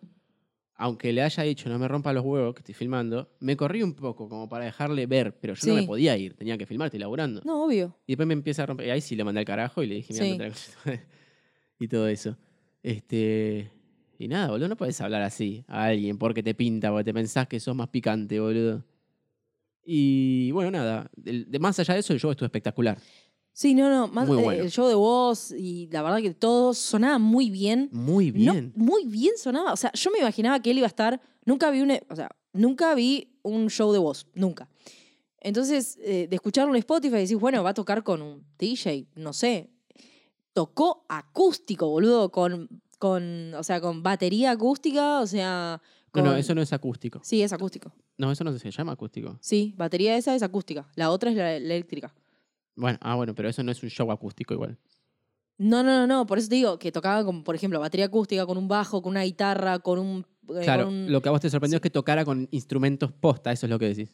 aunque 0.82 1.12
le 1.12 1.22
haya 1.22 1.44
dicho 1.44 1.68
no 1.68 1.78
me 1.78 1.89
rompa 1.89 2.13
los 2.13 2.24
huevos 2.24 2.56
que 2.56 2.60
estoy 2.60 2.74
filmando, 2.74 3.30
me 3.42 3.58
corrí 3.58 3.84
un 3.84 3.94
poco 3.94 4.30
como 4.30 4.48
para 4.48 4.63
dejarle 4.63 5.06
ver, 5.08 5.38
pero 5.38 5.54
yo 5.54 5.68
no 5.68 5.76
me 5.76 5.84
podía 5.84 6.15
ir, 6.15 6.36
tenía 6.36 6.58
que 6.58 6.65
filmar, 6.65 6.86
estoy 6.86 7.02
laburando. 7.02 7.42
No, 7.44 7.65
obvio. 7.65 7.98
Y 8.08 8.13
después 8.13 8.26
me 8.26 8.34
empieza 8.34 8.63
a 8.63 8.65
romper. 8.65 8.88
Y 8.88 8.89
ahí 8.89 9.02
sí 9.02 9.18
le 9.18 9.26
mandé 9.26 9.39
al 9.39 9.46
carajo 9.46 9.84
y 9.84 9.88
le 9.88 9.96
dije, 9.96 10.13
mira, 10.13 10.54
Sí. 10.54 10.72
y 11.80 11.88
todo 11.89 12.08
eso. 12.08 12.38
Este. 12.82 13.70
Y 14.18 14.30
nada, 14.30 14.52
boludo, 14.52 14.70
no 14.70 14.78
puedes 14.78 15.00
hablar 15.02 15.22
así 15.22 15.65
a 15.68 15.84
alguien 15.84 16.18
porque 16.18 16.42
te 16.42 16.54
pinta, 16.54 16.92
porque 16.92 17.04
te 17.04 17.13
pensás 17.13 17.48
que 17.48 17.60
sos 17.60 17.76
más 17.76 17.89
picante, 17.89 18.39
boludo. 18.39 18.86
Y 19.84 20.52
bueno, 20.52 20.72
nada. 20.72 21.12
de, 21.18 21.60
más 21.60 21.78
allá 21.80 21.94
de 21.94 22.00
eso, 22.00 22.13
el 22.13 22.22
show 22.22 22.32
estuvo 22.32 22.46
espectacular. 22.46 22.98
Sí, 23.60 23.76
no, 23.76 23.89
no. 23.89 24.08
Más, 24.08 24.26
Muy 24.26 24.56
eh. 24.56 24.60
El 24.62 24.72
show 24.72 24.88
de 24.88 24.95
voz 24.95 25.52
y 25.52 25.89
la 25.91 26.02
verdad 26.02 26.19
que 26.22 26.34
todo 26.34 26.74
sonaba 26.74 27.17
muy 27.19 27.50
bien. 27.50 27.89
Muy 27.91 28.32
No, 28.32 28.54
bien. 28.54 28.72
muy 28.74 29.04
bien 29.06 29.34
sonaba. 29.38 29.74
O 29.74 29.76
sea, 29.76 29.91
yo 29.91 30.12
me 30.12 30.19
imaginaba 30.19 30.62
que 30.62 30.72
él 30.72 30.78
iba 30.78 30.86
a 30.86 30.88
estar. 30.88 31.19
Nunca 31.43 31.69
vi 31.69 31.82
un. 31.82 31.91
O 32.10 32.15
sea, 32.15 32.30
nunca 32.54 32.95
vi 32.95 33.34
un 33.41 33.69
show 33.69 33.91
de 33.91 34.00
voz. 34.00 34.28
Nunca. 34.34 34.69
Entonces, 35.41 35.98
eh, 36.02 36.28
de 36.30 36.36
escucharlo 36.38 36.74
en 36.74 36.80
Spotify 36.80 37.17
y 37.17 37.19
decís, 37.24 37.36
bueno, 37.38 37.62
va 37.62 37.72
a 37.72 37.74
tocar 37.74 38.02
con 38.02 38.22
un 38.22 38.45
DJ, 38.58 39.08
no 39.15 39.34
sé. 39.34 39.69
Tocó 40.54 41.04
acústico, 41.10 41.89
boludo, 41.89 42.32
con. 42.32 42.69
con 42.98 43.54
o 43.56 43.63
sea, 43.63 43.82
con 43.82 44.02
batería 44.02 44.52
acústica, 44.52 45.19
o 45.19 45.28
sea. 45.28 45.82
No, 45.82 46.12
Con... 46.12 46.24
no, 46.24 46.38
eso 46.38 46.56
no 46.56 46.62
es 46.62 46.72
acústico. 46.72 47.19
Sí, 47.26 47.41
es 47.41 47.52
acústico. 47.52 47.91
No, 48.17 48.32
eso 48.32 48.45
no 48.45 48.58
se 48.58 48.72
llama 48.72 48.93
acústico. 48.93 49.38
Sí, 49.41 49.74
batería 49.78 50.15
esa 50.15 50.34
es 50.34 50.43
acústica. 50.43 50.88
La 50.95 51.12
otra 51.12 51.30
es 51.32 51.36
la, 51.36 51.43
la 51.43 51.56
eléctrica. 51.58 52.15
Bueno, 52.80 52.98
ah, 53.02 53.15
bueno, 53.15 53.36
pero 53.36 53.50
eso 53.50 53.62
no 53.63 53.72
es 53.72 53.84
un 53.84 53.89
show 53.89 54.10
acústico 54.12 54.54
igual. 54.54 54.78
No, 55.58 55.84
no, 55.84 55.89
no, 56.00 56.08
no. 56.08 56.26
Por 56.26 56.38
eso 56.38 56.48
te 56.48 56.56
digo 56.56 56.80
que 56.80 56.92
tocaba, 56.92 57.24
con, 57.26 57.44
por 57.44 57.54
ejemplo, 57.56 57.80
batería 57.80 58.06
acústica 58.06 58.46
con 58.46 58.58
un 58.58 58.68
bajo, 58.68 59.02
con 59.02 59.12
una 59.12 59.24
guitarra, 59.24 59.80
con 59.80 60.00
un. 60.00 60.26
eh, 60.56 60.62
Claro, 60.63 60.86
con 60.86 60.94
un- 60.94 61.12
lo 61.12 61.22
que 61.22 61.28
a 61.30 61.32
vos 61.34 61.42
te 61.42 61.50
sorprendió 61.50 61.76
es 61.78 61.82
que 61.82 61.89
tocara 61.89 62.24
con 62.24 62.48
instrumentos 62.52 63.12
posta, 63.12 63.52
eso 63.52 63.65
es 63.65 63.70
lo 63.70 63.78
que 63.78 63.89
decís. 63.89 64.13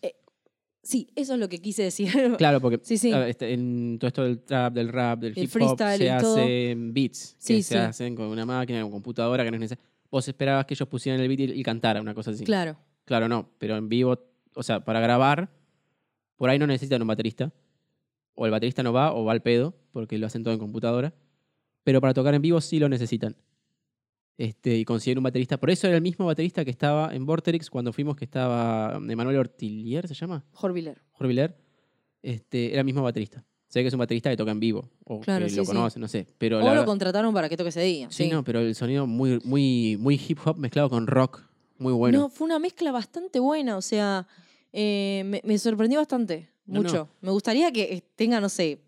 Sí, 0.82 1.08
eso 1.16 1.34
es 1.34 1.40
lo 1.40 1.50
que 1.50 1.60
quise 1.62 1.84
decir. 1.84 2.10
Claro, 2.38 2.62
porque 2.62 2.80
Sí, 2.84 2.98
sí. 2.98 3.12
a 3.12 3.20
ver, 3.20 3.30
este, 3.30 3.54
en 3.54 3.98
todo 4.00 4.08
esto 4.08 4.24
del 4.24 4.40
trap, 4.44 4.74
del 4.74 4.90
rap, 4.90 5.20
del 5.20 5.34
El 5.36 5.44
hip 5.44 5.50
hop, 5.50 5.52
freestyle 5.52 5.98
se 5.98 6.18
todo. 6.24 6.36
hacen 6.38 6.94
beats 6.94 7.36
Sí, 7.40 7.58
que 7.58 7.64
se 7.64 7.74
sí. 7.74 7.78
hacen 7.80 8.16
con 8.16 8.28
una 8.28 8.46
máquina, 8.46 8.82
con 8.82 8.92
computadora, 8.92 9.44
que 9.44 9.52
no 9.52 9.56
es 9.58 9.62
necesario. 9.62 9.84
Vos 10.12 10.28
esperabas 10.28 10.66
que 10.66 10.74
ellos 10.76 10.88
pusieran 10.88 11.20
el 11.22 11.28
beat 11.28 11.40
y, 11.42 11.60
y 11.60 11.64
cantaran, 11.64 12.02
una 12.04 12.14
cosa 12.14 12.32
así. 12.32 12.44
Claro. 12.44 12.78
Claro, 13.04 13.28
no, 13.28 13.50
pero 13.60 13.78
en 13.78 13.88
vivo, 13.90 14.18
o 14.56 14.64
sea, 14.64 14.84
para 14.84 15.00
grabar, 15.00 15.50
por 16.38 16.50
ahí 16.50 16.58
no 16.60 16.66
necesitan 16.68 17.02
un 17.02 17.08
baterista. 17.08 17.52
O 18.36 18.46
el 18.46 18.52
baterista 18.52 18.84
no 18.84 18.94
va 18.94 19.14
o 19.14 19.24
va 19.26 19.32
al 19.32 19.42
pedo, 19.42 19.74
porque 19.92 20.18
lo 20.18 20.28
hacen 20.28 20.44
todo 20.44 20.54
en 20.54 20.60
computadora. 20.60 21.14
Pero 21.84 22.02
para 22.02 22.14
tocar 22.14 22.34
en 22.36 22.42
vivo 22.42 22.60
sí 22.62 22.80
lo 22.80 22.90
necesitan. 22.90 23.36
Este, 24.38 24.76
y 24.76 24.84
consiguen 24.84 25.20
un 25.20 25.24
baterista. 25.24 25.58
Por 25.58 25.70
eso 25.70 25.88
era 25.88 25.96
el 25.96 26.02
mismo 26.02 26.26
baterista 26.26 26.66
que 26.66 26.72
estaba 26.72 27.14
en 27.16 27.26
Vorterix 27.26 27.70
cuando 27.70 27.94
fuimos, 27.94 28.18
que 28.18 28.26
estaba 28.26 28.96
Emanuel 28.96 29.38
Ortilier, 29.38 30.08
¿se 30.08 30.14
llama? 30.14 30.44
Jorviller. 30.52 31.02
Jorge 31.14 31.28
Villar. 31.30 31.58
Este, 32.22 32.72
era 32.72 32.80
el 32.80 32.86
mismo 32.86 33.02
baterista. 33.04 33.46
Ve 33.74 33.82
que 33.82 33.88
es 33.90 33.94
un 33.94 34.00
baterista 34.00 34.30
que 34.30 34.38
toca 34.38 34.52
en 34.52 34.60
vivo. 34.62 34.90
O 35.06 35.20
Claro, 35.20 35.46
que 35.46 35.50
sí, 35.50 35.58
lo 35.58 35.64
sí. 35.66 35.68
conoce, 35.68 36.00
no 36.00 36.08
sé. 36.08 36.26
Pero 36.38 36.58
O 36.58 36.60
la 36.60 36.66
lo 36.68 36.72
verdad- 36.72 36.86
contrataron 36.86 37.34
para 37.34 37.50
que 37.50 37.58
toque 37.58 37.70
ese 37.70 37.82
día. 37.82 38.08
sí, 38.10 38.30
no, 38.30 38.42
pero 38.44 38.60
el 38.62 38.74
sonido 38.74 39.06
muy, 39.06 39.40
muy, 39.44 39.98
muy 40.00 40.16
hip 40.28 40.40
hop 40.46 40.58
mezclado 40.58 40.90
con 40.90 41.08
rock. 41.08 41.42
Muy 41.78 41.92
bueno. 41.94 42.18
No, 42.20 42.30
fue 42.30 42.46
una 42.46 42.58
mezcla 42.58 42.92
bastante 42.94 43.40
buena. 43.40 43.76
O 43.76 43.82
sea, 43.82 44.28
eh, 44.72 45.24
me, 45.26 45.42
me 45.44 45.58
sorprendió 45.58 46.00
bastante. 46.00 46.50
No, 46.66 46.76
no. 46.76 46.82
Mucho. 46.84 47.10
Me 47.22 47.32
gustaría 47.32 47.72
que 47.72 48.04
tenga, 48.16 48.40
no 48.42 48.50
sé, 48.50 48.80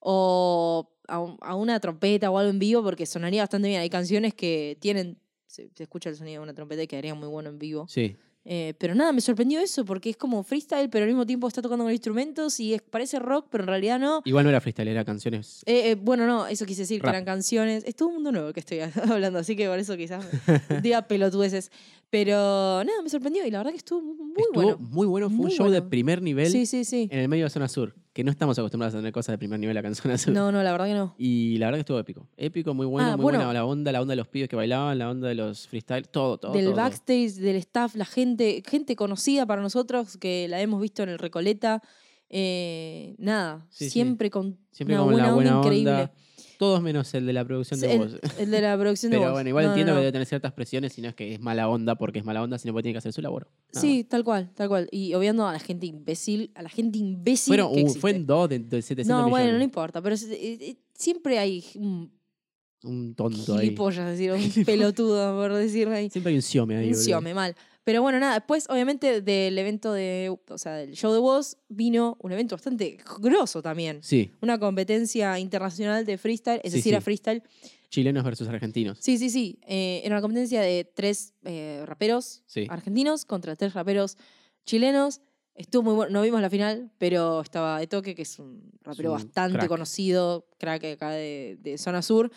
o 0.00 0.90
a, 1.06 1.18
un- 1.20 1.38
a 1.40 1.54
una 1.54 1.80
trompeta 1.80 2.30
o 2.30 2.38
algo 2.38 2.50
en 2.50 2.58
vivo, 2.58 2.82
porque 2.82 3.06
sonaría 3.06 3.42
bastante 3.42 3.68
bien. 3.68 3.80
Hay 3.80 3.90
canciones 3.90 4.34
que 4.34 4.76
tienen. 4.80 5.18
Se, 5.46 5.70
se 5.74 5.82
escucha 5.84 6.10
el 6.10 6.16
sonido 6.16 6.40
de 6.40 6.44
una 6.44 6.54
trompeta 6.54 6.82
y 6.82 6.86
quedaría 6.86 7.14
muy 7.14 7.28
bueno 7.28 7.48
en 7.48 7.58
vivo. 7.58 7.86
Sí. 7.88 8.16
Eh, 8.50 8.72
pero 8.78 8.94
nada, 8.94 9.12
me 9.12 9.20
sorprendió 9.20 9.60
eso, 9.60 9.84
porque 9.84 10.08
es 10.08 10.16
como 10.16 10.42
freestyle, 10.42 10.88
pero 10.88 11.02
al 11.04 11.10
mismo 11.10 11.26
tiempo 11.26 11.46
está 11.46 11.60
tocando 11.60 11.84
con 11.84 11.92
instrumentos 11.92 12.58
y 12.60 12.72
es- 12.72 12.80
parece 12.80 13.18
rock, 13.18 13.48
pero 13.50 13.64
en 13.64 13.68
realidad 13.68 13.98
no. 13.98 14.22
Igual 14.24 14.44
no 14.44 14.48
era 14.50 14.60
freestyle, 14.62 14.88
era 14.88 15.04
canciones. 15.04 15.62
Eh, 15.66 15.90
eh, 15.90 15.94
bueno, 15.96 16.26
no, 16.26 16.46
eso 16.46 16.64
quise 16.64 16.82
decir, 16.82 17.02
Rap. 17.02 17.10
que 17.12 17.16
eran 17.18 17.24
canciones. 17.26 17.84
Es 17.86 17.94
todo 17.94 18.08
un 18.08 18.14
mundo 18.14 18.32
nuevo 18.32 18.52
que 18.54 18.60
estoy 18.60 18.78
hablando, 19.20 19.38
así 19.38 19.54
que 19.54 19.68
por 19.68 19.78
eso 19.78 19.96
quizás 19.98 20.24
diga 20.82 21.02
pelotudeces. 21.02 21.70
Pero 22.10 22.34
nada, 22.84 23.02
me 23.02 23.10
sorprendió 23.10 23.44
y 23.46 23.50
la 23.50 23.58
verdad 23.58 23.72
que 23.72 23.76
estuvo 23.76 24.00
muy 24.00 24.32
Estuvo 24.42 24.62
bueno. 24.62 24.78
muy 24.78 25.06
bueno. 25.06 25.28
Fue 25.28 25.36
Muy 25.36 25.44
un 25.46 25.50
show 25.52 25.68
de 25.68 25.82
primer 25.82 26.22
nivel 26.22 26.50
Sí, 26.50 26.64
sí, 26.64 26.86
sí. 26.86 27.06
en 27.12 27.18
el 27.20 27.28
medio 27.28 27.44
de 27.44 27.50
zona 27.50 27.68
sur. 27.68 27.94
Que 28.18 28.24
no 28.24 28.32
estamos 28.32 28.58
acostumbrados 28.58 28.96
a 28.96 28.98
tener 28.98 29.12
cosas 29.12 29.34
de 29.34 29.38
primer 29.38 29.60
nivel 29.60 29.94
zona 29.94 30.18
sur. 30.18 30.34
No, 30.34 30.50
no, 30.50 30.60
la 30.64 30.72
verdad 30.72 30.86
que 30.86 30.94
no. 30.94 31.14
Y 31.18 31.56
la 31.58 31.66
verdad 31.66 31.76
que 31.76 31.80
estuvo 31.82 32.00
épico. 32.00 32.26
Épico, 32.36 32.74
muy 32.74 32.84
bueno, 32.84 33.10
Ah, 33.12 33.16
muy 33.16 33.22
bueno. 33.22 33.38
buena 33.38 33.52
la 33.52 33.64
onda, 33.64 33.92
la 33.92 34.02
onda 34.02 34.10
de 34.10 34.16
los 34.16 34.26
pibes 34.26 34.48
que 34.48 34.56
bailaban, 34.56 34.98
la 34.98 35.08
onda 35.08 35.28
de 35.28 35.36
los 35.36 35.68
freestyle, 35.68 36.08
todo, 36.08 36.36
todo. 36.36 36.52
del 36.52 36.64
todo. 36.64 36.74
backstage, 36.74 37.34
del 37.34 37.54
staff, 37.58 37.94
la 37.94 38.04
gente, 38.04 38.60
gente 38.68 38.96
conocida 38.96 39.46
para 39.46 39.62
nosotros 39.62 40.16
que 40.16 40.48
la 40.48 40.60
hemos 40.60 40.80
visto 40.82 41.04
en 41.04 41.10
el 41.10 41.18
Recoleta. 41.20 41.80
eh, 42.28 43.14
nada, 43.18 43.64
Sí, 43.70 43.84
sí. 43.84 43.90
siempre 43.90 44.30
con 44.30 44.58
Siempre 44.72 44.96
una 44.96 45.04
con 45.04 45.12
la 45.16 45.30
buena, 45.32 45.34
buena 45.34 45.56
onda 45.60 45.66
increíble. 45.68 45.90
onda. 45.92 46.12
Todos 46.58 46.82
menos 46.82 47.14
el 47.14 47.24
de 47.24 47.32
la 47.32 47.44
producción 47.44 47.80
de 47.80 47.92
el, 47.94 47.98
voz. 48.00 48.14
el 48.38 48.50
de 48.50 48.60
la 48.60 48.76
producción 48.76 49.10
de 49.10 49.16
Pero 49.18 49.28
voz. 49.30 49.36
bueno, 49.36 49.48
igual 49.48 49.64
No, 49.64 49.70
entiendo 49.70 49.92
no. 49.92 49.96
que 49.96 50.00
debe 50.00 50.12
tener 50.12 50.26
ciertas 50.26 50.52
presiones, 50.52 50.92
si 50.92 51.00
no 51.00 51.08
es 51.08 51.14
que 51.14 51.32
es 51.34 51.40
mala 51.40 51.68
onda 51.68 51.94
porque 51.94 52.18
es 52.18 52.24
mala 52.24 52.42
onda, 52.42 52.58
sino 52.58 52.72
porque 52.74 52.82
tiene 52.82 52.94
que 52.94 52.98
hacer 52.98 53.12
su 53.12 53.22
labor. 53.22 53.48
Nada 53.72 53.80
Sí, 53.80 54.04
tal 54.04 54.24
cual, 54.24 54.50
tal 54.54 54.68
cual. 54.68 54.88
Y 54.90 55.14
obviando 55.14 55.46
a 55.46 55.52
la 55.52 55.60
gente 55.60 55.86
imbécil, 55.86 56.50
a 56.54 56.62
la 56.62 56.68
gente 56.68 56.98
imbécil 56.98 57.52
Fueron, 57.52 57.72
que 57.74 57.84
uh, 57.84 57.94
fue 57.94 58.10
en 58.10 58.26
dos 58.26 58.48
de, 58.48 58.58
de 58.58 58.82
700 58.82 59.06
No, 59.08 59.16
millones. 59.26 59.30
bueno, 59.30 59.58
no 59.58 59.64
importa, 59.64 60.02
pero 60.02 60.14
es- 60.14 60.24
eh, 60.24 60.58
eh, 60.60 60.76
siempre 60.94 61.38
hay 61.38 61.64
un 61.76 62.10
Un 62.84 63.14
tonto 63.14 63.54
ahí. 63.54 63.66
gilipollas, 63.66 64.06
decir, 64.10 64.32
un 64.32 64.64
pelotudo, 64.64 65.36
por 65.36 65.52
decirme 65.54 65.94
ahí. 65.96 66.10
Siempre 66.10 66.30
hay 66.30 66.36
un 66.36 66.42
siome 66.42 66.76
ahí. 66.76 66.88
Un 66.88 66.94
siome, 66.96 67.34
mal. 67.34 67.54
Pero 67.88 68.02
bueno, 68.02 68.20
nada, 68.20 68.34
después 68.34 68.66
obviamente 68.68 69.22
del 69.22 69.56
evento 69.56 69.94
de, 69.94 70.36
o 70.50 70.58
sea, 70.58 70.74
del 70.74 70.92
show 70.94 71.10
de 71.10 71.20
voz 71.20 71.56
vino 71.70 72.18
un 72.20 72.32
evento 72.32 72.54
bastante 72.54 72.98
grosso 73.18 73.62
también. 73.62 74.00
Sí, 74.02 74.30
Una 74.42 74.58
competencia 74.58 75.38
internacional 75.38 76.04
de 76.04 76.18
freestyle, 76.18 76.60
es 76.62 76.72
Sí, 76.72 76.78
decir, 76.80 76.92
sí. 76.92 76.96
a 76.96 77.00
freestyle. 77.00 77.42
chilenos 77.88 78.24
versus 78.24 78.46
argentinos. 78.46 78.98
Sí, 79.00 79.16
sí, 79.16 79.30
sí. 79.30 79.58
eh, 79.66 80.02
era 80.04 80.16
una 80.16 80.20
competencia 80.20 80.60
de 80.60 80.84
tres 80.84 81.32
eh, 81.44 81.82
raperos 81.86 82.42
Sí. 82.44 82.66
argentinos 82.68 83.24
contra 83.24 83.56
tres 83.56 83.72
raperos 83.72 84.18
chilenos. 84.66 85.22
Estuvo 85.54 85.82
muy 85.84 85.94
bueno, 85.94 86.12
no 86.12 86.20
vimos 86.20 86.42
la 86.42 86.50
final, 86.50 86.90
pero 86.98 87.40
estaba 87.40 87.78
de 87.80 87.86
toque, 87.86 88.14
que 88.14 88.20
es 88.22 88.38
un 88.38 88.70
rapero 88.82 89.12
un 89.12 89.16
bastante 89.16 89.56
crack. 89.60 89.68
conocido, 89.68 90.46
crack 90.58 90.84
acá 90.84 91.10
de, 91.12 91.56
de 91.62 91.78
zona 91.78 92.02
sur. 92.02 92.30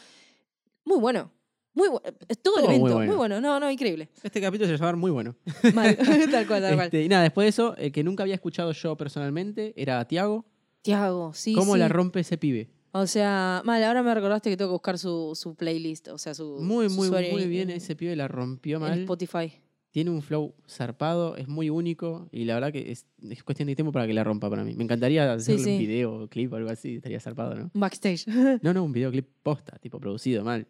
Muy 0.85 0.97
bueno. 0.97 1.29
Muy 1.73 1.87
bueno. 1.89 2.05
Todo 2.43 2.57
el 2.57 2.65
muy 2.65 2.75
evento, 2.91 2.99
muy 2.99 3.15
bueno. 3.15 3.39
No, 3.41 3.59
no, 3.59 3.71
increíble. 3.71 4.09
Este 4.23 4.41
capítulo 4.41 4.67
se 4.67 4.71
va 4.73 4.75
a 4.75 4.79
llamar 4.79 4.95
muy 4.97 5.11
bueno. 5.11 5.35
Mal. 5.73 5.95
tal 6.31 6.47
cual, 6.47 6.61
tal 6.61 6.75
cual. 6.75 6.85
Este, 6.87 7.03
y 7.03 7.09
nada, 7.09 7.23
después 7.23 7.45
de 7.45 7.49
eso, 7.49 7.75
el 7.77 7.91
que 7.91 8.03
nunca 8.03 8.23
había 8.23 8.35
escuchado 8.35 8.71
yo 8.73 8.97
personalmente 8.97 9.73
era 9.75 10.03
Tiago. 10.05 10.45
Tiago, 10.81 11.33
sí. 11.33 11.53
¿Cómo 11.53 11.73
sí. 11.73 11.79
la 11.79 11.87
rompe 11.87 12.21
ese 12.21 12.37
pibe? 12.37 12.69
O 12.93 13.07
sea, 13.07 13.61
mal, 13.63 13.81
ahora 13.83 14.03
me 14.03 14.13
recordaste 14.13 14.49
que 14.49 14.57
tengo 14.57 14.71
que 14.71 14.73
buscar 14.73 14.97
su, 14.97 15.31
su 15.35 15.55
playlist, 15.55 16.09
o 16.09 16.17
sea, 16.17 16.33
su. 16.33 16.57
Muy, 16.59 16.89
muy, 16.89 17.09
muy 17.09 17.43
en- 17.43 17.49
bien. 17.49 17.69
en- 17.69 17.77
Ese 17.77 17.95
pibe 17.95 18.15
la 18.17 18.27
rompió 18.27 18.77
en 18.77 18.81
mal. 18.81 18.99
Spotify. 18.99 19.53
Tiene 19.91 20.09
un 20.09 20.21
flow 20.21 20.55
zarpado, 20.69 21.35
es 21.35 21.49
muy 21.49 21.69
único 21.69 22.29
y 22.31 22.45
la 22.45 22.53
verdad 22.53 22.71
que 22.71 22.91
es, 22.93 23.05
es 23.29 23.43
cuestión 23.43 23.67
de 23.67 23.75
tiempo 23.75 23.91
para 23.91 24.07
que 24.07 24.13
la 24.13 24.23
rompa 24.23 24.49
para 24.49 24.63
mí. 24.63 24.73
Me 24.73 24.85
encantaría 24.85 25.33
hacerle 25.33 25.63
sí. 25.63 25.71
un 25.71 25.77
video 25.79 26.27
clip 26.29 26.51
o 26.53 26.55
algo 26.55 26.69
así, 26.69 26.95
estaría 26.95 27.19
zarpado, 27.19 27.55
¿no? 27.55 27.71
Un 27.73 27.81
Backstage. 27.81 28.25
No, 28.61 28.73
no, 28.73 28.83
un 28.85 28.93
videoclip 28.93 29.27
posta, 29.43 29.77
tipo 29.79 29.99
producido 29.99 30.45
mal. 30.45 30.65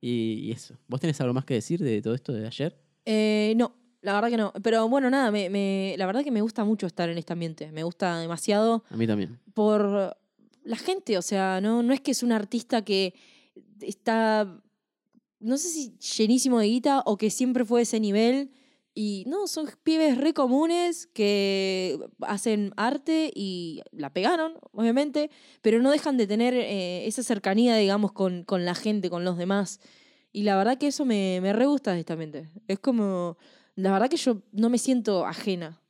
Y, 0.00 0.40
y 0.44 0.52
eso. 0.52 0.76
¿Vos 0.86 1.00
tenés 1.00 1.20
algo 1.20 1.34
más 1.34 1.44
que 1.44 1.54
decir 1.54 1.80
de 1.82 2.00
todo 2.02 2.14
esto 2.14 2.32
de 2.32 2.46
ayer? 2.46 2.76
Eh, 3.04 3.54
no, 3.56 3.74
la 4.02 4.12
verdad 4.14 4.28
que 4.30 4.36
no. 4.36 4.52
Pero 4.62 4.88
bueno, 4.88 5.10
nada, 5.10 5.30
me, 5.30 5.50
me- 5.50 5.94
la 5.98 6.06
verdad 6.06 6.22
que 6.22 6.30
me 6.30 6.40
gusta 6.42 6.64
mucho 6.64 6.86
estar 6.86 7.08
en 7.08 7.18
este 7.18 7.32
ambiente. 7.32 7.72
Me 7.72 7.82
gusta 7.82 8.18
demasiado 8.18 8.84
A 8.90 8.96
mí 8.96 9.06
también. 9.06 9.38
por 9.54 10.16
la 10.62 10.76
gente. 10.76 11.18
O 11.18 11.22
sea, 11.22 11.60
no, 11.60 11.82
no 11.82 11.92
es 11.92 12.00
que 12.00 12.12
es 12.12 12.22
un 12.22 12.32
artista 12.32 12.82
que 12.84 13.14
está, 13.80 14.60
no 15.40 15.56
sé 15.58 15.68
si 15.68 15.96
llenísimo 15.98 16.58
de 16.60 16.66
guita 16.66 17.02
o 17.06 17.16
que 17.16 17.30
siempre 17.30 17.64
fue 17.64 17.80
de 17.80 17.84
ese 17.84 18.00
nivel. 18.00 18.50
Y 19.00 19.22
no, 19.28 19.46
son 19.46 19.68
pibes 19.84 20.18
re 20.18 20.34
comunes 20.34 21.06
que 21.06 22.00
hacen 22.22 22.72
arte 22.76 23.30
y 23.32 23.80
la 23.92 24.12
pegaron, 24.12 24.54
obviamente, 24.72 25.30
pero 25.62 25.80
no 25.80 25.92
dejan 25.92 26.16
de 26.16 26.26
tener 26.26 26.52
eh, 26.54 27.06
esa 27.06 27.22
cercanía, 27.22 27.76
digamos, 27.76 28.10
con, 28.10 28.42
con 28.42 28.64
la 28.64 28.74
gente, 28.74 29.08
con 29.08 29.24
los 29.24 29.38
demás. 29.38 29.78
Y 30.32 30.42
la 30.42 30.56
verdad 30.56 30.78
que 30.78 30.88
eso 30.88 31.04
me, 31.04 31.38
me 31.40 31.52
re 31.52 31.66
gusta 31.66 31.92
de 31.92 32.00
esta 32.00 32.16
mente. 32.16 32.48
Es 32.66 32.80
como, 32.80 33.38
la 33.76 33.92
verdad 33.92 34.10
que 34.10 34.16
yo 34.16 34.42
no 34.50 34.68
me 34.68 34.78
siento 34.78 35.24
ajena. 35.24 35.80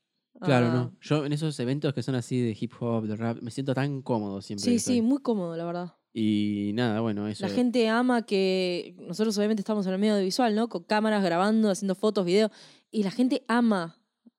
Claro, 0.43 0.67
a- 0.67 0.75
no. 0.75 0.93
Yo 1.01 1.25
en 1.25 1.33
esos 1.33 1.59
eventos 1.61 1.95
que 1.95 2.03
son 2.03 2.15
así 2.15 2.39
de 2.43 2.55
hip 2.61 2.73
hop, 2.79 3.07
de 3.07 3.17
rap, 3.17 3.39
me 3.41 3.51
siento 3.51 3.73
tan 3.73 4.03
cómodo 4.03 4.43
siempre. 4.43 4.65
Sí, 4.65 4.71
sí, 4.73 4.99
estoy. 4.99 5.01
muy 5.01 5.23
cómodo, 5.23 5.57
la 5.57 5.65
verdad. 5.65 5.95
Y 6.13 6.73
nada, 6.75 7.01
bueno, 7.01 7.29
eso. 7.29 7.47
La 7.47 7.53
gente 7.53 7.89
ama 7.89 8.23
que 8.27 8.97
nosotros 8.99 9.37
obviamente 9.39 9.61
estamos 9.61 9.87
en 9.87 9.93
el 9.93 9.99
medio 9.99 10.15
audiovisual, 10.15 10.55
¿no? 10.55 10.69
Con 10.69 10.83
cámaras 10.83 11.23
grabando, 11.23 11.71
haciendo 11.71 11.95
fotos, 11.95 12.25
videos, 12.25 12.51
y 12.91 13.03
la 13.03 13.11
gente 13.11 13.45
ama 13.49 13.97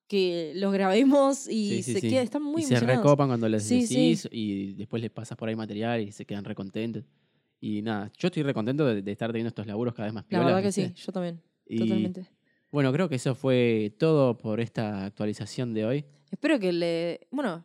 que 0.08 0.52
los 0.56 0.72
grabemos 0.72 1.46
y 1.48 1.68
Sí, 1.68 1.82
sí, 1.84 1.92
se 1.94 2.00
sí. 2.00 2.08
queda, 2.10 2.22
están 2.22 2.42
muy 2.42 2.62
y 2.62 2.64
se 2.64 2.80
recopan 2.80 3.28
cuando 3.28 3.48
les 3.48 3.68
decís 3.68 4.28
y 4.32 4.72
después 4.74 5.00
les 5.00 5.10
pasas 5.10 5.38
por 5.38 5.48
ahí 5.48 5.54
material 5.56 6.00
y 6.00 6.10
se 6.12 6.24
quedan 6.26 6.44
recontentos. 6.44 7.04
Y 7.60 7.82
nada, 7.82 8.10
yo 8.18 8.28
estoy 8.28 8.42
recontento 8.42 8.86
de, 8.86 9.02
de 9.02 9.12
estar 9.12 9.30
teniendo 9.30 9.48
estos 9.48 9.66
laburos 9.66 9.94
cada 9.94 10.06
vez 10.06 10.14
más 10.14 10.24
La 10.24 10.28
piolas, 10.28 10.46
verdad 10.46 10.60
que 10.62 10.66
¿viste? 10.68 10.88
sí, 10.96 11.04
yo 11.06 11.12
también, 11.12 11.40
Y, 11.66 11.76
totalmente. 11.78 12.26
Bueno, 12.72 12.92
creo 12.92 13.08
que 13.08 13.16
eso 13.16 13.34
fue 13.34 13.94
todo 13.98 14.36
por 14.38 14.60
esta 14.60 15.04
actualización 15.04 15.74
de 15.74 15.84
hoy. 15.84 16.04
Espero 16.30 16.58
que 16.58 16.72
le. 16.72 17.26
Bueno, 17.30 17.64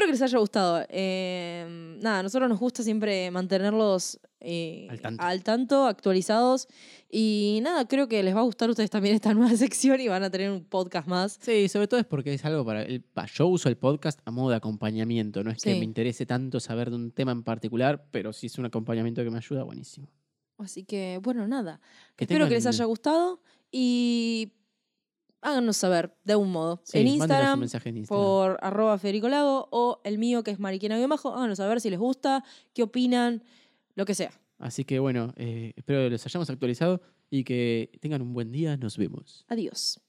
espero 0.00 0.06
que 0.06 0.12
les 0.12 0.22
haya 0.22 0.38
gustado. 0.38 0.86
Eh, 0.88 1.96
nada, 2.00 2.20
a 2.20 2.22
nosotros 2.22 2.48
nos 2.48 2.58
gusta 2.58 2.82
siempre 2.82 3.30
mantenerlos 3.30 4.18
eh, 4.40 4.86
Al 4.88 5.00
tanto. 5.00 5.22
al 5.22 5.44
tanto, 5.44 5.86
actualizados. 5.86 6.68
Y 7.10 7.60
nada, 7.62 7.86
creo 7.86 8.08
que 8.08 8.22
les 8.22 8.34
va 8.34 8.40
a 8.40 8.44
gustar 8.44 8.68
a 8.68 8.72
ustedes 8.72 8.88
también 8.88 9.14
esta 9.16 9.34
nueva 9.34 9.54
sección 9.56 10.00
y 10.00 10.08
van 10.08 10.22
a 10.22 10.30
tener 10.30 10.50
un 10.50 10.64
podcast 10.64 11.06
más. 11.06 11.38
Sí, 11.40 11.68
sobre 11.68 11.86
todo 11.86 12.00
es 12.00 12.06
porque 12.06 12.32
es 12.32 12.44
algo 12.44 12.64
para... 12.64 12.82
El, 12.82 13.04
yo 13.34 13.46
uso 13.46 13.68
el 13.68 13.76
podcast 13.76 14.20
a 14.24 14.30
modo 14.30 14.50
de 14.50 14.56
acompañamiento, 14.56 15.44
no 15.44 15.50
es 15.50 15.62
que 15.62 15.74
me 15.74 15.84
interese 15.84 16.24
tanto 16.24 16.60
saber 16.60 16.88
de 16.90 16.96
un 16.96 17.10
tema 17.10 17.32
en 17.32 17.42
particular, 17.42 18.06
pero 18.10 18.32
si 18.32 18.46
es 18.46 18.58
un 18.58 18.64
acompañamiento 18.64 19.22
que 19.22 19.30
me 19.30 19.38
ayuda, 19.38 19.64
buenísimo. 19.64 20.08
Así 20.56 20.84
que, 20.84 21.20
bueno, 21.22 21.46
nada. 21.46 21.80
Que 22.16 22.24
Espero 22.24 22.48
que 22.48 22.54
les 22.54 22.66
haya 22.66 22.84
gustado 22.84 23.42
y 23.70 24.52
háganos 25.40 25.76
saber 25.76 26.14
de 26.24 26.36
un 26.36 26.50
modo. 26.50 26.80
Sí, 26.84 26.98
en 26.98 27.06
Instagram, 27.08 27.60
mensaje 27.60 27.88
en 27.88 27.98
Instagram. 27.98 28.24
por 28.24 28.58
arroba 28.62 28.98
Federico 28.98 29.28
Lago 29.28 29.68
o 29.70 30.00
el 30.04 30.18
mío 30.18 30.42
que 30.42 30.50
es 30.50 30.58
Mariquena 30.58 31.04
Bajo. 31.06 31.34
Háganos 31.34 31.58
saber 31.58 31.80
si 31.80 31.90
les 31.90 31.98
gusta, 31.98 32.44
qué 32.74 32.82
opinan, 32.82 33.42
lo 33.94 34.04
que 34.04 34.14
sea. 34.14 34.32
Así 34.58 34.84
que 34.84 34.98
bueno, 34.98 35.32
eh, 35.36 35.72
espero 35.76 36.00
que 36.00 36.10
los 36.10 36.24
hayamos 36.26 36.50
actualizado 36.50 37.00
y 37.30 37.44
que 37.44 37.90
tengan 38.00 38.22
un 38.22 38.34
buen 38.34 38.52
día. 38.52 38.76
Nos 38.76 38.96
vemos. 38.98 39.44
Adiós. 39.48 40.00